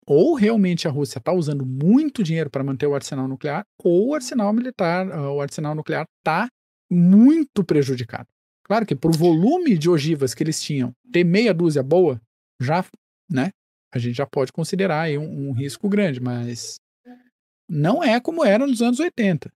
ou 0.06 0.36
realmente 0.36 0.88
a 0.88 0.92
Rússia 0.92 1.18
está 1.18 1.34
usando 1.34 1.66
muito 1.66 2.24
dinheiro 2.24 2.50
para 2.50 2.64
manter 2.64 2.88
o 2.88 2.96
arsenal 2.96 3.28
nuclear, 3.28 3.64
ou 3.84 4.10
o 4.10 4.14
arsenal 4.14 4.54
militar, 4.54 5.12
ah, 5.12 5.32
o 5.32 5.42
arsenal 5.42 5.74
nuclear 5.74 6.06
está 6.20 6.48
muito 6.92 7.64
prejudicado. 7.64 8.28
Claro 8.64 8.86
que 8.86 8.96
por 8.96 9.16
volume 9.16 9.78
de 9.78 9.90
ogivas 9.90 10.36
que 10.36 10.44
eles 10.44 10.62
tinham, 10.62 10.92
ter 11.12 11.24
meia 11.24 11.54
dúzia 11.54 11.82
boa, 11.82 12.22
já, 12.62 12.86
né? 13.32 13.50
A 13.92 13.98
gente 13.98 14.16
já 14.16 14.28
pode 14.28 14.52
considerar 14.52 15.10
um, 15.18 15.50
um 15.50 15.54
risco 15.54 15.90
grande, 15.90 16.20
mas 16.20 16.80
não 17.68 18.04
é 18.04 18.20
como 18.20 18.46
era 18.46 18.66
nos 18.66 18.82
anos 18.82 19.00
80. 19.00 19.52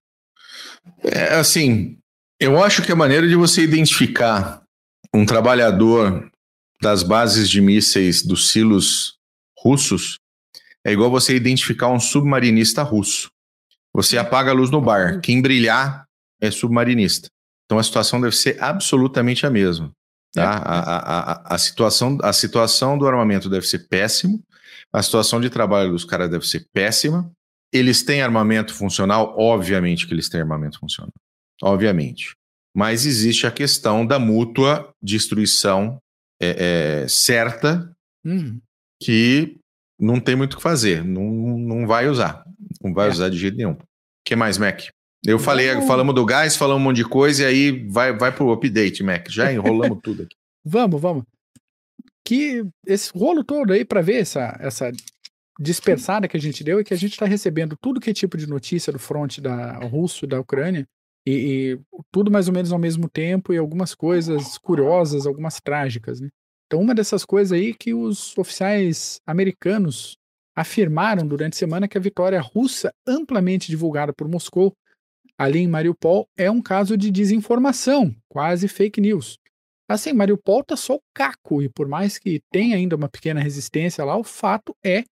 É, 1.02 1.34
assim, 1.34 1.98
eu 2.40 2.62
acho 2.62 2.82
que 2.82 2.92
a 2.92 2.96
maneira 2.96 3.26
de 3.26 3.36
você 3.36 3.62
identificar 3.62 4.62
um 5.14 5.24
trabalhador 5.24 6.30
das 6.82 7.02
bases 7.02 7.48
de 7.48 7.60
mísseis 7.60 8.22
dos 8.22 8.50
silos 8.50 9.16
russos 9.58 10.18
é 10.84 10.92
igual 10.92 11.10
você 11.10 11.34
identificar 11.34 11.88
um 11.88 12.00
submarinista 12.00 12.82
russo. 12.82 13.30
Você 13.94 14.18
apaga 14.18 14.50
a 14.50 14.54
luz 14.54 14.70
no 14.70 14.80
bar, 14.80 15.20
quem 15.20 15.40
brilhar 15.40 16.04
é 16.40 16.50
submarinista. 16.50 17.28
Então 17.64 17.78
a 17.78 17.82
situação 17.82 18.20
deve 18.20 18.36
ser 18.36 18.62
absolutamente 18.62 19.46
a 19.46 19.50
mesma. 19.50 19.90
Tá? 20.34 20.42
É. 20.42 20.44
A, 20.44 20.50
a, 20.50 21.32
a, 21.32 21.54
a, 21.54 21.58
situação, 21.58 22.18
a 22.22 22.32
situação 22.32 22.98
do 22.98 23.06
armamento 23.06 23.48
deve 23.48 23.66
ser 23.66 23.88
péssimo, 23.88 24.42
a 24.92 25.02
situação 25.02 25.40
de 25.40 25.48
trabalho 25.48 25.92
dos 25.92 26.04
caras 26.04 26.30
deve 26.30 26.46
ser 26.46 26.66
péssima, 26.72 27.30
eles 27.74 28.04
têm 28.04 28.22
armamento 28.22 28.72
funcional? 28.72 29.34
Obviamente 29.36 30.06
que 30.06 30.14
eles 30.14 30.28
têm 30.28 30.40
armamento 30.40 30.78
funcional. 30.78 31.12
Obviamente. 31.60 32.34
Mas 32.74 33.04
existe 33.04 33.46
a 33.46 33.50
questão 33.50 34.06
da 34.06 34.18
mútua 34.18 34.88
destruição 35.02 35.98
é, 36.40 37.02
é, 37.02 37.08
certa 37.08 37.92
hum. 38.24 38.60
que 39.02 39.56
não 39.98 40.20
tem 40.20 40.36
muito 40.36 40.54
o 40.54 40.56
que 40.56 40.62
fazer. 40.62 41.04
Não, 41.04 41.58
não 41.58 41.86
vai 41.86 42.08
usar. 42.08 42.44
Não 42.82 42.94
vai 42.94 43.08
é. 43.08 43.10
usar 43.10 43.28
de 43.28 43.38
jeito 43.38 43.56
nenhum. 43.56 43.72
O 43.72 43.78
que 44.24 44.36
mais, 44.36 44.56
Mac? 44.56 44.82
Eu 45.26 45.38
falei, 45.38 45.68
falamos 45.82 46.14
do 46.14 46.24
gás, 46.24 46.54
falamos 46.54 46.82
um 46.82 46.84
monte 46.84 46.96
de 46.96 47.04
coisa 47.04 47.44
e 47.44 47.46
aí 47.46 47.88
vai, 47.88 48.16
vai 48.16 48.30
pro 48.30 48.52
update, 48.52 49.02
Mac. 49.02 49.28
Já 49.30 49.52
enrolamos 49.52 49.98
tudo 50.02 50.22
aqui. 50.22 50.36
Vamos, 50.66 50.98
vamos. 50.98 51.24
Que 52.26 52.64
esse 52.86 53.12
rolo 53.14 53.44
todo 53.44 53.74
aí 53.74 53.84
para 53.84 54.00
ver 54.00 54.22
essa, 54.22 54.56
essa 54.58 54.90
dispersada 55.58 56.26
que 56.26 56.36
a 56.36 56.40
gente 56.40 56.64
deu 56.64 56.78
é 56.78 56.84
que 56.84 56.94
a 56.94 56.96
gente 56.96 57.12
está 57.12 57.26
recebendo 57.26 57.76
tudo 57.80 58.00
que 58.00 58.10
é 58.10 58.14
tipo 58.14 58.36
de 58.36 58.46
notícia 58.46 58.92
do 58.92 58.98
fronte 58.98 59.40
da 59.40 59.78
russo 59.78 60.26
da 60.26 60.40
Ucrânia 60.40 60.86
e, 61.26 61.32
e, 61.32 61.80
tudo 62.10 62.30
mais 62.30 62.48
ou 62.48 62.54
menos 62.54 62.72
ao 62.72 62.78
mesmo 62.78 63.08
tempo 63.08 63.52
e 63.52 63.58
algumas 63.58 63.94
coisas 63.94 64.58
curiosas, 64.58 65.26
algumas 65.26 65.60
trágicas, 65.60 66.20
né? 66.20 66.28
Então 66.66 66.80
uma 66.80 66.94
dessas 66.94 67.24
coisas 67.24 67.52
aí 67.52 67.72
que 67.74 67.94
os 67.94 68.36
oficiais 68.36 69.20
americanos 69.26 70.16
afirmaram 70.56 71.26
durante 71.26 71.54
a 71.54 71.58
semana 71.58 71.88
que 71.88 71.98
a 71.98 72.00
vitória 72.00 72.40
russa 72.40 72.92
amplamente 73.06 73.70
divulgada 73.70 74.12
por 74.12 74.28
Moscou 74.28 74.72
ali 75.36 75.60
em 75.60 75.68
Mariupol 75.68 76.28
é 76.36 76.50
um 76.50 76.62
caso 76.62 76.96
de 76.96 77.10
desinformação, 77.10 78.14
quase 78.28 78.68
fake 78.68 79.00
news. 79.00 79.38
Assim, 79.88 80.12
Mariupol 80.12 80.64
tá 80.64 80.76
só 80.76 80.94
o 80.94 81.02
caco 81.12 81.62
e 81.62 81.68
por 81.68 81.86
mais 81.86 82.18
que 82.18 82.40
tenha 82.50 82.76
ainda 82.76 82.96
uma 82.96 83.08
pequena 83.08 83.40
resistência 83.40 84.04
lá, 84.04 84.16
o 84.16 84.24
fato 84.24 84.74
é 84.82 85.04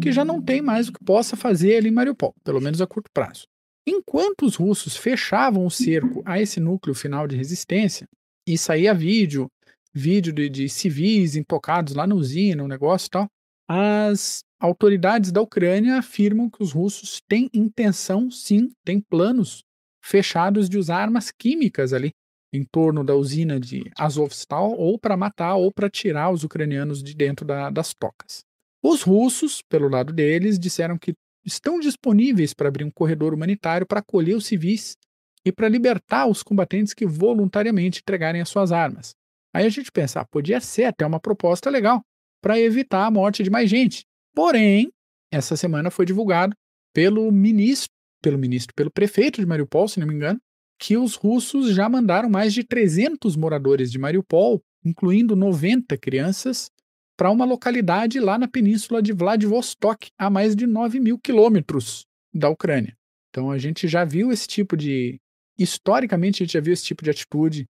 que 0.00 0.12
já 0.12 0.24
não 0.24 0.42
tem 0.42 0.60
mais 0.60 0.88
o 0.88 0.92
que 0.92 1.04
possa 1.04 1.36
fazer 1.36 1.76
ali 1.76 1.88
em 1.88 1.92
Mariupol, 1.92 2.34
pelo 2.44 2.60
menos 2.60 2.80
a 2.80 2.86
curto 2.86 3.10
prazo. 3.12 3.46
Enquanto 3.86 4.44
os 4.44 4.56
russos 4.56 4.96
fechavam 4.96 5.66
o 5.66 5.70
cerco 5.70 6.22
a 6.24 6.40
esse 6.40 6.60
núcleo 6.60 6.94
final 6.94 7.26
de 7.26 7.36
resistência, 7.36 8.06
e 8.46 8.58
saía 8.58 8.94
vídeo, 8.94 9.48
vídeo 9.94 10.32
de, 10.32 10.48
de 10.48 10.68
civis 10.68 11.36
intocados 11.36 11.94
lá 11.94 12.06
na 12.06 12.14
usina, 12.14 12.62
um 12.62 12.68
negócio 12.68 13.06
e 13.06 13.10
tal, 13.10 13.28
as 13.68 14.42
autoridades 14.60 15.32
da 15.32 15.40
Ucrânia 15.40 15.98
afirmam 15.98 16.50
que 16.50 16.62
os 16.62 16.72
russos 16.72 17.20
têm 17.28 17.48
intenção, 17.52 18.30
sim, 18.30 18.70
têm 18.84 19.00
planos 19.00 19.62
fechados 20.04 20.68
de 20.68 20.78
usar 20.78 21.02
armas 21.02 21.30
químicas 21.30 21.92
ali 21.92 22.10
em 22.52 22.64
torno 22.64 23.02
da 23.02 23.14
usina 23.14 23.58
de 23.58 23.90
Azovstal, 23.96 24.72
ou 24.72 24.98
para 24.98 25.16
matar 25.16 25.54
ou 25.54 25.72
para 25.72 25.88
tirar 25.88 26.30
os 26.30 26.44
ucranianos 26.44 27.02
de 27.02 27.14
dentro 27.14 27.46
da, 27.46 27.70
das 27.70 27.94
tocas. 27.94 28.44
Os 28.82 29.02
russos, 29.02 29.62
pelo 29.62 29.88
lado 29.88 30.12
deles, 30.12 30.58
disseram 30.58 30.98
que 30.98 31.14
estão 31.44 31.78
disponíveis 31.78 32.52
para 32.52 32.68
abrir 32.68 32.84
um 32.84 32.90
corredor 32.90 33.32
humanitário 33.32 33.86
para 33.86 34.00
acolher 34.00 34.34
os 34.34 34.46
civis 34.46 34.96
e 35.44 35.52
para 35.52 35.68
libertar 35.68 36.26
os 36.26 36.42
combatentes 36.42 36.94
que 36.94 37.06
voluntariamente 37.06 38.00
entregarem 38.00 38.40
as 38.40 38.48
suas 38.48 38.72
armas. 38.72 39.14
Aí 39.54 39.66
a 39.66 39.68
gente 39.68 39.90
pensa, 39.92 40.20
ah, 40.20 40.24
podia 40.24 40.60
ser 40.60 40.84
até 40.84 41.06
uma 41.06 41.20
proposta 41.20 41.68
legal 41.68 42.02
para 42.40 42.58
evitar 42.58 43.06
a 43.06 43.10
morte 43.10 43.42
de 43.42 43.50
mais 43.50 43.68
gente. 43.68 44.04
Porém, 44.34 44.90
essa 45.30 45.56
semana 45.56 45.90
foi 45.90 46.06
divulgado 46.06 46.54
pelo 46.92 47.30
ministro, 47.30 47.90
pelo 48.22 48.38
ministro, 48.38 48.74
pelo 48.74 48.90
prefeito 48.90 49.40
de 49.40 49.46
Mariupol, 49.46 49.88
se 49.88 50.00
não 50.00 50.06
me 50.06 50.14
engano, 50.14 50.40
que 50.78 50.96
os 50.96 51.14
russos 51.14 51.74
já 51.74 51.88
mandaram 51.88 52.28
mais 52.28 52.52
de 52.52 52.64
300 52.64 53.36
moradores 53.36 53.90
de 53.92 53.98
Mariupol, 53.98 54.60
incluindo 54.84 55.36
90 55.36 55.96
crianças, 55.98 56.70
para 57.16 57.30
uma 57.30 57.44
localidade 57.44 58.18
lá 58.18 58.38
na 58.38 58.48
península 58.48 59.02
de 59.02 59.12
Vladivostok, 59.12 60.10
a 60.18 60.30
mais 60.30 60.56
de 60.56 60.66
9 60.66 61.00
mil 61.00 61.18
quilômetros 61.18 62.04
da 62.32 62.48
Ucrânia. 62.48 62.96
Então 63.30 63.50
a 63.50 63.58
gente 63.58 63.88
já 63.88 64.04
viu 64.04 64.30
esse 64.32 64.46
tipo 64.46 64.76
de. 64.76 65.18
Historicamente, 65.58 66.42
a 66.42 66.46
gente 66.46 66.54
já 66.54 66.60
viu 66.60 66.72
esse 66.72 66.84
tipo 66.84 67.04
de 67.04 67.10
atitude 67.10 67.66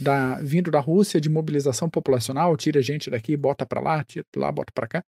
da, 0.00 0.40
vindo 0.40 0.70
da 0.70 0.80
Rússia 0.80 1.20
de 1.20 1.28
mobilização 1.28 1.90
populacional, 1.90 2.56
tira 2.56 2.80
gente 2.80 3.10
daqui, 3.10 3.36
bota 3.36 3.66
para 3.66 3.80
lá, 3.80 4.04
tira 4.04 4.24
lá, 4.36 4.50
bota 4.52 4.72
para 4.72 4.86
cá. 4.86 5.04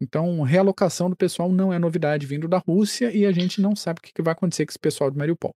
Então, 0.00 0.42
realocação 0.42 1.08
do 1.08 1.16
pessoal 1.16 1.50
não 1.50 1.72
é 1.72 1.78
novidade 1.78 2.26
vindo 2.26 2.48
da 2.48 2.58
Rússia 2.58 3.10
e 3.16 3.24
a 3.24 3.32
gente 3.32 3.60
não 3.60 3.76
sabe 3.76 4.00
o 4.00 4.02
que 4.02 4.22
vai 4.22 4.32
acontecer 4.32 4.66
com 4.66 4.70
esse 4.70 4.78
pessoal 4.78 5.10
de 5.10 5.16
Mariupol. 5.16 5.52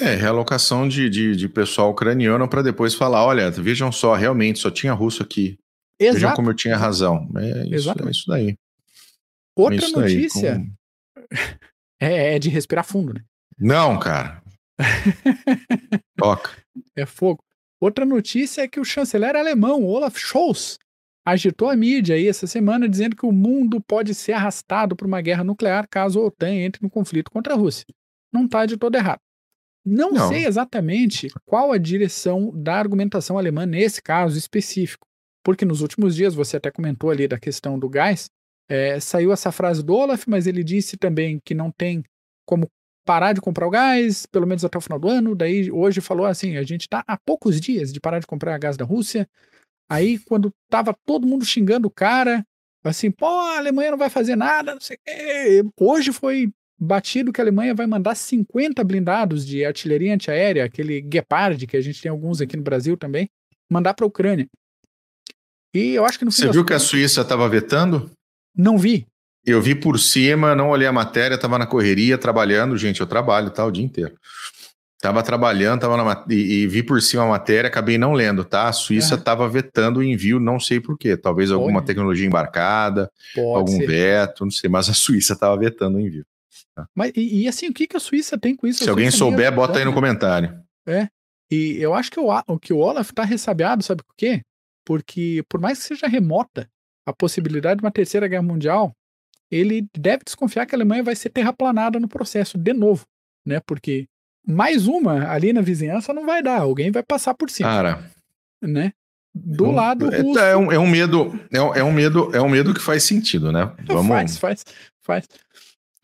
É, 0.00 0.14
realocação 0.14 0.88
de, 0.88 1.10
de, 1.10 1.36
de 1.36 1.48
pessoal 1.48 1.90
ucraniano 1.90 2.48
para 2.48 2.62
depois 2.62 2.94
falar: 2.94 3.24
olha, 3.24 3.50
vejam 3.50 3.90
só, 3.92 4.14
realmente 4.14 4.58
só 4.58 4.70
tinha 4.70 4.92
russo 4.92 5.22
aqui. 5.22 5.58
Exato. 5.98 6.14
Vejam 6.14 6.34
como 6.34 6.50
eu 6.50 6.54
tinha 6.54 6.76
razão. 6.76 7.28
É 7.36 7.66
isso, 7.68 7.90
é 7.90 8.10
isso 8.10 8.24
daí. 8.26 8.56
Outra 9.56 9.76
é 9.76 9.78
isso 9.78 10.00
notícia 10.00 10.58
daí, 10.58 11.30
é, 12.00 12.34
é, 12.34 12.38
de 12.38 12.48
respirar 12.48 12.84
fundo, 12.84 13.14
né? 13.14 13.24
Não, 13.58 13.98
cara. 13.98 14.42
Toca. 16.16 16.50
É 16.96 17.06
fogo. 17.06 17.44
Outra 17.80 18.04
notícia 18.04 18.62
é 18.62 18.68
que 18.68 18.80
o 18.80 18.84
chanceler 18.84 19.36
alemão, 19.36 19.84
Olaf 19.84 20.16
Scholz, 20.16 20.78
agitou 21.24 21.68
a 21.68 21.76
mídia 21.76 22.16
aí 22.16 22.26
essa 22.26 22.46
semana 22.46 22.88
dizendo 22.88 23.16
que 23.16 23.26
o 23.26 23.32
mundo 23.32 23.80
pode 23.80 24.14
ser 24.14 24.32
arrastado 24.32 24.96
para 24.96 25.06
uma 25.06 25.20
guerra 25.20 25.44
nuclear 25.44 25.86
caso 25.88 26.20
a 26.20 26.26
OTAN 26.26 26.54
entre 26.54 26.82
no 26.82 26.90
conflito 26.90 27.30
contra 27.30 27.54
a 27.54 27.56
Rússia. 27.56 27.84
Não 28.32 28.46
está 28.46 28.66
de 28.66 28.76
todo 28.76 28.94
errado. 28.94 29.20
Não, 29.84 30.12
Não, 30.12 30.28
sei 30.28 30.46
exatamente 30.46 31.28
qual 31.44 31.72
a 31.72 31.78
direção 31.78 32.52
da 32.54 32.76
argumentação 32.76 33.36
alemã 33.36 33.66
nesse 33.66 34.00
caso 34.00 34.38
específico 34.38 35.06
porque 35.42 35.64
nos 35.64 35.80
últimos 35.80 36.14
dias, 36.14 36.34
você 36.34 36.56
até 36.56 36.70
comentou 36.70 37.10
ali 37.10 37.26
da 37.26 37.38
questão 37.38 37.78
do 37.78 37.88
gás, 37.88 38.30
é, 38.68 38.98
saiu 39.00 39.32
essa 39.32 39.52
frase 39.52 39.82
do 39.82 39.94
Olaf, 39.94 40.24
mas 40.26 40.46
ele 40.46 40.62
disse 40.62 40.96
também 40.96 41.38
que 41.44 41.54
não 41.54 41.70
tem 41.70 42.02
como 42.46 42.68
parar 43.04 43.32
de 43.32 43.40
comprar 43.40 43.66
o 43.66 43.70
gás, 43.70 44.26
pelo 44.26 44.46
menos 44.46 44.64
até 44.64 44.78
o 44.78 44.80
final 44.80 44.98
do 44.98 45.08
ano. 45.08 45.34
Daí 45.34 45.70
hoje 45.70 46.00
falou 46.00 46.26
assim: 46.26 46.56
a 46.56 46.62
gente 46.62 46.82
está 46.82 47.02
há 47.06 47.16
poucos 47.16 47.60
dias 47.60 47.92
de 47.92 48.00
parar 48.00 48.18
de 48.18 48.26
comprar 48.26 48.58
gás 48.58 48.76
da 48.76 48.84
Rússia. 48.84 49.28
Aí, 49.90 50.18
quando 50.20 50.50
tava 50.70 50.96
todo 51.04 51.26
mundo 51.26 51.44
xingando 51.44 51.88
o 51.88 51.90
cara, 51.90 52.46
assim, 52.82 53.10
pô, 53.10 53.26
a 53.26 53.58
Alemanha 53.58 53.90
não 53.90 53.98
vai 53.98 54.08
fazer 54.08 54.36
nada, 54.36 54.72
não 54.72 54.80
sei. 54.80 54.96
Hoje 55.78 56.12
foi 56.12 56.50
batido 56.78 57.32
que 57.32 57.40
a 57.40 57.44
Alemanha 57.44 57.74
vai 57.74 57.86
mandar 57.86 58.14
50 58.14 58.82
blindados 58.84 59.46
de 59.46 59.64
artilharia 59.64 60.14
antiaérea, 60.14 60.64
aquele 60.64 61.06
Gepard, 61.12 61.66
que 61.66 61.76
a 61.76 61.80
gente 61.80 62.00
tem 62.00 62.10
alguns 62.10 62.40
aqui 62.40 62.56
no 62.56 62.62
Brasil 62.62 62.96
também, 62.96 63.28
mandar 63.70 63.94
para 63.94 64.04
a 64.04 64.08
Ucrânia. 64.08 64.48
E 65.74 65.94
eu 65.94 66.04
acho 66.04 66.18
que 66.18 66.24
no 66.24 66.32
Você 66.32 66.50
viu 66.50 66.64
que 66.64 66.74
a 66.74 66.78
Suíça 66.78 67.22
estava 67.22 67.48
vetando? 67.48 68.10
Não 68.56 68.76
vi. 68.76 69.06
Eu 69.44 69.60
vi 69.60 69.74
por 69.74 69.98
cima, 69.98 70.54
não 70.54 70.70
olhei 70.70 70.86
a 70.86 70.92
matéria, 70.92 71.34
estava 71.34 71.58
na 71.58 71.66
correria, 71.66 72.16
trabalhando. 72.16 72.76
Gente, 72.76 73.00
eu 73.00 73.06
trabalho 73.06 73.50
tá, 73.50 73.64
o 73.64 73.70
dia 73.70 73.84
inteiro. 73.84 74.16
Tava 75.00 75.20
trabalhando, 75.20 75.80
tava 75.80 75.96
na, 75.96 76.24
e, 76.30 76.62
e, 76.62 76.66
vi 76.68 76.80
por 76.80 77.02
cima 77.02 77.24
a 77.24 77.28
matéria, 77.28 77.66
acabei 77.66 77.98
não 77.98 78.12
lendo, 78.12 78.44
tá? 78.44 78.68
A 78.68 78.72
Suíça 78.72 79.16
estava 79.16 79.42
uhum. 79.44 79.50
vetando 79.50 79.98
o 79.98 80.02
envio, 80.02 80.38
não 80.38 80.60
sei 80.60 80.78
por 80.78 80.96
quê. 80.96 81.16
Talvez 81.16 81.50
Pode. 81.50 81.60
alguma 81.60 81.82
tecnologia 81.82 82.24
embarcada, 82.24 83.10
Pode 83.34 83.56
algum 83.56 83.78
ser. 83.78 83.86
veto, 83.86 84.44
não 84.44 84.50
sei, 84.52 84.70
mas 84.70 84.88
a 84.88 84.94
Suíça 84.94 85.32
estava 85.32 85.56
vetando 85.56 85.96
o 85.98 86.00
envio. 86.00 86.24
Tá? 86.72 86.86
Mas, 86.94 87.10
e, 87.16 87.42
e, 87.42 87.48
assim, 87.48 87.68
o 87.68 87.74
que, 87.74 87.88
que 87.88 87.96
a 87.96 88.00
Suíça 88.00 88.38
tem 88.38 88.54
com 88.54 88.64
isso? 88.64 88.84
Se 88.84 88.88
alguém 88.88 89.10
souber, 89.10 89.52
bota 89.52 89.80
aí 89.80 89.84
no 89.84 89.92
comentário. 89.92 90.56
É. 90.86 91.08
E 91.50 91.78
eu 91.80 91.92
acho 91.94 92.08
que 92.08 92.20
o, 92.20 92.28
o 92.46 92.58
que 92.58 92.72
o 92.72 92.78
Olaf 92.78 93.10
está 93.10 93.24
ressabiado, 93.24 93.82
sabe 93.82 94.04
por 94.04 94.14
quê? 94.16 94.40
Porque, 94.84 95.44
por 95.48 95.60
mais 95.60 95.78
que 95.78 95.84
seja 95.84 96.06
remota 96.06 96.68
a 97.06 97.12
possibilidade 97.12 97.78
de 97.78 97.84
uma 97.84 97.90
terceira 97.90 98.28
guerra 98.28 98.42
mundial, 98.42 98.94
ele 99.50 99.86
deve 99.96 100.24
desconfiar 100.24 100.66
que 100.66 100.74
a 100.74 100.78
Alemanha 100.78 101.02
vai 101.02 101.14
ser 101.14 101.30
terraplanada 101.30 102.00
no 102.00 102.08
processo 102.08 102.56
de 102.56 102.72
novo, 102.72 103.06
né? 103.44 103.60
Porque 103.60 104.06
mais 104.46 104.86
uma 104.86 105.30
ali 105.30 105.52
na 105.52 105.60
vizinhança 105.60 106.12
não 106.12 106.24
vai 106.24 106.42
dar, 106.42 106.60
alguém 106.60 106.90
vai 106.90 107.02
passar 107.02 107.34
por 107.34 107.50
cima. 107.50 107.68
Cara, 107.68 108.10
né? 108.60 108.92
Do 109.34 109.66
um, 109.66 109.72
lado 109.72 110.12
é, 110.12 110.20
russo. 110.20 110.38
É 110.38 110.56
um, 110.56 110.72
é 110.72 110.78
um 110.78 110.86
medo, 110.86 111.38
é 111.50 111.62
um, 111.62 111.74
é 111.74 111.84
um, 111.84 111.92
medo, 111.92 112.36
é 112.36 112.40
um 112.40 112.48
medo 112.48 112.74
que 112.74 112.80
faz 112.80 113.02
sentido, 113.04 113.50
né? 113.50 113.72
Vamos. 113.86 114.08
faz, 114.08 114.36
faz, 114.36 114.64
faz. 115.00 115.28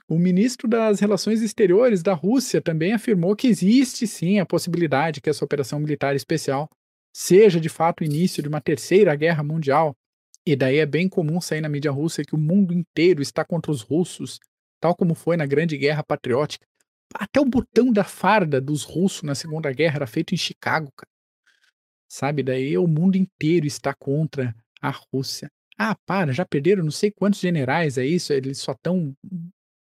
O 0.09 0.18
ministro 0.18 0.66
das 0.66 1.01
Relações 1.01 1.43
Exteriores 1.43 2.03
da 2.03 2.14
Rússia 2.14 2.62
também 2.62 2.95
afirmou 2.95 3.37
que 3.37 3.47
existe 3.47 4.07
sim 4.07 4.39
a 4.39 4.47
possibilidade 4.47 5.20
que 5.20 5.29
essa 5.29 5.45
operação 5.45 5.79
militar 5.79 6.16
especial 6.16 6.68
seja 7.19 7.61
de 7.61 7.69
fato 7.69 8.03
o 8.03 8.05
início 8.05 8.41
de 8.41 8.49
uma 8.49 8.61
terceira 8.61 9.12
guerra 9.16 9.43
mundial. 9.43 9.97
E 10.47 10.55
daí 10.55 10.77
é 10.77 10.87
bem 10.87 11.09
comum 11.09 11.41
sair 11.41 11.61
na 11.61 11.69
mídia 11.69 11.91
russa 11.91 12.23
que 12.23 12.37
o 12.37 12.39
mundo 12.39 12.73
inteiro 12.73 13.21
está 13.21 13.45
contra 13.45 13.73
os 13.73 13.83
russos, 13.83 14.39
tal 14.81 14.95
como 14.95 15.16
foi 15.16 15.37
na 15.37 15.45
Grande 15.45 15.77
Guerra 15.77 16.05
Patriótica. 16.05 16.64
Até 17.12 17.41
o 17.41 17.45
botão 17.45 17.93
da 17.93 18.05
farda 18.05 18.61
dos 18.61 18.85
russos 18.85 19.23
na 19.25 19.35
Segunda 19.35 19.73
Guerra 19.73 19.97
era 19.97 20.07
feito 20.07 20.33
em 20.33 20.37
Chicago, 20.37 20.93
cara. 20.97 21.11
Sabe? 22.09 22.45
Daí 22.45 22.79
o 22.79 22.87
mundo 22.87 23.16
inteiro 23.16 23.66
está 23.66 23.93
contra 23.93 24.55
a 24.81 24.91
Rússia. 25.12 25.51
Ah, 25.77 25.97
para, 26.07 26.33
já 26.33 26.47
perderam 26.47 26.85
não 26.85 26.91
sei 26.93 27.11
quantos 27.11 27.41
generais, 27.41 27.99
é 27.99 28.07
isso? 28.07 28.33
Eles 28.33 28.59
só 28.59 28.73
estão 28.73 29.12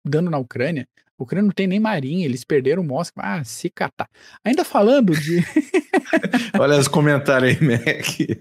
dando 0.05 0.31
na 0.31 0.37
Ucrânia. 0.37 0.87
A 1.23 1.25
Ucrânia 1.25 1.47
não 1.47 1.53
tem 1.53 1.67
nem 1.67 1.81
marinha, 1.81 2.25
eles 2.25 2.45
perderam 2.45 2.83
Moscou. 2.83 3.23
Ah, 3.25 3.43
se 3.45 3.71
catar. 3.71 4.09
Ainda 4.45 4.65
falando 4.65 5.15
de. 5.15 5.39
Olha 6.59 6.77
os 6.77 6.89
comentários 6.89 7.57
aí, 7.57 7.67
Mac. 7.67 8.41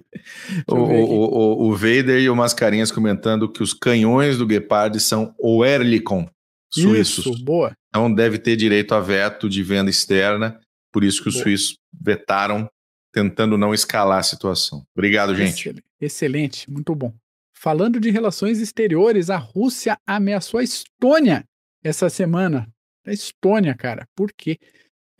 O, 0.67 0.75
o, 0.75 1.65
o, 1.65 1.69
o 1.69 1.75
Vader 1.75 2.19
e 2.19 2.29
o 2.29 2.35
Mascarinhas 2.35 2.91
comentando 2.91 3.51
que 3.51 3.63
os 3.63 3.73
canhões 3.73 4.37
do 4.37 4.49
Gepard 4.49 4.99
são 4.99 5.33
o 5.37 5.63
Erlikon 5.63 6.27
suíços. 6.73 7.25
Isso, 7.25 7.43
boa. 7.43 7.73
Então 7.89 8.13
deve 8.13 8.37
ter 8.37 8.55
direito 8.55 8.95
a 8.95 8.99
veto 8.99 9.49
de 9.49 9.61
venda 9.61 9.89
externa, 9.89 10.59
por 10.91 11.03
isso 11.03 11.21
que 11.21 11.29
os 11.29 11.35
boa. 11.35 11.43
suíços 11.43 11.77
vetaram, 11.93 12.69
tentando 13.13 13.57
não 13.57 13.73
escalar 13.73 14.19
a 14.19 14.23
situação. 14.23 14.83
Obrigado, 14.95 15.35
gente. 15.35 15.69
Excelente, 15.69 15.83
excelente, 15.99 16.71
muito 16.71 16.95
bom. 16.95 17.13
Falando 17.53 17.99
de 17.99 18.09
relações 18.09 18.59
exteriores, 18.59 19.29
a 19.29 19.37
Rússia 19.37 19.97
ameaçou 20.07 20.59
a 20.59 20.63
Estônia 20.63 21.43
essa 21.83 22.09
semana. 22.09 22.67
A 23.05 23.11
Estônia, 23.11 23.75
cara, 23.75 24.07
por 24.15 24.31
quê? 24.31 24.59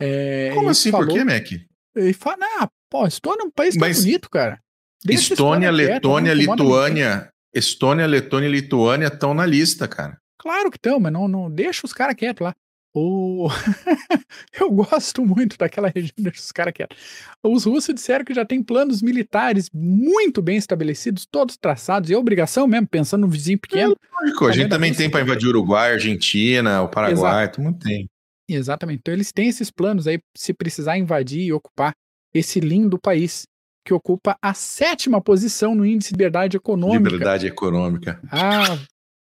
É, 0.00 0.50
Como 0.54 0.68
assim? 0.68 0.90
Falou, 0.90 1.08
por 1.08 1.14
quê, 1.14 1.24
Mac? 1.24 1.46
Ele 1.94 2.12
fala, 2.12 2.44
ah, 2.60 2.68
pô, 2.90 3.06
Estônia 3.06 3.42
é 3.42 3.46
um 3.46 3.50
país 3.50 3.76
Mas 3.76 4.04
bonito, 4.04 4.30
cara. 4.30 4.60
Deixa 5.04 5.34
Estônia, 5.34 5.70
Letônia, 5.70 6.32
Lituânia. 6.32 7.32
Estônia, 7.54 8.06
Letônia 8.06 8.48
e 8.48 8.52
Lituânia 8.52 9.08
estão 9.08 9.34
na 9.34 9.44
lista, 9.44 9.86
cara. 9.86 10.16
Claro 10.38 10.70
que 10.70 10.76
estão, 10.76 10.98
mas 10.98 11.12
não, 11.12 11.28
não 11.28 11.50
deixa 11.50 11.86
os 11.86 11.92
caras 11.92 12.16
quietos 12.16 12.44
lá. 12.44 12.54
O... 12.94 13.48
eu 14.60 14.70
gosto 14.70 15.24
muito 15.24 15.56
daquela 15.56 15.88
região, 15.88 16.12
deixa 16.18 16.40
os 16.40 16.52
caras 16.52 16.74
quietos. 16.74 16.98
Os 17.42 17.64
russos 17.64 17.94
disseram 17.94 18.24
que 18.24 18.34
já 18.34 18.44
tem 18.44 18.62
planos 18.62 19.00
militares 19.00 19.70
muito 19.72 20.42
bem 20.42 20.56
estabelecidos, 20.56 21.24
todos 21.24 21.56
traçados, 21.56 22.10
e 22.10 22.14
é 22.14 22.18
obrigação 22.18 22.66
mesmo, 22.66 22.86
pensando 22.86 23.22
no 23.22 23.28
vizinho 23.28 23.58
pequeno. 23.58 23.94
É 23.94 24.24
lógico, 24.24 24.46
a 24.46 24.52
gente 24.52 24.68
também 24.68 24.92
tem 24.92 25.08
para 25.08 25.22
invadir 25.22 25.46
o 25.46 25.50
Uruguai, 25.50 25.92
Argentina, 25.92 26.82
o 26.82 26.88
Paraguai, 26.88 27.44
Exato. 27.44 27.56
todo 27.56 27.64
mundo 27.64 27.78
tem. 27.78 28.08
Exatamente. 28.48 28.98
Então 29.00 29.14
eles 29.14 29.32
têm 29.32 29.48
esses 29.48 29.70
planos 29.70 30.06
aí, 30.06 30.20
se 30.36 30.52
precisar 30.52 30.98
invadir 30.98 31.42
e 31.42 31.52
ocupar 31.52 31.94
esse 32.34 32.60
lindo 32.60 32.98
país, 32.98 33.44
que 33.84 33.92
ocupa 33.92 34.36
a 34.40 34.54
sétima 34.54 35.20
posição 35.20 35.74
no 35.74 35.84
índice 35.84 36.10
de 36.10 36.14
liberdade 36.14 36.56
econômica. 36.56 37.10
Liberdade 37.10 37.46
econômica. 37.46 38.20
Ah, 38.30 38.78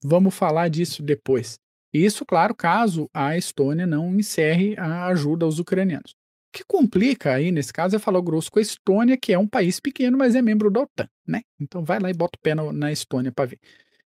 vamos 0.03 0.35
falar 0.35 0.67
disso 0.69 1.01
depois. 1.01 1.57
Isso, 1.93 2.25
claro, 2.25 2.55
caso 2.55 3.09
a 3.13 3.37
Estônia 3.37 3.85
não 3.85 4.17
encerre 4.17 4.75
a 4.77 5.07
ajuda 5.07 5.45
aos 5.45 5.59
ucranianos. 5.59 6.11
O 6.11 6.57
que 6.57 6.63
complica 6.65 7.33
aí, 7.33 7.51
nesse 7.51 7.71
caso, 7.71 7.95
é 7.95 7.99
falar 7.99 8.21
grosso 8.21 8.51
com 8.51 8.59
a 8.59 8.61
Estônia, 8.61 9.17
que 9.17 9.33
é 9.33 9.39
um 9.39 9.47
país 9.47 9.79
pequeno, 9.79 10.17
mas 10.17 10.35
é 10.35 10.41
membro 10.41 10.69
da 10.69 10.81
OTAN, 10.81 11.07
né? 11.27 11.41
Então 11.59 11.83
vai 11.83 11.99
lá 11.99 12.09
e 12.09 12.13
bota 12.13 12.37
o 12.37 12.41
pé 12.41 12.55
no, 12.55 12.71
na 12.71 12.91
Estônia 12.91 13.31
para 13.31 13.45
ver. 13.45 13.59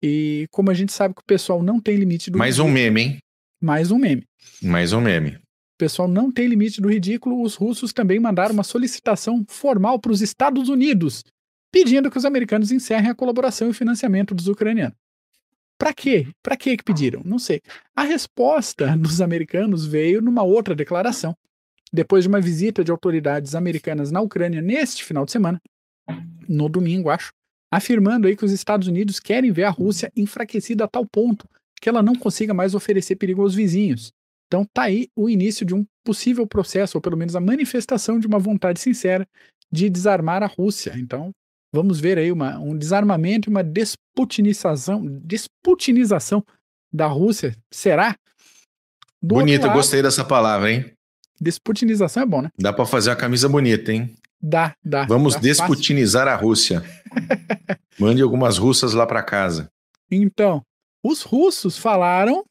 E 0.03 0.47
como 0.51 0.71
a 0.71 0.75
gente 0.75 0.93
sabe 0.93 1.15
que 1.15 1.23
o 1.23 1.27
pessoal 1.27 1.63
não 1.63 1.81
tem 1.81 1.97
limite 1.97 2.31
do. 2.31 2.39
Mais 2.39 2.59
um 2.59 2.69
meme, 2.69 3.01
hein? 3.01 3.19
Mais 3.61 3.91
um 3.91 3.99
meme. 3.99 4.25
Mais 4.63 4.93
um 4.93 5.01
meme. 5.01 5.37
O 5.37 5.79
pessoal 5.79 6.07
não 6.07 6.31
tem 6.31 6.47
limite 6.47 6.81
do 6.81 6.89
ridículo. 6.89 7.43
Os 7.43 7.55
russos 7.55 7.93
também 7.93 8.21
mandaram 8.21 8.53
uma 8.53 8.63
solicitação 8.63 9.45
formal 9.49 9.99
para 9.99 10.13
os 10.13 10.21
Estados 10.21 10.69
Unidos, 10.69 11.25
pedindo 11.73 12.11
que 12.11 12.19
os 12.19 12.25
americanos 12.25 12.71
encerrem 12.71 13.11
a 13.11 13.15
colaboração 13.15 13.69
e 13.69 13.71
o 13.71 13.75
financiamento 13.75 14.35
dos 14.35 14.47
ucranianos. 14.47 14.97
Para 15.79 15.93
quê? 15.93 16.29
Para 16.43 16.57
que 16.57 16.77
pediram? 16.83 17.23
Não 17.25 17.39
sei. 17.39 17.61
A 17.95 18.03
resposta 18.03 18.95
dos 18.99 19.21
americanos 19.21 19.87
veio 19.87 20.21
numa 20.21 20.43
outra 20.43 20.75
declaração, 20.75 21.37
depois 21.93 22.25
de 22.25 22.29
uma 22.29 22.41
visita 22.41 22.83
de 22.83 22.91
autoridades 22.91 23.55
americanas 23.55 24.11
na 24.11 24.21
Ucrânia 24.21 24.61
neste 24.61 25.05
final 25.05 25.25
de 25.25 25.33
semana, 25.33 25.61
no 26.49 26.69
domingo, 26.69 27.11
acho, 27.11 27.33
afirmando 27.71 28.27
aí 28.27 28.37
que 28.37 28.45
os 28.45 28.53
Estados 28.53 28.89
Unidos 28.89 29.19
querem 29.19 29.51
ver 29.51 29.65
a 29.65 29.71
Rússia 29.71 30.13
enfraquecida 30.17 30.85
a 30.85 30.89
tal 30.89 31.07
ponto 31.07 31.49
que 31.81 31.89
ela 31.89 32.03
não 32.03 32.15
consiga 32.15 32.55
mais 32.55 32.75
oferecer 32.75 33.17
perigo 33.17 33.43
aos 33.43 33.55
vizinhos. 33.55 34.13
Então 34.47 34.65
tá 34.73 34.85
aí 34.85 35.09
o 35.17 35.29
início 35.29 35.67
de 35.67 35.75
um 35.75 35.85
possível 36.05 36.47
processo, 36.47 36.97
ou 36.97 37.03
pelo 37.03 37.17
menos 37.17 37.35
a 37.35 37.41
manifestação 37.41 38.19
de 38.19 38.27
uma 38.27 38.39
vontade 38.39 38.81
sincera 38.81 39.27
de 39.71 39.91
desarmar 39.91 40.43
a 40.43 40.47
Rússia. 40.47 40.95
Então, 40.97 41.33
vamos 41.75 41.99
ver 41.99 42.19
aí 42.19 42.31
uma, 42.31 42.57
um 42.59 42.79
desarmamento 42.79 43.49
e 43.49 43.51
uma 43.51 43.65
desputinização, 43.65 45.05
desputinização 45.05 46.45
da 46.93 47.07
Rússia. 47.07 47.57
Será? 47.71 48.17
Do 49.21 49.35
Bonito, 49.35 49.67
lado, 49.67 49.77
gostei 49.77 50.01
dessa 50.01 50.25
palavra, 50.25 50.71
hein? 50.71 50.93
Desputinização 51.41 52.23
é 52.23 52.27
bom, 52.27 52.43
né? 52.43 52.51
Dá 52.57 52.73
para 52.73 52.87
fazer 52.87 53.11
uma 53.11 53.17
camisa 53.17 53.49
bonita, 53.49 53.93
hein? 53.93 54.15
Dá, 54.41 54.75
dá. 54.85 55.05
Vamos 55.07 55.35
dá 55.35 55.41
desputinizar 55.41 56.27
fácil. 56.27 56.39
a 56.39 56.41
Rússia. 56.41 56.85
Mande 57.99 58.23
algumas 58.23 58.57
russas 58.57 58.93
lá 58.93 59.05
para 59.07 59.23
casa. 59.23 59.69
Então, 60.09 60.63
os 61.03 61.23
russos 61.23 61.77
falaram, 61.77 62.45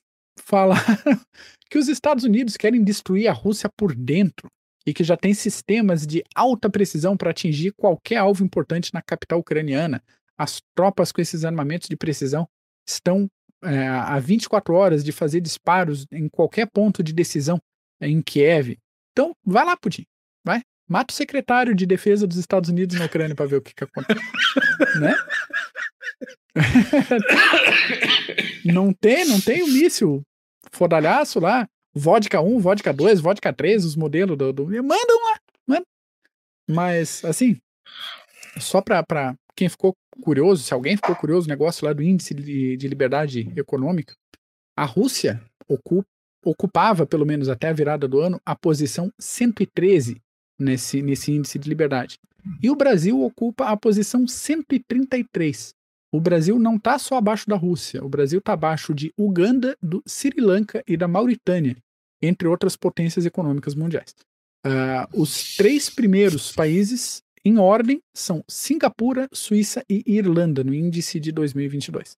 falaram 0.44 0.84
que 1.70 1.78
os 1.78 1.88
Estados 1.88 2.26
Unidos 2.26 2.58
querem 2.58 2.84
destruir 2.84 3.28
a 3.30 3.34
Rússia 3.34 3.70
por 3.78 3.96
dentro 3.96 4.50
e 4.86 4.94
que 4.94 5.04
já 5.04 5.16
tem 5.16 5.34
sistemas 5.34 6.06
de 6.06 6.24
alta 6.36 6.70
precisão 6.70 7.16
para 7.16 7.32
atingir 7.32 7.72
qualquer 7.72 8.18
alvo 8.18 8.44
importante 8.44 8.94
na 8.94 9.02
capital 9.02 9.40
ucraniana. 9.40 10.04
As 10.38 10.62
tropas 10.76 11.12
com 11.12 11.22
esses 11.22 11.46
armamentos 11.46 11.88
de 11.88 11.96
precisão 11.96 12.48
estão 12.88 13.30
é, 13.64 13.88
a 13.88 14.20
24 14.20 14.74
horas 14.74 15.04
de 15.04 15.12
fazer 15.12 15.40
disparos 15.40 16.06
em 16.12 16.28
qualquer 16.28 16.70
ponto 16.70 17.02
de 17.02 17.14
decisão 17.14 17.60
em 18.02 18.22
Kiev. 18.22 18.78
Então, 19.12 19.34
vai 19.46 19.66
lá, 19.66 19.78
Putin. 19.78 20.06
Vai. 20.44 20.62
Mata 20.88 21.14
o 21.14 21.16
secretário 21.16 21.74
de 21.74 21.86
defesa 21.86 22.28
dos 22.28 22.38
Estados 22.38 22.70
Unidos 22.70 23.00
na 23.00 23.06
Ucrânia 23.06 23.36
para 23.36 23.46
ver 23.46 23.58
o 23.58 23.62
que, 23.62 23.74
que 23.74 23.86
acontece. 23.86 24.20
né? 25.00 25.16
não 28.66 28.94
tem, 28.94 29.26
não 29.26 29.40
tem 29.40 29.64
o 29.64 29.68
míssil 29.68 30.22
fodalhaço 30.72 31.40
lá 31.40 31.68
vodka 31.94 32.42
1, 32.42 32.60
vodka 32.60 32.94
2, 32.94 33.20
vodka 33.20 33.54
3, 33.54 33.86
os 33.86 33.96
modelos 33.96 34.38
do. 34.38 34.52
do 34.52 34.66
mandam 34.66 35.24
lá, 35.30 35.40
manda. 35.68 35.86
Mas, 36.70 37.24
assim, 37.26 37.58
só 38.60 38.82
para 38.82 39.36
quem 39.56 39.70
ficou 39.70 39.94
curioso, 40.22 40.64
se 40.64 40.74
alguém 40.74 40.96
ficou 40.96 41.16
curioso, 41.16 41.48
o 41.48 41.50
negócio 41.50 41.86
lá 41.86 41.94
do 41.94 42.02
índice 42.02 42.34
de, 42.34 42.78
de 42.78 42.88
liberdade 42.88 43.52
econômica, 43.56 44.16
a 44.76 44.86
Rússia 44.86 45.42
ocupa, 45.68 46.08
ocupava, 46.44 47.06
pelo 47.06 47.26
menos 47.26 47.50
até 47.50 47.70
a 47.70 47.74
virada 47.74 48.08
do 48.08 48.20
ano, 48.20 48.40
a 48.46 48.56
posição 48.56 49.12
113 49.20 50.22
nesse, 50.60 51.02
nesse 51.02 51.32
índice 51.32 51.58
de 51.58 51.70
liberdade. 51.70 52.18
E 52.62 52.70
o 52.70 52.76
Brasil 52.76 53.22
ocupa 53.22 53.66
a 53.66 53.78
posição 53.78 54.28
133. 54.28 55.74
O 56.14 56.22
Brasil 56.22 56.60
não 56.60 56.76
está 56.76 57.00
só 57.00 57.18
abaixo 57.18 57.50
da 57.50 57.56
Rússia, 57.56 58.06
o 58.06 58.08
Brasil 58.08 58.38
está 58.38 58.54
abaixo 58.54 58.94
de 58.94 59.12
Uganda, 59.18 59.76
do 59.82 60.04
Sri 60.06 60.40
Lanka 60.40 60.84
e 60.88 60.96
da 60.96 61.08
Mauritânia, 61.08 61.76
entre 62.22 62.48
outras 62.48 62.76
potências 62.76 63.26
econômicas 63.26 63.74
mundiais. 63.74 64.14
Uh, 64.64 65.20
os 65.20 65.56
três 65.58 65.90
primeiros 65.90 66.52
países 66.52 67.24
em 67.44 67.58
ordem 67.58 68.00
são 68.16 68.44
Singapura, 68.48 69.28
Suíça 69.34 69.84
e 69.90 70.04
Irlanda, 70.06 70.64
no 70.64 70.72
índice 70.72 71.20
de 71.20 71.32
2022. 71.32 72.16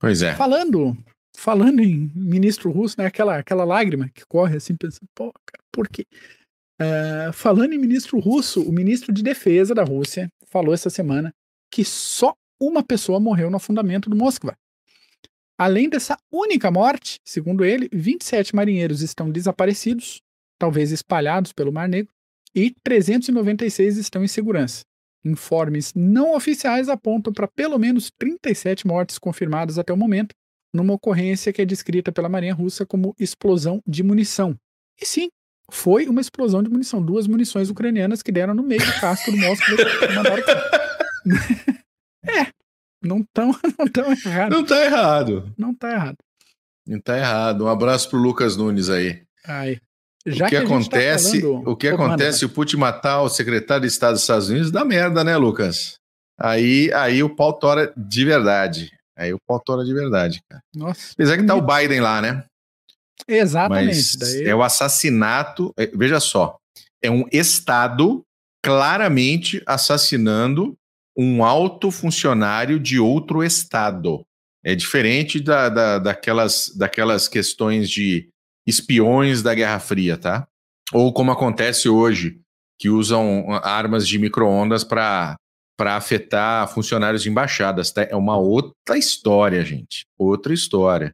Pois 0.00 0.22
é. 0.22 0.34
Falando, 0.34 0.98
falando 1.36 1.80
em 1.80 2.10
ministro 2.16 2.72
russo, 2.72 2.96
né, 2.98 3.06
aquela, 3.06 3.38
aquela 3.38 3.64
lágrima 3.64 4.10
que 4.12 4.26
corre 4.26 4.56
assim, 4.56 4.74
pensando, 4.74 5.06
pô, 5.14 5.32
cara, 5.32 5.62
por 5.70 5.88
quê? 5.88 6.04
Uh, 6.82 7.32
falando 7.32 7.74
em 7.74 7.78
ministro 7.78 8.18
russo, 8.18 8.60
o 8.60 8.72
ministro 8.72 9.12
de 9.12 9.22
defesa 9.22 9.72
da 9.72 9.84
Rússia 9.84 10.28
falou 10.48 10.74
essa 10.74 10.90
semana 10.90 11.32
que 11.70 11.84
só 11.84 12.34
uma 12.60 12.82
pessoa 12.82 13.20
morreu 13.20 13.50
no 13.50 13.56
afundamento 13.56 14.08
do 14.08 14.16
Moskva. 14.16 14.56
Além 15.58 15.88
dessa 15.88 16.18
única 16.30 16.70
morte, 16.70 17.18
segundo 17.24 17.64
ele, 17.64 17.88
27 17.92 18.54
marinheiros 18.54 19.00
estão 19.00 19.30
desaparecidos, 19.30 20.20
talvez 20.58 20.92
espalhados 20.92 21.52
pelo 21.52 21.72
Mar 21.72 21.88
Negro, 21.88 22.12
e 22.54 22.74
396 22.82 23.96
estão 23.96 24.22
em 24.22 24.28
segurança. 24.28 24.82
Informes 25.24 25.92
não 25.94 26.34
oficiais 26.34 26.88
apontam 26.88 27.32
para 27.32 27.48
pelo 27.48 27.78
menos 27.78 28.10
37 28.18 28.86
mortes 28.86 29.18
confirmadas 29.18 29.78
até 29.78 29.92
o 29.92 29.96
momento, 29.96 30.34
numa 30.72 30.94
ocorrência 30.94 31.52
que 31.52 31.62
é 31.62 31.64
descrita 31.64 32.12
pela 32.12 32.28
Marinha 32.28 32.54
Russa 32.54 32.84
como 32.84 33.14
explosão 33.18 33.82
de 33.86 34.02
munição. 34.02 34.54
E 35.00 35.06
sim, 35.06 35.28
foi 35.70 36.06
uma 36.06 36.20
explosão 36.20 36.62
de 36.62 36.70
munição. 36.70 37.02
Duas 37.02 37.26
munições 37.26 37.70
ucranianas 37.70 38.22
que 38.22 38.30
deram 38.30 38.54
no 38.54 38.62
meio 38.62 38.84
do 38.84 39.00
casco 39.00 39.30
do 39.30 39.38
Moskva 39.38 39.76
e 40.10 40.14
mandaram. 40.14 40.42
é, 42.28 42.48
não 43.02 43.24
tão, 43.32 43.52
não 43.78 43.88
tão 43.88 44.12
errado. 44.12 44.50
Não 44.50 44.64
tá 44.64 44.84
errado. 44.84 45.54
Não 45.56 45.74
tá 45.74 45.92
errado. 45.92 46.16
Não 46.86 47.00
tá 47.00 47.18
errado. 47.18 47.64
Um 47.64 47.68
abraço 47.68 48.08
pro 48.08 48.18
Lucas 48.18 48.56
Nunes 48.56 48.88
aí. 48.88 49.22
Aí. 49.44 49.80
Já 50.26 50.46
o 50.46 50.48
que, 50.48 50.56
que 50.56 50.60
tá 50.60 50.66
acontece, 50.66 51.40
tá 51.40 51.46
falando... 51.46 51.68
o 51.68 51.76
que 51.76 51.88
acontece, 51.88 52.44
o 52.44 52.48
Putin 52.48 52.76
matar 52.78 53.22
o 53.22 53.28
secretário 53.28 53.82
de 53.82 53.88
Estado 53.88 54.14
dos 54.14 54.22
Estados 54.22 54.48
Unidos 54.48 54.72
dá 54.72 54.84
merda, 54.84 55.22
né, 55.22 55.36
Lucas? 55.36 55.98
Aí, 56.38 56.92
aí 56.92 57.22
o 57.22 57.34
pau 57.34 57.52
tora 57.52 57.92
de 57.96 58.24
verdade. 58.24 58.92
Aí 59.16 59.32
o 59.32 59.38
pau 59.46 59.60
tora 59.60 59.84
de 59.84 59.94
verdade, 59.94 60.42
cara. 60.48 60.62
Nossa. 60.74 61.12
Apesar 61.12 61.36
que 61.36 61.44
tá 61.44 61.54
o 61.54 61.62
Biden 61.62 62.00
lá, 62.00 62.20
né? 62.20 62.44
Exatamente. 63.26 63.86
Mas 63.86 64.16
daí... 64.16 64.44
é 64.44 64.54
o 64.54 64.62
assassinato. 64.62 65.72
É, 65.76 65.86
veja 65.86 66.18
só, 66.18 66.58
é 67.00 67.10
um 67.10 67.24
Estado 67.32 68.22
claramente 68.62 69.62
assassinando 69.64 70.76
um 71.16 71.42
alto 71.42 71.90
funcionário 71.90 72.78
de 72.78 72.98
outro 72.98 73.42
Estado. 73.42 74.24
É 74.64 74.74
diferente 74.74 75.40
da, 75.40 75.68
da, 75.68 75.98
daquelas, 75.98 76.72
daquelas 76.76 77.28
questões 77.28 77.88
de 77.88 78.28
espiões 78.66 79.42
da 79.42 79.54
Guerra 79.54 79.78
Fria, 79.78 80.16
tá? 80.16 80.46
Ou 80.92 81.12
como 81.12 81.30
acontece 81.30 81.88
hoje, 81.88 82.40
que 82.78 82.88
usam 82.90 83.46
armas 83.62 84.06
de 84.06 84.18
micro-ondas 84.18 84.84
para 84.84 85.36
afetar 85.78 86.68
funcionários 86.68 87.22
de 87.22 87.30
embaixadas. 87.30 87.90
Tá? 87.90 88.02
É 88.02 88.16
uma 88.16 88.36
outra 88.36 88.98
história, 88.98 89.64
gente. 89.64 90.04
Outra 90.18 90.52
história. 90.52 91.12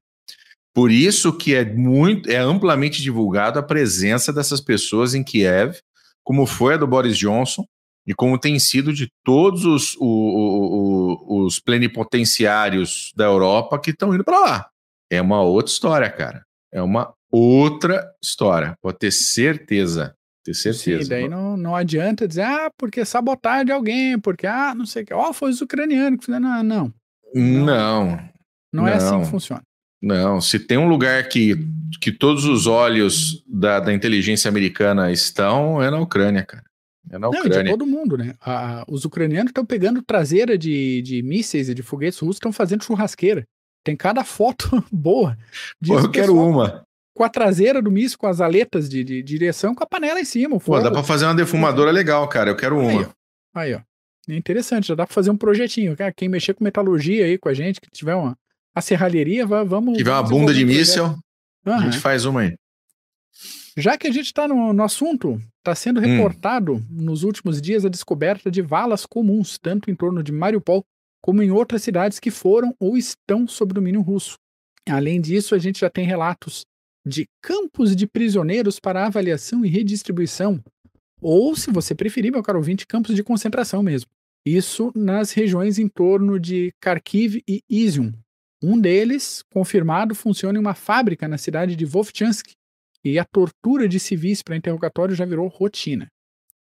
Por 0.75 0.91
isso 0.91 1.37
que 1.37 1.55
é 1.55 1.65
muito, 1.65 2.31
é 2.31 2.39
amplamente 2.39 3.03
divulgado 3.03 3.59
a 3.59 3.63
presença 3.63 4.33
dessas 4.33 4.61
pessoas 4.61 5.15
em 5.15 5.23
Kiev, 5.23 5.79
como 6.25 6.47
foi 6.47 6.75
a 6.75 6.77
do 6.79 6.87
Boris 6.87 7.17
Johnson 7.17 7.65
e 8.07 8.15
como 8.15 8.39
tem 8.39 8.59
sido 8.59 8.93
de 8.93 9.09
todos 9.25 9.65
os, 9.65 9.97
o, 9.99 10.07
o, 10.07 11.45
os 11.45 11.61
plenipotenciários 11.61 13.13
da 13.17 13.25
Europa 13.25 13.79
que 13.79 13.91
estão 13.91 14.15
indo 14.15 14.25
para 14.25 14.39
lá. 14.39 14.69
É 15.11 15.21
uma 15.21 15.43
outra 15.43 15.73
história, 15.73 16.11
cara. 16.11 16.45
É 16.73 16.83
uma 16.83 17.13
outra 17.31 18.11
história. 18.23 18.75
Pode 18.81 18.99
ter 18.99 19.13
certeza. 19.13 20.15
Ter 20.45 20.55
certeza. 20.55 21.05
Sim, 21.05 21.09
daí 21.09 21.29
não, 21.29 21.57
não 21.57 21.77
adianta 21.77 22.27
dizer, 22.27 22.43
ah, 22.43 22.71
porque 22.77 23.05
sabotagem 23.05 23.67
de 23.67 23.73
alguém, 23.73 24.19
porque, 24.19 24.47
ah, 24.47 24.75
não 24.75 24.85
sei 24.85 25.03
o 25.05 25.07
que. 25.07 25.15
Ó, 25.15 25.31
oh, 25.31 25.33
foi 25.33 25.51
os 25.51 25.61
ucranianos 25.61 26.19
que 26.19 26.27
fizeram. 26.27 26.49
Não, 26.49 26.63
não. 26.63 26.95
Não. 27.35 28.07
Não, 28.73 28.85
não 28.85 28.89
é 28.89 28.95
assim 28.95 29.21
que 29.21 29.27
funciona. 29.27 29.63
Não, 30.03 30.41
se 30.41 30.59
tem 30.59 30.79
um 30.79 30.89
lugar 30.89 31.29
que, 31.29 31.55
que 32.01 32.11
todos 32.11 32.45
os 32.45 32.67
olhos 32.67 33.45
da, 33.47 33.79
da 33.79 33.93
inteligência 33.93 34.49
americana 34.49 35.13
estão, 35.13 35.81
é 35.81 35.91
na 35.91 36.01
Ucrânia, 36.01 36.45
cara. 36.45 36.65
É 37.11 37.19
na 37.19 37.29
Ucrânia. 37.29 37.57
Não, 37.57 37.63
de 37.65 37.71
todo 37.71 37.87
mundo, 37.87 38.17
né? 38.17 38.35
A, 38.41 38.85
os 38.89 39.05
ucranianos 39.05 39.51
estão 39.51 39.65
pegando 39.65 40.03
traseira 40.03 40.57
de, 40.57 41.03
de 41.03 41.23
mísseis 41.23 41.69
e 41.69 41.75
de 41.75 41.83
foguetes 41.83 42.19
russos, 42.19 42.37
estão 42.37 42.53
fazendo 42.53 42.85
churrasqueira. 42.85 43.47
Tem 43.85 43.97
cada 43.97 44.25
foto 44.25 44.85
boa. 44.91 45.37
Pô, 45.85 45.99
eu 45.99 46.11
quero 46.11 46.37
uma. 46.37 46.85
Com 47.15 47.25
a 47.25 47.29
traseira 47.29 47.83
do 47.83 47.91
míssil, 47.91 48.19
com 48.19 48.27
as 48.27 48.41
aletas 48.41 48.89
de, 48.89 49.05
de, 49.05 49.23
de 49.23 49.39
direção, 49.39 49.75
com 49.75 49.85
a 49.85 49.87
panela 49.87 50.21
em 50.21 50.25
cima. 50.25 50.59
Pô, 50.59 50.81
dá 50.81 50.91
pra 50.91 51.03
fazer 51.03 51.27
uma 51.27 51.35
defumadora 51.35 51.91
legal, 51.91 52.27
cara. 52.29 52.51
Eu 52.51 52.57
quero 52.57 52.79
uma. 52.79 52.91
Aí, 52.91 53.05
ó. 53.05 53.09
Aí, 53.55 53.75
ó. 53.75 53.81
É 54.29 54.37
interessante, 54.37 54.87
já 54.87 54.95
dá 54.95 55.05
pra 55.05 55.15
fazer 55.15 55.31
um 55.31 55.37
projetinho. 55.37 55.97
Cara, 55.97 56.13
quem 56.13 56.29
mexer 56.29 56.55
com 56.55 56.63
metalurgia 56.63 57.25
aí 57.25 57.37
com 57.37 57.49
a 57.49 57.55
gente, 57.55 57.81
que 57.81 57.91
tiver 57.91 58.15
uma, 58.15 58.37
a 58.75 58.81
serralheria, 58.81 59.45
vamos. 59.45 59.99
Tiver 59.99 60.13
uma 60.13 60.23
bunda 60.23 60.55
de 60.55 60.65
míssil, 60.65 61.05
uhum. 61.67 61.73
a 61.75 61.81
gente 61.81 61.99
faz 61.99 62.25
uma 62.25 62.43
aí. 62.43 62.55
Já 63.77 63.97
que 63.97 64.07
a 64.07 64.13
gente 64.13 64.27
está 64.27 64.47
no, 64.47 64.73
no, 64.73 64.83
assunto, 64.83 65.41
está 65.63 65.75
sendo 65.75 66.01
hum. 66.01 66.03
reportado 66.03 66.75
hum. 66.75 66.85
nos 66.91 67.23
últimos 67.23 67.63
dias 67.63 67.85
a 67.85 67.89
descoberta 67.89 68.51
de 68.51 68.61
valas 68.61 69.07
comuns, 69.07 69.59
tanto 69.59 69.91
em 69.91 69.95
torno 69.95 70.23
de 70.23 70.33
Mariupol 70.33 70.85
como 71.23 71.43
em 71.43 71.53
outras 71.53 71.83
cidades 71.83 72.19
que 72.19 72.31
foram 72.31 72.75
ou 72.81 72.97
estão 72.97 73.47
sob 73.47 73.73
domínio 73.73 74.03
russo. 74.03 74.37
Além 74.89 75.21
disso, 75.21 75.55
a 75.55 75.59
gente 75.59 75.81
já 75.81 75.89
tem 75.89 76.05
relatos 76.05 76.67
de 77.07 77.27
campos 77.41 77.95
de 77.95 78.07
prisioneiros 78.07 78.81
para 78.81 79.07
avaliação 79.07 79.65
e 79.65 79.69
redistribuição, 79.69 80.61
ou, 81.21 81.55
se 81.55 81.71
você 81.71 81.95
preferir, 81.95 82.33
meu 82.33 82.43
caro 82.43 82.59
ouvinte, 82.59 82.87
campos 82.87 83.15
de 83.15 83.23
concentração 83.23 83.81
mesmo. 83.81 84.11
Isso 84.45 84.93
nas 84.97 85.31
regiões 85.31 85.79
em 85.79 85.87
torno 85.87 86.41
de 86.41 86.75
Kharkiv 86.81 87.41
e 87.49 87.63
Izium, 87.71 88.13
um 88.63 88.79
deles, 88.81 89.45
confirmado, 89.53 90.15
funciona 90.15 90.59
em 90.59 90.61
uma 90.61 90.75
fábrica 90.75 91.29
na 91.29 91.39
cidade 91.39 91.77
de 91.77 91.85
Vovchansk, 91.85 92.53
e 93.05 93.19
a 93.19 93.25
tortura 93.25 93.89
de 93.89 93.99
civis 93.99 94.43
para 94.43 94.57
interrogatório 94.57 95.15
já 95.15 95.25
virou 95.25 95.49
rotina. 95.49 96.09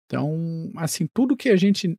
Então, 0.06 0.70
assim, 0.76 1.08
tudo 1.12 1.36
que 1.36 1.48
a 1.48 1.56
gente 1.56 1.98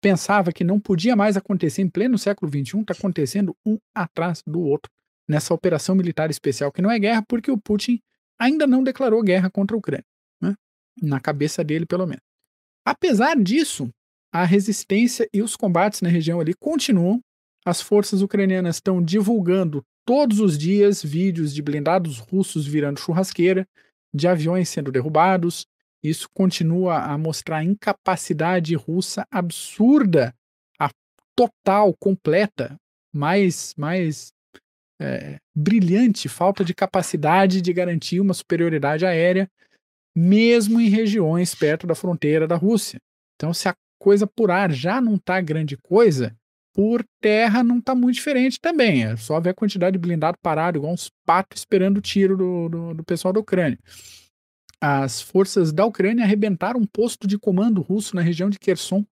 pensava 0.00 0.52
que 0.52 0.64
não 0.64 0.78
podia 0.78 1.16
mais 1.16 1.36
acontecer 1.36 1.82
em 1.82 1.88
pleno 1.88 2.18
século 2.18 2.50
XXI 2.50 2.80
está 2.80 2.94
acontecendo 2.94 3.56
um 3.64 3.78
atrás 3.94 4.42
do 4.46 4.60
outro 4.60 4.90
nessa 5.28 5.54
operação 5.54 5.94
militar 5.94 6.30
especial, 6.30 6.70
que 6.70 6.82
não 6.82 6.90
é 6.90 6.98
guerra 6.98 7.24
porque 7.26 7.50
o 7.50 7.58
Putin 7.58 8.00
ainda 8.38 8.66
não 8.66 8.82
declarou 8.82 9.22
guerra 9.22 9.50
contra 9.50 9.76
a 9.76 9.78
Ucrânia, 9.78 10.04
né? 10.40 10.54
na 11.02 11.20
cabeça 11.20 11.64
dele, 11.64 11.86
pelo 11.86 12.06
menos. 12.06 12.22
Apesar 12.84 13.34
disso, 13.42 13.88
a 14.30 14.44
resistência 14.44 15.28
e 15.32 15.42
os 15.42 15.56
combates 15.56 16.02
na 16.02 16.08
região 16.08 16.40
ali 16.40 16.52
continuam 16.54 17.20
as 17.64 17.80
forças 17.80 18.20
ucranianas 18.20 18.76
estão 18.76 19.02
divulgando 19.02 19.82
todos 20.04 20.40
os 20.40 20.58
dias 20.58 21.02
vídeos 21.02 21.54
de 21.54 21.62
blindados 21.62 22.18
russos 22.18 22.66
virando 22.66 23.00
churrasqueira, 23.00 23.66
de 24.12 24.28
aviões 24.28 24.68
sendo 24.68 24.92
derrubados. 24.92 25.66
Isso 26.02 26.28
continua 26.32 26.98
a 26.98 27.16
mostrar 27.16 27.58
a 27.58 27.64
incapacidade 27.64 28.74
russa 28.74 29.26
absurda, 29.30 30.34
a 30.78 30.90
total, 31.34 31.94
completa, 31.98 32.76
mais, 33.12 33.74
mais 33.76 34.32
é, 35.00 35.38
brilhante 35.54 36.28
falta 36.28 36.64
de 36.64 36.74
capacidade 36.74 37.60
de 37.60 37.72
garantir 37.72 38.20
uma 38.20 38.34
superioridade 38.34 39.06
aérea, 39.06 39.50
mesmo 40.14 40.80
em 40.80 40.88
regiões 40.88 41.54
perto 41.54 41.86
da 41.86 41.94
fronteira 41.94 42.46
da 42.46 42.56
Rússia. 42.56 43.00
Então, 43.34 43.52
se 43.52 43.68
a 43.68 43.74
coisa 43.98 44.26
por 44.26 44.50
ar 44.50 44.70
já 44.70 45.00
não 45.00 45.16
está 45.16 45.40
grande 45.40 45.76
coisa, 45.76 46.36
por 46.74 47.06
terra 47.20 47.62
não 47.62 47.78
está 47.78 47.94
muito 47.94 48.16
diferente 48.16 48.60
também. 48.60 49.04
É 49.04 49.16
só 49.16 49.40
ver 49.40 49.50
a 49.50 49.54
quantidade 49.54 49.94
de 49.94 49.98
blindado 49.98 50.36
parado, 50.42 50.76
igual 50.76 50.92
uns 50.92 51.10
patos 51.24 51.60
esperando 51.60 51.98
o 51.98 52.02
tiro 52.02 52.36
do, 52.36 52.68
do, 52.68 52.94
do, 52.94 53.04
pessoal 53.04 53.32
da 53.32 53.40
Ucrânia. 53.40 53.78
As 54.80 55.22
forças 55.22 55.72
da 55.72 55.86
Ucrânia 55.86 56.24
arrebentaram 56.24 56.80
um 56.80 56.86
posto 56.86 57.28
de 57.28 57.38
comando 57.38 57.80
russo 57.80 58.16
na 58.16 58.20
região 58.20 58.50
de 58.50 58.58
Kherson, 58.58 59.06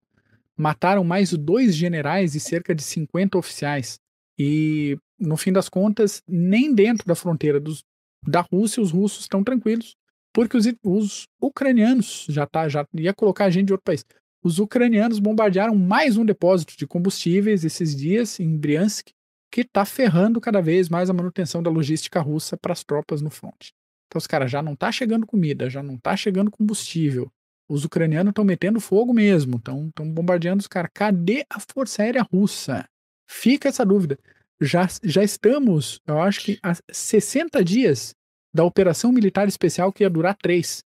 mataram 0.56 1.04
mais 1.04 1.32
dois 1.32 1.74
generais 1.74 2.34
e 2.34 2.40
cerca 2.40 2.74
de 2.74 2.82
50 2.82 3.38
oficiais. 3.38 3.98
E, 4.36 4.98
no 5.18 5.36
fim 5.36 5.52
das 5.52 5.68
contas, 5.68 6.20
nem 6.28 6.74
dentro 6.74 7.06
da 7.06 7.14
fronteira 7.14 7.60
dos, 7.60 7.84
da 8.26 8.40
Rússia 8.40 8.82
os 8.82 8.90
russos 8.90 9.20
estão 9.20 9.44
tranquilos, 9.44 9.94
porque 10.32 10.56
os, 10.56 10.66
os 10.82 11.28
ucranianos 11.40 12.26
já 12.28 12.44
tá, 12.44 12.68
já 12.68 12.84
ia 12.92 13.14
colocar 13.14 13.44
a 13.44 13.50
gente 13.50 13.66
de 13.66 13.72
outro 13.72 13.84
país 13.84 14.04
os 14.42 14.58
ucranianos 14.58 15.18
bombardearam 15.18 15.74
mais 15.74 16.16
um 16.16 16.24
depósito 16.24 16.76
de 16.76 16.86
combustíveis 16.86 17.64
esses 17.64 17.94
dias 17.94 18.40
em 18.40 18.56
Bryansk, 18.56 19.10
que 19.50 19.60
está 19.60 19.84
ferrando 19.84 20.40
cada 20.40 20.60
vez 20.60 20.88
mais 20.88 21.10
a 21.10 21.12
manutenção 21.12 21.62
da 21.62 21.70
logística 21.70 22.20
russa 22.20 22.56
para 22.56 22.72
as 22.72 22.82
tropas 22.82 23.20
no 23.20 23.30
fronte. 23.30 23.72
Então 24.06 24.18
os 24.18 24.26
caras 24.26 24.50
já 24.50 24.62
não 24.62 24.74
tá 24.74 24.90
chegando 24.90 25.26
comida, 25.26 25.70
já 25.70 25.82
não 25.82 25.96
tá 25.96 26.16
chegando 26.16 26.50
combustível. 26.50 27.30
Os 27.68 27.84
ucranianos 27.84 28.30
estão 28.30 28.44
metendo 28.44 28.80
fogo 28.80 29.14
mesmo, 29.14 29.56
estão 29.56 29.90
bombardeando 30.12 30.60
os 30.60 30.66
caras. 30.66 30.90
Cadê 30.92 31.46
a 31.48 31.60
força 31.60 32.02
aérea 32.02 32.22
russa? 32.22 32.86
fica 33.32 33.68
essa 33.68 33.84
dúvida. 33.84 34.18
Já, 34.60 34.86
já 35.02 35.24
estamos, 35.24 36.00
eu 36.06 36.20
acho 36.20 36.40
que 36.40 36.58
há 36.62 36.74
60 36.90 37.64
dias 37.64 38.14
da 38.54 38.64
operação 38.64 39.10
militar 39.10 39.48
especial 39.48 39.92
que 39.92 40.04
ia 40.04 40.10
durar 40.10 40.36
três. 40.36 40.84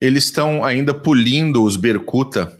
Eles 0.00 0.24
estão 0.24 0.64
ainda 0.64 0.92
polindo 0.92 1.64
os 1.64 1.76
Berkuta. 1.76 2.59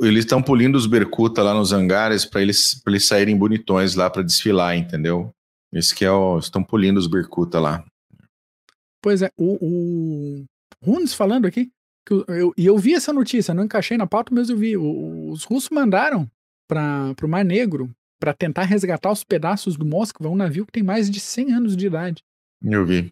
Eles 0.00 0.24
estão 0.24 0.42
polindo 0.42 0.76
os 0.76 0.86
Berkuta 0.86 1.42
lá 1.42 1.54
nos 1.54 1.72
hangares 1.72 2.24
para 2.24 2.42
eles, 2.42 2.82
eles 2.86 3.04
saírem 3.04 3.36
bonitões 3.36 3.94
lá 3.94 4.10
para 4.10 4.22
desfilar, 4.22 4.76
entendeu? 4.76 5.32
Esse 5.72 5.94
que 5.94 6.04
é 6.04 6.10
o. 6.10 6.38
Estão 6.38 6.62
polindo 6.62 6.98
os 6.98 7.06
Berkuta 7.06 7.60
lá. 7.60 7.84
Pois 9.02 9.22
é, 9.22 9.30
o, 9.36 9.56
o 9.60 10.44
Runes 10.82 11.14
falando 11.14 11.46
aqui, 11.46 11.70
que 12.06 12.12
eu, 12.12 12.24
eu, 12.28 12.54
e 12.56 12.66
eu 12.66 12.76
vi 12.76 12.94
essa 12.94 13.12
notícia, 13.12 13.54
não 13.54 13.64
encaixei 13.64 13.96
na 13.96 14.06
pauta, 14.06 14.34
mas 14.34 14.50
eu 14.50 14.56
vi. 14.56 14.76
O, 14.76 15.30
os 15.30 15.44
russos 15.44 15.70
mandaram 15.70 16.30
para 16.68 17.14
o 17.22 17.28
Mar 17.28 17.44
Negro 17.44 17.90
para 18.20 18.34
tentar 18.34 18.64
resgatar 18.64 19.10
os 19.10 19.24
pedaços 19.24 19.76
do 19.76 19.86
Moskva, 19.86 20.28
um 20.28 20.36
navio 20.36 20.66
que 20.66 20.72
tem 20.72 20.82
mais 20.82 21.10
de 21.10 21.18
100 21.18 21.52
anos 21.52 21.76
de 21.76 21.86
idade. 21.86 22.22
Eu 22.62 22.84
vi. 22.84 23.10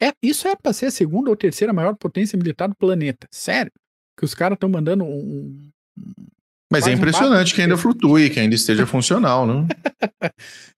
É, 0.00 0.12
isso 0.22 0.46
é 0.46 0.54
para 0.54 0.72
ser 0.72 0.86
a 0.86 0.90
segunda 0.90 1.30
ou 1.30 1.36
terceira 1.36 1.72
maior 1.72 1.96
potência 1.96 2.36
militar 2.36 2.68
do 2.68 2.76
planeta. 2.76 3.26
Sério. 3.32 3.72
Que 4.16 4.24
os 4.24 4.34
caras 4.34 4.56
estão 4.56 4.68
mandando 4.68 5.04
um. 5.04 5.70
Mas 6.70 6.86
é 6.86 6.92
impressionante 6.92 7.52
um 7.52 7.54
que 7.54 7.62
ainda 7.62 7.76
flutue, 7.76 8.30
que 8.30 8.40
ainda 8.40 8.54
esteja 8.54 8.84
funcional, 8.86 9.46
não? 9.46 9.66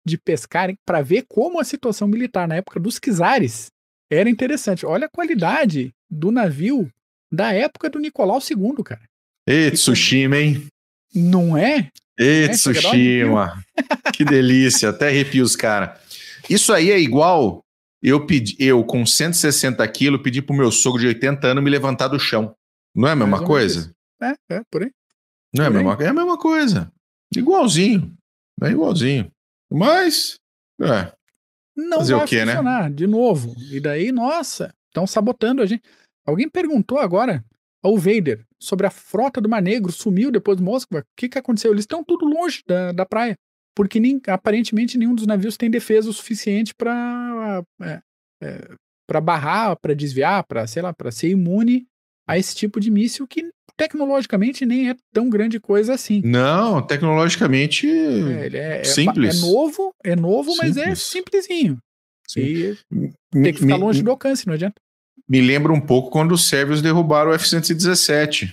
de 0.04 0.18
pescarem 0.18 0.76
para 0.84 1.02
ver 1.02 1.24
como 1.28 1.60
a 1.60 1.64
situação 1.64 2.08
militar 2.08 2.48
na 2.48 2.56
época 2.56 2.80
dos 2.80 2.98
czares 2.98 3.70
era 4.10 4.28
interessante. 4.28 4.86
Olha 4.86 5.06
a 5.06 5.10
qualidade 5.10 5.92
do 6.10 6.30
navio 6.30 6.90
da 7.30 7.52
época 7.52 7.90
do 7.90 7.98
Nicolau 7.98 8.38
II, 8.38 8.82
cara. 8.84 9.02
Ei, 9.46 9.70
Tsushima, 9.70 10.36
hein? 10.36 10.66
Não 11.14 11.56
é? 11.56 11.90
Ei, 12.18 12.44
é, 12.44 12.48
Tsushima. 12.48 13.62
que 14.14 14.24
delícia, 14.24 14.90
até 14.90 15.08
arrepio 15.08 15.44
os 15.44 15.54
caras. 15.54 15.98
Isso 16.48 16.72
aí 16.72 16.90
é 16.90 16.98
igual 16.98 17.62
eu 18.02 18.26
pedi, 18.26 18.56
eu 18.58 18.84
com 18.84 19.04
160 19.04 19.86
quilos 19.88 20.22
pedi 20.22 20.40
pro 20.40 20.56
meu 20.56 20.70
sogro 20.70 21.00
de 21.00 21.08
80 21.08 21.46
anos 21.48 21.64
me 21.64 21.70
levantar 21.70 22.08
do 22.08 22.18
chão. 22.18 22.54
Não 22.94 23.08
é 23.08 23.12
a 23.12 23.16
mesma 23.16 23.44
coisa? 23.44 23.92
É, 24.20 24.34
é, 24.50 24.62
por 24.70 24.82
aí. 24.82 24.90
Não 25.54 25.64
é, 25.64 25.66
a 25.68 25.70
mesma, 25.70 25.96
é 26.00 26.06
a 26.08 26.14
mesma 26.14 26.38
coisa. 26.38 26.92
Igualzinho. 27.34 28.14
É 28.62 28.70
igualzinho. 28.70 29.30
Mas, 29.70 30.38
é. 30.80 31.12
Não 31.76 31.98
Fazer 31.98 32.16
vai 32.16 32.26
quê, 32.26 32.44
né? 32.44 32.52
funcionar, 32.52 32.90
né? 32.90 32.90
de 32.90 33.06
novo. 33.06 33.54
E 33.70 33.80
daí, 33.80 34.10
nossa, 34.10 34.74
estão 34.88 35.06
sabotando 35.06 35.62
a 35.62 35.66
gente. 35.66 35.82
Alguém 36.26 36.48
perguntou 36.48 36.98
agora 36.98 37.44
ao 37.82 37.96
Vader 37.96 38.44
sobre 38.60 38.86
a 38.86 38.90
frota 38.90 39.40
do 39.40 39.48
Mar 39.48 39.62
Negro, 39.62 39.92
sumiu 39.92 40.30
depois 40.30 40.56
de 40.56 40.62
Moskva. 40.62 41.00
O 41.00 41.04
que, 41.16 41.28
que 41.28 41.38
aconteceu? 41.38 41.72
Eles 41.72 41.84
estão 41.84 42.02
tudo 42.02 42.26
longe 42.26 42.62
da, 42.66 42.92
da 42.92 43.06
praia. 43.06 43.36
Porque 43.74 44.00
nem, 44.00 44.20
aparentemente 44.26 44.98
nenhum 44.98 45.14
dos 45.14 45.26
navios 45.26 45.56
tem 45.56 45.70
defesa 45.70 46.10
o 46.10 46.12
suficiente 46.12 46.74
para 46.74 47.62
é, 47.80 48.02
é, 48.42 48.74
para 49.06 49.20
barrar, 49.20 49.76
para 49.80 49.94
desviar, 49.94 50.44
para 50.44 50.66
sei 50.66 50.82
lá, 50.82 50.92
para 50.92 51.12
ser 51.12 51.28
imune 51.28 51.86
a 52.28 52.38
esse 52.38 52.54
tipo 52.54 52.78
de 52.78 52.90
míssil 52.90 53.26
que 53.26 53.48
tecnologicamente 53.74 54.66
nem 54.66 54.90
é 54.90 54.96
tão 55.12 55.30
grande 55.30 55.58
coisa 55.58 55.94
assim. 55.94 56.20
Não, 56.24 56.82
tecnologicamente 56.82 57.88
é, 57.88 58.48
é, 58.52 58.80
é 58.80 58.84
simples. 58.84 59.42
É, 59.42 59.46
novo, 59.46 59.94
é 60.04 60.16
novo, 60.16 60.50
simples. 60.50 60.76
mas 60.76 60.86
é 60.86 60.94
simplesinho. 60.94 61.78
Sim. 62.28 62.40
E 62.40 62.76
tem 63.32 63.52
que 63.54 63.60
ficar 63.60 63.78
me, 63.78 63.84
longe 63.84 64.02
do 64.02 64.10
alcance, 64.10 64.46
não 64.46 64.54
adianta. 64.54 64.74
Me 65.26 65.40
lembra 65.40 65.72
um 65.72 65.80
pouco 65.80 66.10
quando 66.10 66.32
os 66.32 66.48
sérvios 66.48 66.82
derrubaram 66.82 67.30
o 67.30 67.34
F-117. 67.34 68.52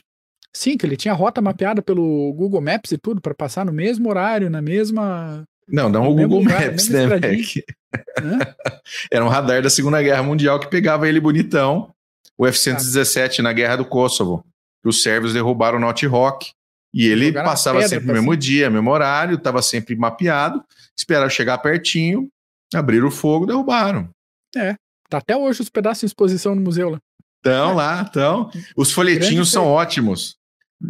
Sim, 0.54 0.78
que 0.78 0.86
ele 0.86 0.96
tinha 0.96 1.14
rota 1.14 1.42
mapeada 1.42 1.82
pelo 1.82 2.34
Google 2.34 2.62
Maps 2.62 2.94
e 2.94 2.98
tudo 2.98 3.20
para 3.20 3.34
passar 3.34 3.66
no 3.66 3.74
mesmo 3.74 4.08
horário, 4.08 4.50
na 4.50 4.62
mesma. 4.62 5.44
Não, 5.68 5.90
não 5.90 6.08
o 6.08 6.16
Google 6.16 6.44
Maps, 6.44 6.88
né, 6.88 7.08
Era 9.12 9.26
um 9.26 9.30
radar 9.30 9.62
da 9.62 9.70
Segunda 9.70 10.02
Guerra 10.02 10.24
Mundial 10.24 10.60
que 10.60 10.70
pegava 10.70 11.10
ele 11.10 11.20
bonitão. 11.20 11.94
O 12.38 12.46
F-117 12.46 13.40
ah. 13.40 13.44
na 13.44 13.54
Guerra 13.54 13.78
do 13.78 13.86
Kosovo. 13.86 14.46
Os 14.84 15.02
sérvios 15.02 15.34
derrubaram 15.34 15.78
o 15.78 15.82
North 15.82 16.04
Rock. 16.04 16.52
E 16.94 17.08
ele 17.08 17.32
passava 17.34 17.86
sempre 17.88 18.08
no 18.08 18.14
mesmo 18.14 18.38
dia, 18.38 18.70
mesmo 18.70 18.90
horário, 18.90 19.36
estava 19.36 19.62
sempre 19.62 19.96
mapeado. 19.96 20.64
Esperaram 20.98 21.30
chegar 21.30 21.58
pertinho, 21.58 22.30
abriram 22.74 23.08
o 23.08 23.12
fogo, 23.12 23.46
derrubaram. 23.46 24.10
É. 24.56 24.76
Tá 25.10 25.18
até 25.18 25.36
hoje 25.36 25.62
os 25.62 25.70
pedaços 25.70 26.04
em 26.04 26.06
exposição 26.08 26.56
no 26.56 26.62
museu 26.62 26.90
lá. 26.90 27.00
Estão 27.38 27.76
lá, 27.76 28.02
estão. 28.02 28.50
Os 28.76 28.92
folhetinhos 28.92 29.52
são 29.52 29.68
ótimos. 29.68 30.38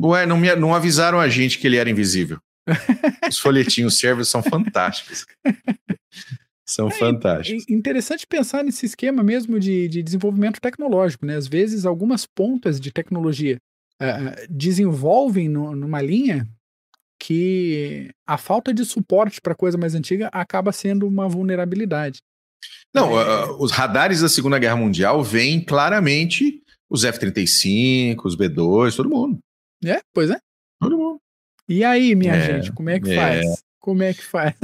Ué, 0.02 0.26
não, 0.26 0.38
me, 0.38 0.56
não 0.56 0.74
avisaram 0.74 1.20
a 1.20 1.28
gente 1.28 1.58
que 1.58 1.68
ele 1.68 1.78
era 1.78 1.90
invisível. 1.90 2.40
Os 3.30 3.38
folhetinhos 3.38 4.00
sérvios 4.00 4.30
são 4.30 4.42
fantásticos. 4.42 5.26
São 6.66 6.88
é, 6.88 6.92
fantásticos. 6.92 7.66
É 7.70 7.74
interessante 7.74 8.26
pensar 8.26 8.64
nesse 8.64 8.86
esquema 8.86 9.24
mesmo 9.24 9.60
de, 9.60 9.88
de 9.88 10.02
desenvolvimento 10.02 10.60
tecnológico, 10.60 11.26
né? 11.26 11.36
Às 11.36 11.48
vezes, 11.48 11.86
algumas 11.86 12.26
pontas 12.26 12.80
de 12.80 12.92
tecnologia 12.92 13.58
uh, 14.02 14.48
desenvolvem 14.50 15.48
no, 15.48 15.76
numa 15.76 16.02
linha 16.02 16.48
que 17.20 18.10
a 18.28 18.38
falta 18.38 18.74
de 18.74 18.84
suporte 18.84 19.40
para 19.40 19.56
coisa 19.56 19.78
mais 19.78 19.94
antiga 19.96 20.30
acaba 20.34 20.72
sendo 20.72 21.08
uma 21.08 21.30
vulnerabilidade. 21.30 22.20
Não, 22.94 23.20
é... 23.20 23.46
uh, 23.46 23.62
os 23.62 23.72
radares 23.72 24.22
da 24.22 24.30
Segunda 24.30 24.58
Guerra 24.58 24.76
Mundial 24.76 25.24
veem 25.24 25.64
claramente 25.64 26.62
os 26.90 27.04
F-35, 27.04 28.26
os 28.26 28.36
B-2, 28.36 28.96
todo 28.96 29.10
mundo. 29.10 29.40
É, 29.84 30.02
pois 30.14 30.32
é. 30.32 30.40
Todo 30.80 30.98
mundo. 30.98 31.20
E 31.68 31.84
aí, 31.84 32.16
minha 32.16 32.36
é, 32.36 32.46
gente, 32.46 32.72
como 32.72 32.90
é 32.90 33.00
que 33.00 33.12
é. 33.12 33.16
faz? 33.16 33.64
Como 33.86 34.02
é 34.02 34.16
que 34.16 34.24
faz? 34.24 34.56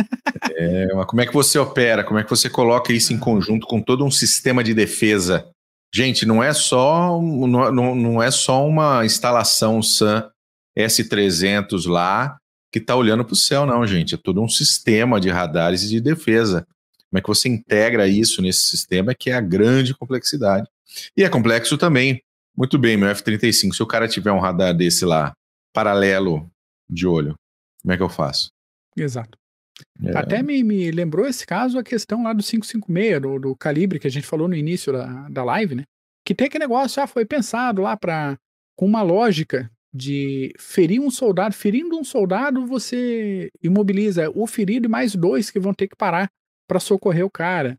é, 0.57 0.87
como 1.05 1.21
é 1.21 1.27
que 1.27 1.33
você 1.33 1.59
opera? 1.59 2.03
Como 2.03 2.17
é 2.17 2.23
que 2.23 2.29
você 2.31 2.49
coloca 2.49 2.91
isso 2.91 3.13
em 3.13 3.19
conjunto 3.19 3.67
com 3.67 3.79
todo 3.79 4.03
um 4.03 4.09
sistema 4.09 4.63
de 4.63 4.73
defesa? 4.73 5.47
Gente, 5.93 6.25
não 6.25 6.41
é 6.41 6.51
só, 6.53 7.21
não, 7.21 7.93
não 7.93 8.23
é 8.23 8.31
só 8.31 8.65
uma 8.65 9.05
instalação 9.05 9.79
SAM 9.83 10.27
S300 10.75 11.87
lá 11.87 12.35
que 12.71 12.79
está 12.79 12.95
olhando 12.95 13.23
para 13.23 13.33
o 13.33 13.37
céu, 13.37 13.63
não, 13.63 13.85
gente. 13.85 14.15
É 14.15 14.17
todo 14.17 14.41
um 14.41 14.49
sistema 14.49 15.21
de 15.21 15.29
radares 15.29 15.83
e 15.83 15.89
de 15.89 16.01
defesa. 16.01 16.65
Como 17.07 17.19
é 17.19 17.21
que 17.21 17.27
você 17.27 17.47
integra 17.47 18.07
isso 18.07 18.41
nesse 18.41 18.61
sistema 18.61 19.13
que 19.13 19.29
é 19.29 19.35
a 19.35 19.41
grande 19.41 19.93
complexidade. 19.93 20.67
E 21.15 21.23
é 21.23 21.29
complexo 21.29 21.77
também. 21.77 22.23
Muito 22.57 22.79
bem, 22.79 22.97
meu 22.97 23.09
F-35, 23.09 23.75
se 23.75 23.83
o 23.83 23.87
cara 23.87 24.07
tiver 24.07 24.31
um 24.31 24.39
radar 24.39 24.75
desse 24.75 25.05
lá, 25.05 25.31
paralelo 25.71 26.49
de 26.89 27.05
olho, 27.05 27.35
como 27.83 27.93
é 27.93 27.97
que 27.97 28.03
eu 28.03 28.09
faço? 28.09 28.49
Exato. 28.95 29.37
É. 30.03 30.17
Até 30.17 30.43
me, 30.43 30.63
me, 30.63 30.91
lembrou 30.91 31.27
esse 31.27 31.45
caso 31.45 31.77
a 31.77 31.83
questão 31.83 32.23
lá 32.23 32.33
do 32.33 32.43
556, 32.43 33.21
do, 33.21 33.39
do 33.39 33.55
calibre 33.55 33.99
que 33.99 34.07
a 34.07 34.11
gente 34.11 34.27
falou 34.27 34.47
no 34.47 34.55
início 34.55 34.93
da, 34.93 35.27
da 35.29 35.43
live, 35.43 35.75
né? 35.75 35.83
Que 36.25 36.35
tem 36.35 36.47
aquele 36.47 36.65
negócio, 36.65 36.95
já 36.95 37.07
foi 37.07 37.25
pensado 37.25 37.81
lá 37.81 37.97
para 37.97 38.37
com 38.75 38.85
uma 38.85 39.01
lógica 39.01 39.69
de 39.93 40.53
ferir 40.57 41.01
um 41.01 41.09
soldado. 41.11 41.53
Ferindo 41.53 41.97
um 41.97 42.03
soldado, 42.03 42.65
você 42.65 43.49
imobiliza 43.61 44.29
o 44.33 44.47
ferido 44.47 44.87
e 44.87 44.89
mais 44.89 45.15
dois 45.15 45.49
que 45.49 45.59
vão 45.59 45.73
ter 45.73 45.87
que 45.87 45.95
parar 45.95 46.29
para 46.67 46.79
socorrer 46.79 47.25
o 47.25 47.31
cara. 47.31 47.77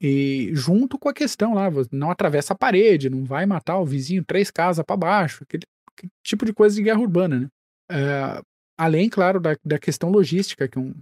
E 0.00 0.50
junto 0.52 0.98
com 0.98 1.08
a 1.08 1.14
questão 1.14 1.54
lá, 1.54 1.68
não 1.90 2.10
atravessa 2.10 2.52
a 2.52 2.56
parede, 2.56 3.10
não 3.10 3.24
vai 3.24 3.46
matar 3.46 3.78
o 3.78 3.86
vizinho 3.86 4.24
três 4.24 4.50
casas 4.50 4.84
para 4.84 4.96
baixo, 4.96 5.44
aquele, 5.44 5.62
aquele, 5.92 6.10
tipo 6.24 6.44
de 6.44 6.52
coisa 6.52 6.74
de 6.74 6.82
guerra 6.82 7.00
urbana, 7.00 7.40
né? 7.40 7.48
É, 7.90 8.42
além, 8.82 9.08
claro, 9.08 9.38
da, 9.38 9.56
da 9.64 9.78
questão 9.78 10.10
logística, 10.10 10.66
que 10.66 10.78
um, 10.78 10.92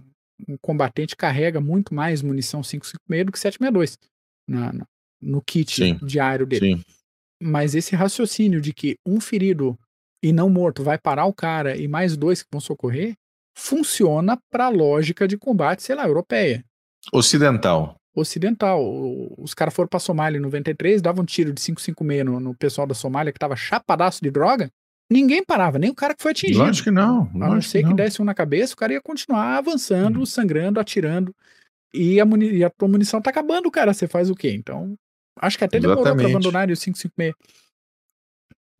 um, 0.47 0.55
combatente 0.61 1.15
carrega 1.15 1.59
muito 1.59 1.95
mais 1.95 2.21
munição 2.21 2.61
556 2.61 3.25
do 3.25 3.31
que 3.31 3.39
762 3.39 3.97
na, 4.47 4.71
na, 4.71 4.85
no 5.19 5.41
kit 5.41 5.73
sim, 5.73 5.99
diário 6.05 6.45
dele. 6.45 6.75
Sim. 6.75 6.83
Mas 7.41 7.73
esse 7.73 7.95
raciocínio 7.95 8.61
de 8.61 8.71
que 8.71 8.97
um 9.03 9.19
ferido 9.19 9.77
e 10.23 10.31
não 10.31 10.47
morto 10.47 10.83
vai 10.83 10.99
parar 10.99 11.25
o 11.25 11.33
cara 11.33 11.75
e 11.75 11.87
mais 11.87 12.15
dois 12.15 12.43
que 12.43 12.49
vão 12.51 12.61
socorrer, 12.61 13.15
funciona 13.57 14.37
para 14.51 14.67
a 14.67 14.69
lógica 14.69 15.27
de 15.27 15.35
combate, 15.35 15.81
sei 15.81 15.95
lá, 15.95 16.05
europeia. 16.05 16.63
Ocidental. 17.11 17.95
Ocidental. 18.15 18.79
Os 19.39 19.55
caras 19.55 19.73
foram 19.73 19.89
pra 19.89 19.99
Somália 19.99 20.37
em 20.37 20.41
93, 20.41 21.01
davam 21.01 21.23
um 21.23 21.25
tiro 21.25 21.51
de 21.51 21.59
556 21.59 22.25
no, 22.25 22.39
no 22.39 22.55
pessoal 22.55 22.85
da 22.85 22.93
Somália 22.93 23.33
que 23.33 23.39
tava 23.39 23.55
chapadaço 23.55 24.21
de 24.21 24.29
droga. 24.29 24.69
Ninguém 25.11 25.43
parava, 25.43 25.77
nem 25.77 25.89
o 25.89 25.93
cara 25.93 26.15
que 26.15 26.23
foi 26.23 26.31
atingido. 26.31 26.59
Lógico 26.59 26.85
que 26.85 26.91
não. 26.91 27.29
A 27.35 27.37
não 27.49 27.61
ser 27.61 27.83
que, 27.83 27.89
que 27.89 27.93
desse 27.95 28.21
um 28.21 28.25
na 28.25 28.33
cabeça, 28.33 28.73
o 28.73 28.77
cara 28.77 28.93
ia 28.93 29.01
continuar 29.01 29.57
avançando, 29.57 30.21
hum. 30.21 30.25
sangrando, 30.25 30.79
atirando. 30.79 31.35
E 31.93 32.17
a, 32.21 32.25
muni 32.25 32.49
e 32.49 32.63
a 32.63 32.69
tua 32.69 32.87
munição 32.87 33.21
tá 33.21 33.29
acabando, 33.29 33.69
cara. 33.69 33.93
Você 33.93 34.07
faz 34.07 34.29
o 34.29 34.35
quê? 34.35 34.53
Então, 34.53 34.95
acho 35.37 35.57
que 35.57 35.65
até 35.65 35.79
Exatamente. 35.79 36.03
demorou 36.03 36.15
pra 36.15 36.29
abandonar 36.29 36.63
o 36.63 36.67
556. 36.67 37.33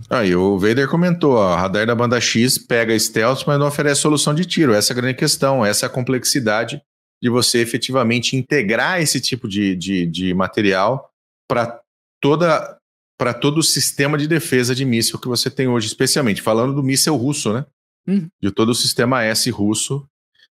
Aí 0.10 0.34
o 0.34 0.58
Vader 0.58 0.90
comentou, 0.90 1.34
ó, 1.34 1.54
radar 1.54 1.86
da 1.86 1.94
banda 1.94 2.20
X 2.20 2.58
pega 2.58 2.98
stealth, 2.98 3.44
mas 3.46 3.60
não 3.60 3.68
oferece 3.68 4.00
solução 4.00 4.34
de 4.34 4.46
tiro. 4.46 4.74
Essa 4.74 4.94
é 4.94 4.96
a 4.96 5.02
grande 5.02 5.18
questão, 5.18 5.66
essa 5.66 5.86
é 5.86 5.88
a 5.88 5.92
complexidade 5.92 6.82
de 7.22 7.30
você 7.30 7.60
efetivamente 7.60 8.38
integrar 8.38 9.02
esse 9.02 9.20
tipo 9.20 9.50
de, 9.50 9.76
de, 9.76 10.06
de 10.08 10.34
material 10.34 11.12
para 11.46 11.82
toda 12.22 12.80
para 13.22 13.36
todo 13.36 13.60
o 13.60 13.64
sistema 13.64 14.18
de 14.18 14.28
defesa 14.28 14.74
de 14.74 14.84
míssil 14.84 15.20
que 15.20 15.28
você 15.28 15.48
tem 15.48 15.68
hoje, 15.68 15.86
especialmente 15.86 16.42
falando 16.42 16.74
do 16.74 16.82
míssil 16.82 17.16
russo, 17.16 17.54
né? 17.54 17.64
Uhum. 18.08 18.28
de 18.42 18.50
todo 18.50 18.70
o 18.70 18.74
sistema 18.74 19.24
S 19.24 19.48
russo, 19.52 20.04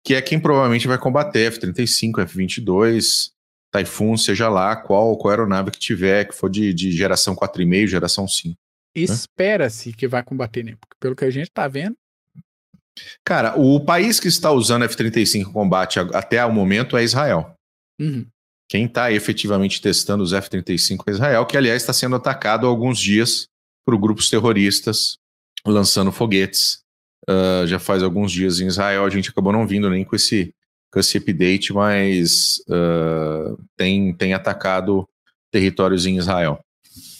que 0.01 0.15
é 0.15 0.21
quem 0.21 0.39
provavelmente 0.39 0.87
vai 0.87 0.97
combater 0.97 1.51
F-35, 1.51 2.21
F-22, 2.21 3.31
Typhoon, 3.69 4.15
seja 4.15 4.47
lá 4.47 4.77
qual, 4.77 5.17
qual 5.17 5.31
aeronave 5.31 5.71
que 5.71 5.77
tiver, 5.77 6.23
que 6.23 6.33
for 6.33 6.49
de, 6.49 6.73
de 6.73 6.89
geração 6.93 7.35
4,5, 7.35 7.87
geração 7.87 8.25
5. 8.25 8.55
Espera-se 8.95 9.91
que 9.91 10.07
vai 10.07 10.23
combater, 10.23 10.63
né? 10.63 10.77
Porque 10.79 10.95
pelo 11.01 11.17
que 11.17 11.25
a 11.25 11.29
gente 11.29 11.51
tá 11.51 11.67
vendo, 11.67 11.97
Cara, 13.25 13.59
o 13.59 13.83
país 13.83 14.21
que 14.21 14.29
está 14.29 14.51
usando 14.51 14.85
F-35 14.85 15.35
em 15.35 15.51
combate 15.51 15.99
até 15.99 16.45
o 16.45 16.53
momento 16.53 16.95
é 16.95 17.03
Israel. 17.03 17.57
uhum, 17.99 18.25
Quem 18.73 18.85
está 18.85 19.11
efetivamente 19.11 19.79
testando 19.79 20.23
os 20.23 20.33
F-35 20.33 21.03
é 21.05 21.11
Israel, 21.11 21.45
que 21.45 21.55
aliás 21.55 21.83
está 21.83 21.93
sendo 21.93 22.15
atacado 22.15 22.65
há 22.65 22.69
alguns 22.71 22.99
dias 22.99 23.47
por 23.85 23.95
grupos 23.99 24.31
terroristas 24.31 25.19
lançando 25.63 26.11
foguetes. 26.11 26.81
Ah, 27.29 27.65
já 27.67 27.77
faz 27.77 28.01
alguns 28.01 28.31
dias 28.31 28.59
em 28.59 28.65
Israel, 28.65 29.05
a 29.05 29.09
gente 29.11 29.29
acabou 29.29 29.53
não 29.53 29.67
vindo 29.67 29.87
nem 29.91 30.03
com 30.03 30.15
esse, 30.15 30.55
com 30.91 30.99
esse 30.99 31.19
update, 31.19 31.71
mas 31.71 32.63
ah, 32.67 33.55
tem, 33.77 34.11
tem 34.11 34.33
atacado 34.33 35.07
territórios 35.51 36.07
em 36.07 36.17
Israel. 36.17 36.59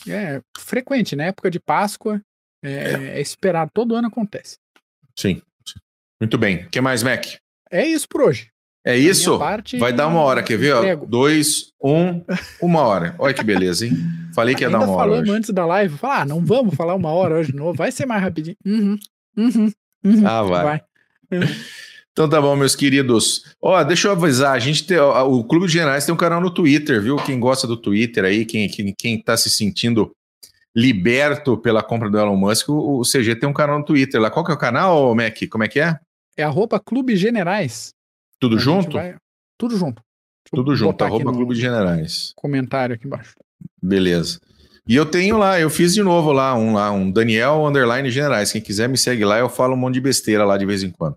é 0.07 0.41
frequente, 0.57 1.15
né? 1.15 1.27
Época 1.27 1.51
de 1.51 1.59
Páscoa, 1.59 2.19
é, 2.63 3.19
é 3.19 3.21
esperado, 3.21 3.69
todo 3.71 3.95
ano 3.95 4.07
acontece. 4.07 4.57
Sim. 5.15 5.39
sim. 5.63 5.79
Muito 6.19 6.35
bem. 6.35 6.65
O 6.65 6.69
que 6.71 6.81
mais, 6.81 7.03
Mac? 7.03 7.27
É 7.69 7.85
isso 7.85 8.09
por 8.09 8.23
hoje. 8.23 8.52
É 8.85 8.97
isso? 8.97 9.39
parte, 9.39 9.77
Vai 9.77 9.93
dar 9.93 10.07
uma 10.07 10.19
hora, 10.19 10.43
quer 10.43 10.57
ver? 10.57 10.73
Ó? 10.73 11.05
Dois, 11.05 11.71
um, 11.81 12.21
uma 12.61 12.81
hora. 12.81 13.15
Olha 13.17 13.33
que 13.33 13.43
beleza, 13.43 13.85
hein? 13.85 13.95
Falei 14.35 14.55
que 14.55 14.63
ia 14.63 14.69
dar 14.69 14.79
uma 14.79 14.89
hora. 14.89 15.09
falamos 15.09 15.29
hoje. 15.29 15.37
antes 15.37 15.49
da 15.51 15.65
live, 15.65 15.97
falar, 15.97 16.21
ah, 16.21 16.25
não 16.25 16.43
vamos 16.43 16.75
falar 16.75 16.93
uma 16.93 17.09
hora 17.09 17.35
hoje 17.35 17.51
de 17.51 17.57
novo, 17.57 17.73
vai 17.73 17.91
ser 17.91 18.05
mais 18.05 18.21
rapidinho. 18.21 18.57
Uhum, 18.65 18.97
uhum, 19.37 19.71
uhum. 20.03 20.27
Ah, 20.27 20.43
vai. 20.43 20.63
vai. 20.63 20.81
Então 22.11 22.29
tá 22.29 22.39
bom, 22.39 22.55
meus 22.55 22.75
queridos. 22.75 23.55
Ó, 23.59 23.83
deixa 23.83 24.07
eu 24.07 24.11
avisar, 24.11 24.53
a 24.53 24.59
gente 24.59 24.85
tem, 24.85 24.99
ó, 24.99 25.27
o 25.27 25.43
Clube 25.43 25.65
de 25.65 25.73
Generais 25.73 26.05
tem 26.05 26.13
um 26.13 26.17
canal 26.17 26.39
no 26.39 26.53
Twitter, 26.53 27.01
viu? 27.01 27.15
Quem 27.15 27.39
gosta 27.39 27.65
do 27.65 27.75
Twitter 27.75 28.23
aí, 28.23 28.45
quem, 28.45 28.67
quem, 28.67 28.93
quem 28.95 29.19
tá 29.19 29.35
se 29.35 29.49
sentindo 29.49 30.11
liberto 30.75 31.57
pela 31.57 31.81
compra 31.81 32.09
do 32.09 32.19
Elon 32.19 32.35
Musk, 32.35 32.69
o, 32.69 32.99
o 32.99 33.01
CG 33.01 33.35
tem 33.35 33.49
um 33.49 33.53
canal 33.53 33.79
no 33.79 33.85
Twitter 33.85 34.21
lá. 34.21 34.29
Qual 34.29 34.45
que 34.45 34.51
é 34.51 34.55
o 34.55 34.59
canal, 34.59 35.15
Mac? 35.15 35.37
Como 35.49 35.63
é 35.63 35.67
que 35.67 35.79
é? 35.79 35.97
É 36.37 36.43
arroba 36.43 36.79
Clube 36.79 37.15
Generais. 37.15 37.93
Tudo 38.49 38.59
junto? 38.59 38.93
vai- 38.97 39.15
Tudo 39.57 39.77
junto. 39.77 40.01
Deixa 40.01 40.53
eu 40.53 40.57
Tudo 40.63 40.75
junto, 40.75 41.03
arroba 41.03 41.25
no 41.31 41.37
Clube 41.37 41.55
de 41.55 41.61
Generais. 41.61 42.33
Comentário 42.35 42.95
aqui 42.95 43.07
embaixo. 43.07 43.33
Beleza. 43.81 44.39
E 44.87 44.95
eu 44.95 45.05
tenho 45.05 45.37
lá, 45.37 45.57
eu 45.59 45.69
fiz 45.69 45.93
de 45.93 46.03
novo 46.03 46.31
lá, 46.33 46.53
um 46.55 46.73
lá, 46.73 46.91
um 46.91 47.09
Daniel 47.09 47.65
Underline 47.65 48.09
Generais. 48.11 48.51
Quem 48.51 48.61
quiser 48.61 48.89
me 48.89 48.97
segue 48.97 49.23
lá, 49.23 49.39
eu 49.39 49.47
falo 49.47 49.73
um 49.73 49.77
monte 49.77 49.93
de 49.95 50.01
besteira 50.01 50.43
lá 50.43 50.57
de 50.57 50.65
vez 50.65 50.83
em 50.83 50.91
quando. 50.91 51.15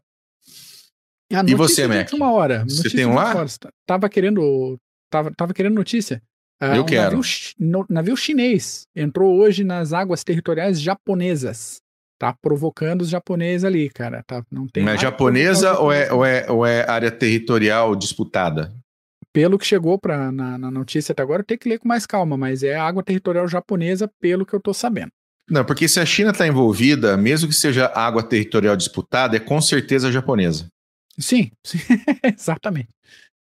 A 1.32 1.42
E 1.44 1.54
você, 1.56 1.88
Mac? 1.88 1.98
última 2.02 2.30
hora. 2.32 2.60
Você 2.68 2.76
Notícia 2.76 2.96
tem 2.96 3.06
um 3.06 3.14
lá? 3.14 3.34
tá- 3.58 3.70
Tava 3.84 4.08
querendo, 4.08 4.76
tava, 5.10 5.32
tava 5.36 5.52
querendo 5.52 5.74
notícia. 5.74 6.22
Ah, 6.60 6.76
Eu 6.76 6.82
um 6.82 6.86
quero. 6.86 7.16
Navio, 7.58 7.86
navio 7.90 8.16
chinês 8.16 8.84
entrou 8.94 9.36
hoje 9.36 9.64
nas 9.64 9.92
águas 9.92 10.22
territoriais 10.22 10.80
japonesas. 10.80 11.78
Tá 12.18 12.32
provocando 12.40 13.02
os 13.02 13.08
japoneses 13.10 13.64
ali, 13.64 13.90
cara. 13.90 14.22
Tá, 14.26 14.42
não 14.50 14.66
tem 14.66 14.82
Mas 14.84 15.00
japonesa 15.00 15.78
ou 15.78 15.92
é, 15.92 16.06
provocar 16.06 16.14
os 16.14 16.18
ou, 16.18 16.24
é, 16.24 16.50
ou 16.50 16.66
é 16.66 16.90
área 16.90 17.10
territorial 17.10 17.94
disputada? 17.94 18.72
Pelo 19.32 19.58
que 19.58 19.66
chegou 19.66 19.98
pra, 19.98 20.32
na, 20.32 20.56
na 20.56 20.70
notícia 20.70 21.12
até 21.12 21.22
agora, 21.22 21.42
eu 21.42 21.46
tenho 21.46 21.60
que 21.60 21.68
ler 21.68 21.78
com 21.78 21.86
mais 21.86 22.06
calma, 22.06 22.36
mas 22.38 22.62
é 22.62 22.74
água 22.74 23.02
territorial 23.02 23.46
japonesa, 23.46 24.10
pelo 24.18 24.46
que 24.46 24.54
eu 24.54 24.60
tô 24.60 24.72
sabendo. 24.72 25.10
Não, 25.48 25.62
porque 25.64 25.86
se 25.86 26.00
a 26.00 26.06
China 26.06 26.30
está 26.30 26.46
envolvida, 26.46 27.16
mesmo 27.18 27.48
que 27.48 27.54
seja 27.54 27.86
água 27.94 28.22
territorial 28.22 28.74
disputada, 28.76 29.36
é 29.36 29.40
com 29.40 29.60
certeza 29.60 30.10
japonesa. 30.10 30.66
Sim, 31.18 31.50
sim, 31.64 31.78
exatamente. 32.24 32.88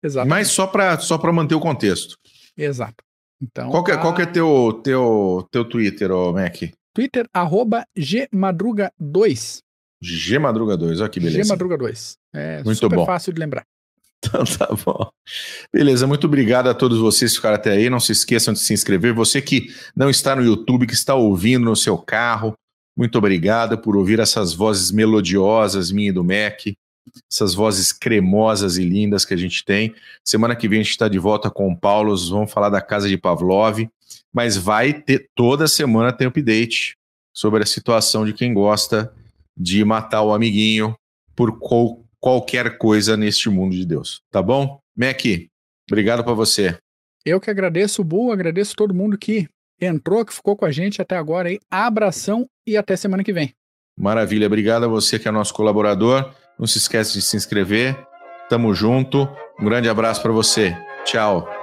Exato. 0.04 0.28
Mas 0.28 0.48
só 0.50 0.68
para 0.68 1.00
só 1.00 1.18
pra 1.18 1.32
manter 1.32 1.56
o 1.56 1.60
contexto. 1.60 2.16
Exato. 2.58 3.04
Então, 3.42 3.70
Qual 3.70 3.84
que 3.84 3.92
é, 3.92 3.96
tá- 3.96 4.02
qual 4.02 4.14
que 4.14 4.22
é 4.22 4.26
teu, 4.26 4.82
teu, 4.84 5.48
teu 5.52 5.64
Twitter, 5.64 6.12
ô 6.12 6.34
Mac? 6.34 6.56
Twitter, 6.94 7.28
arroba 7.34 7.86
gmadruga2. 7.98 9.62
G 10.02 10.38
Madruga 10.38 10.76
2, 10.76 11.00
olha 11.00 11.10
que 11.10 11.20
beleza. 11.20 11.56
Gmadruga2. 11.56 12.18
É 12.34 12.62
Muito 12.64 12.78
super 12.78 12.96
bom. 12.98 13.06
fácil 13.06 13.34
de 13.34 13.40
lembrar. 13.40 13.66
Então 14.26 14.46
tá 14.46 14.70
bom. 14.86 15.12
Beleza, 15.74 16.08
muito 16.08 16.28
obrigado 16.28 16.70
a 16.70 16.74
todos 16.74 16.98
vocês 16.98 17.32
que 17.32 17.36
ficaram 17.36 17.56
até 17.56 17.72
aí. 17.72 17.90
Não 17.90 18.00
se 18.00 18.14
esqueçam 18.14 18.54
de 18.54 18.60
se 18.62 18.74
inscrever. 18.74 19.14
Você 19.14 19.42
que 19.42 19.68
não 19.94 20.10
está 20.10 20.34
no 20.34 20.42
YouTube, 20.42 20.88
que 20.88 20.94
está 20.94 21.14
ouvindo 21.14 21.66
no 21.66 21.76
seu 21.76 21.98
carro, 21.98 22.54
muito 22.96 23.18
obrigado 23.18 23.78
por 23.78 23.98
ouvir 23.98 24.22
essas 24.22 24.54
vozes 24.54 24.92
melodiosas, 24.92 25.92
minha 25.92 26.08
e 26.08 26.14
do 26.14 26.24
Mac, 26.24 26.62
essas 27.30 27.54
vozes 27.54 27.92
cremosas 27.92 28.78
e 28.78 28.86
lindas 28.86 29.26
que 29.26 29.34
a 29.34 29.38
gente 29.38 29.66
tem. 29.66 29.94
Semana 30.24 30.56
que 30.56 30.70
vem 30.70 30.80
a 30.80 30.84
gente 30.84 30.92
está 30.92 31.10
de 31.10 31.20
volta 31.20 31.50
com 31.52 31.68
o 31.70 31.78
Paulo, 31.78 32.16
vamos 32.30 32.52
falar 32.52 32.70
da 32.70 32.80
casa 32.82 33.10
de 33.10 33.18
Pavlov, 33.18 33.90
mas 34.34 34.58
vai 34.58 34.94
ter 34.94 35.28
toda 35.36 35.68
semana 35.68 36.12
tem 36.12 36.28
update 36.28 36.96
sobre 37.34 37.64
a 37.64 37.66
situação 37.66 38.26
de 38.26 38.34
quem 38.34 38.54
gosta 38.54 39.14
de 39.58 39.84
matar 39.86 40.22
o 40.24 40.34
amiguinho 40.34 40.96
por 41.36 41.60
qual- 41.60 42.04
qualquer 42.20 42.78
coisa 42.78 43.16
neste 43.18 43.50
mundo 43.50 43.76
de 43.76 43.86
Deus. 43.86 44.22
Tá 44.32 44.42
bom? 44.42 44.80
Mac, 44.98 45.22
obrigado 45.90 46.24
para 46.24 46.34
você. 46.34 46.78
Eu 47.26 47.40
que 47.40 47.50
agradeço, 47.50 48.04
Bu, 48.04 48.32
agradeço 48.32 48.76
todo 48.76 48.94
mundo 48.94 49.18
que 49.18 49.48
entrou, 49.80 50.26
que 50.26 50.34
ficou 50.34 50.56
com 50.56 50.66
a 50.66 50.72
gente 50.72 51.02
até 51.02 51.16
agora 51.18 51.50
aí. 51.50 51.60
Abração 51.72 52.46
e 52.68 52.76
até 52.78 52.96
semana 52.96 53.24
que 53.24 53.34
vem. 53.34 53.52
Maravilha, 53.98 54.48
obrigado 54.48 54.86
a 54.86 54.88
você 54.88 55.20
que 55.20 55.28
é 55.28 55.32
nosso 55.32 55.54
colaborador. 55.54 56.34
Não 56.60 56.66
se 56.68 56.78
esquece 56.78 57.14
de 57.14 57.22
se 57.22 57.36
inscrever. 57.38 57.96
Tamo 58.50 58.74
junto. 58.74 59.28
Um 59.60 59.66
grande 59.66 59.88
abraço 59.90 60.22
para 60.22 60.32
você. 60.32 60.76
Tchau. 61.06 61.63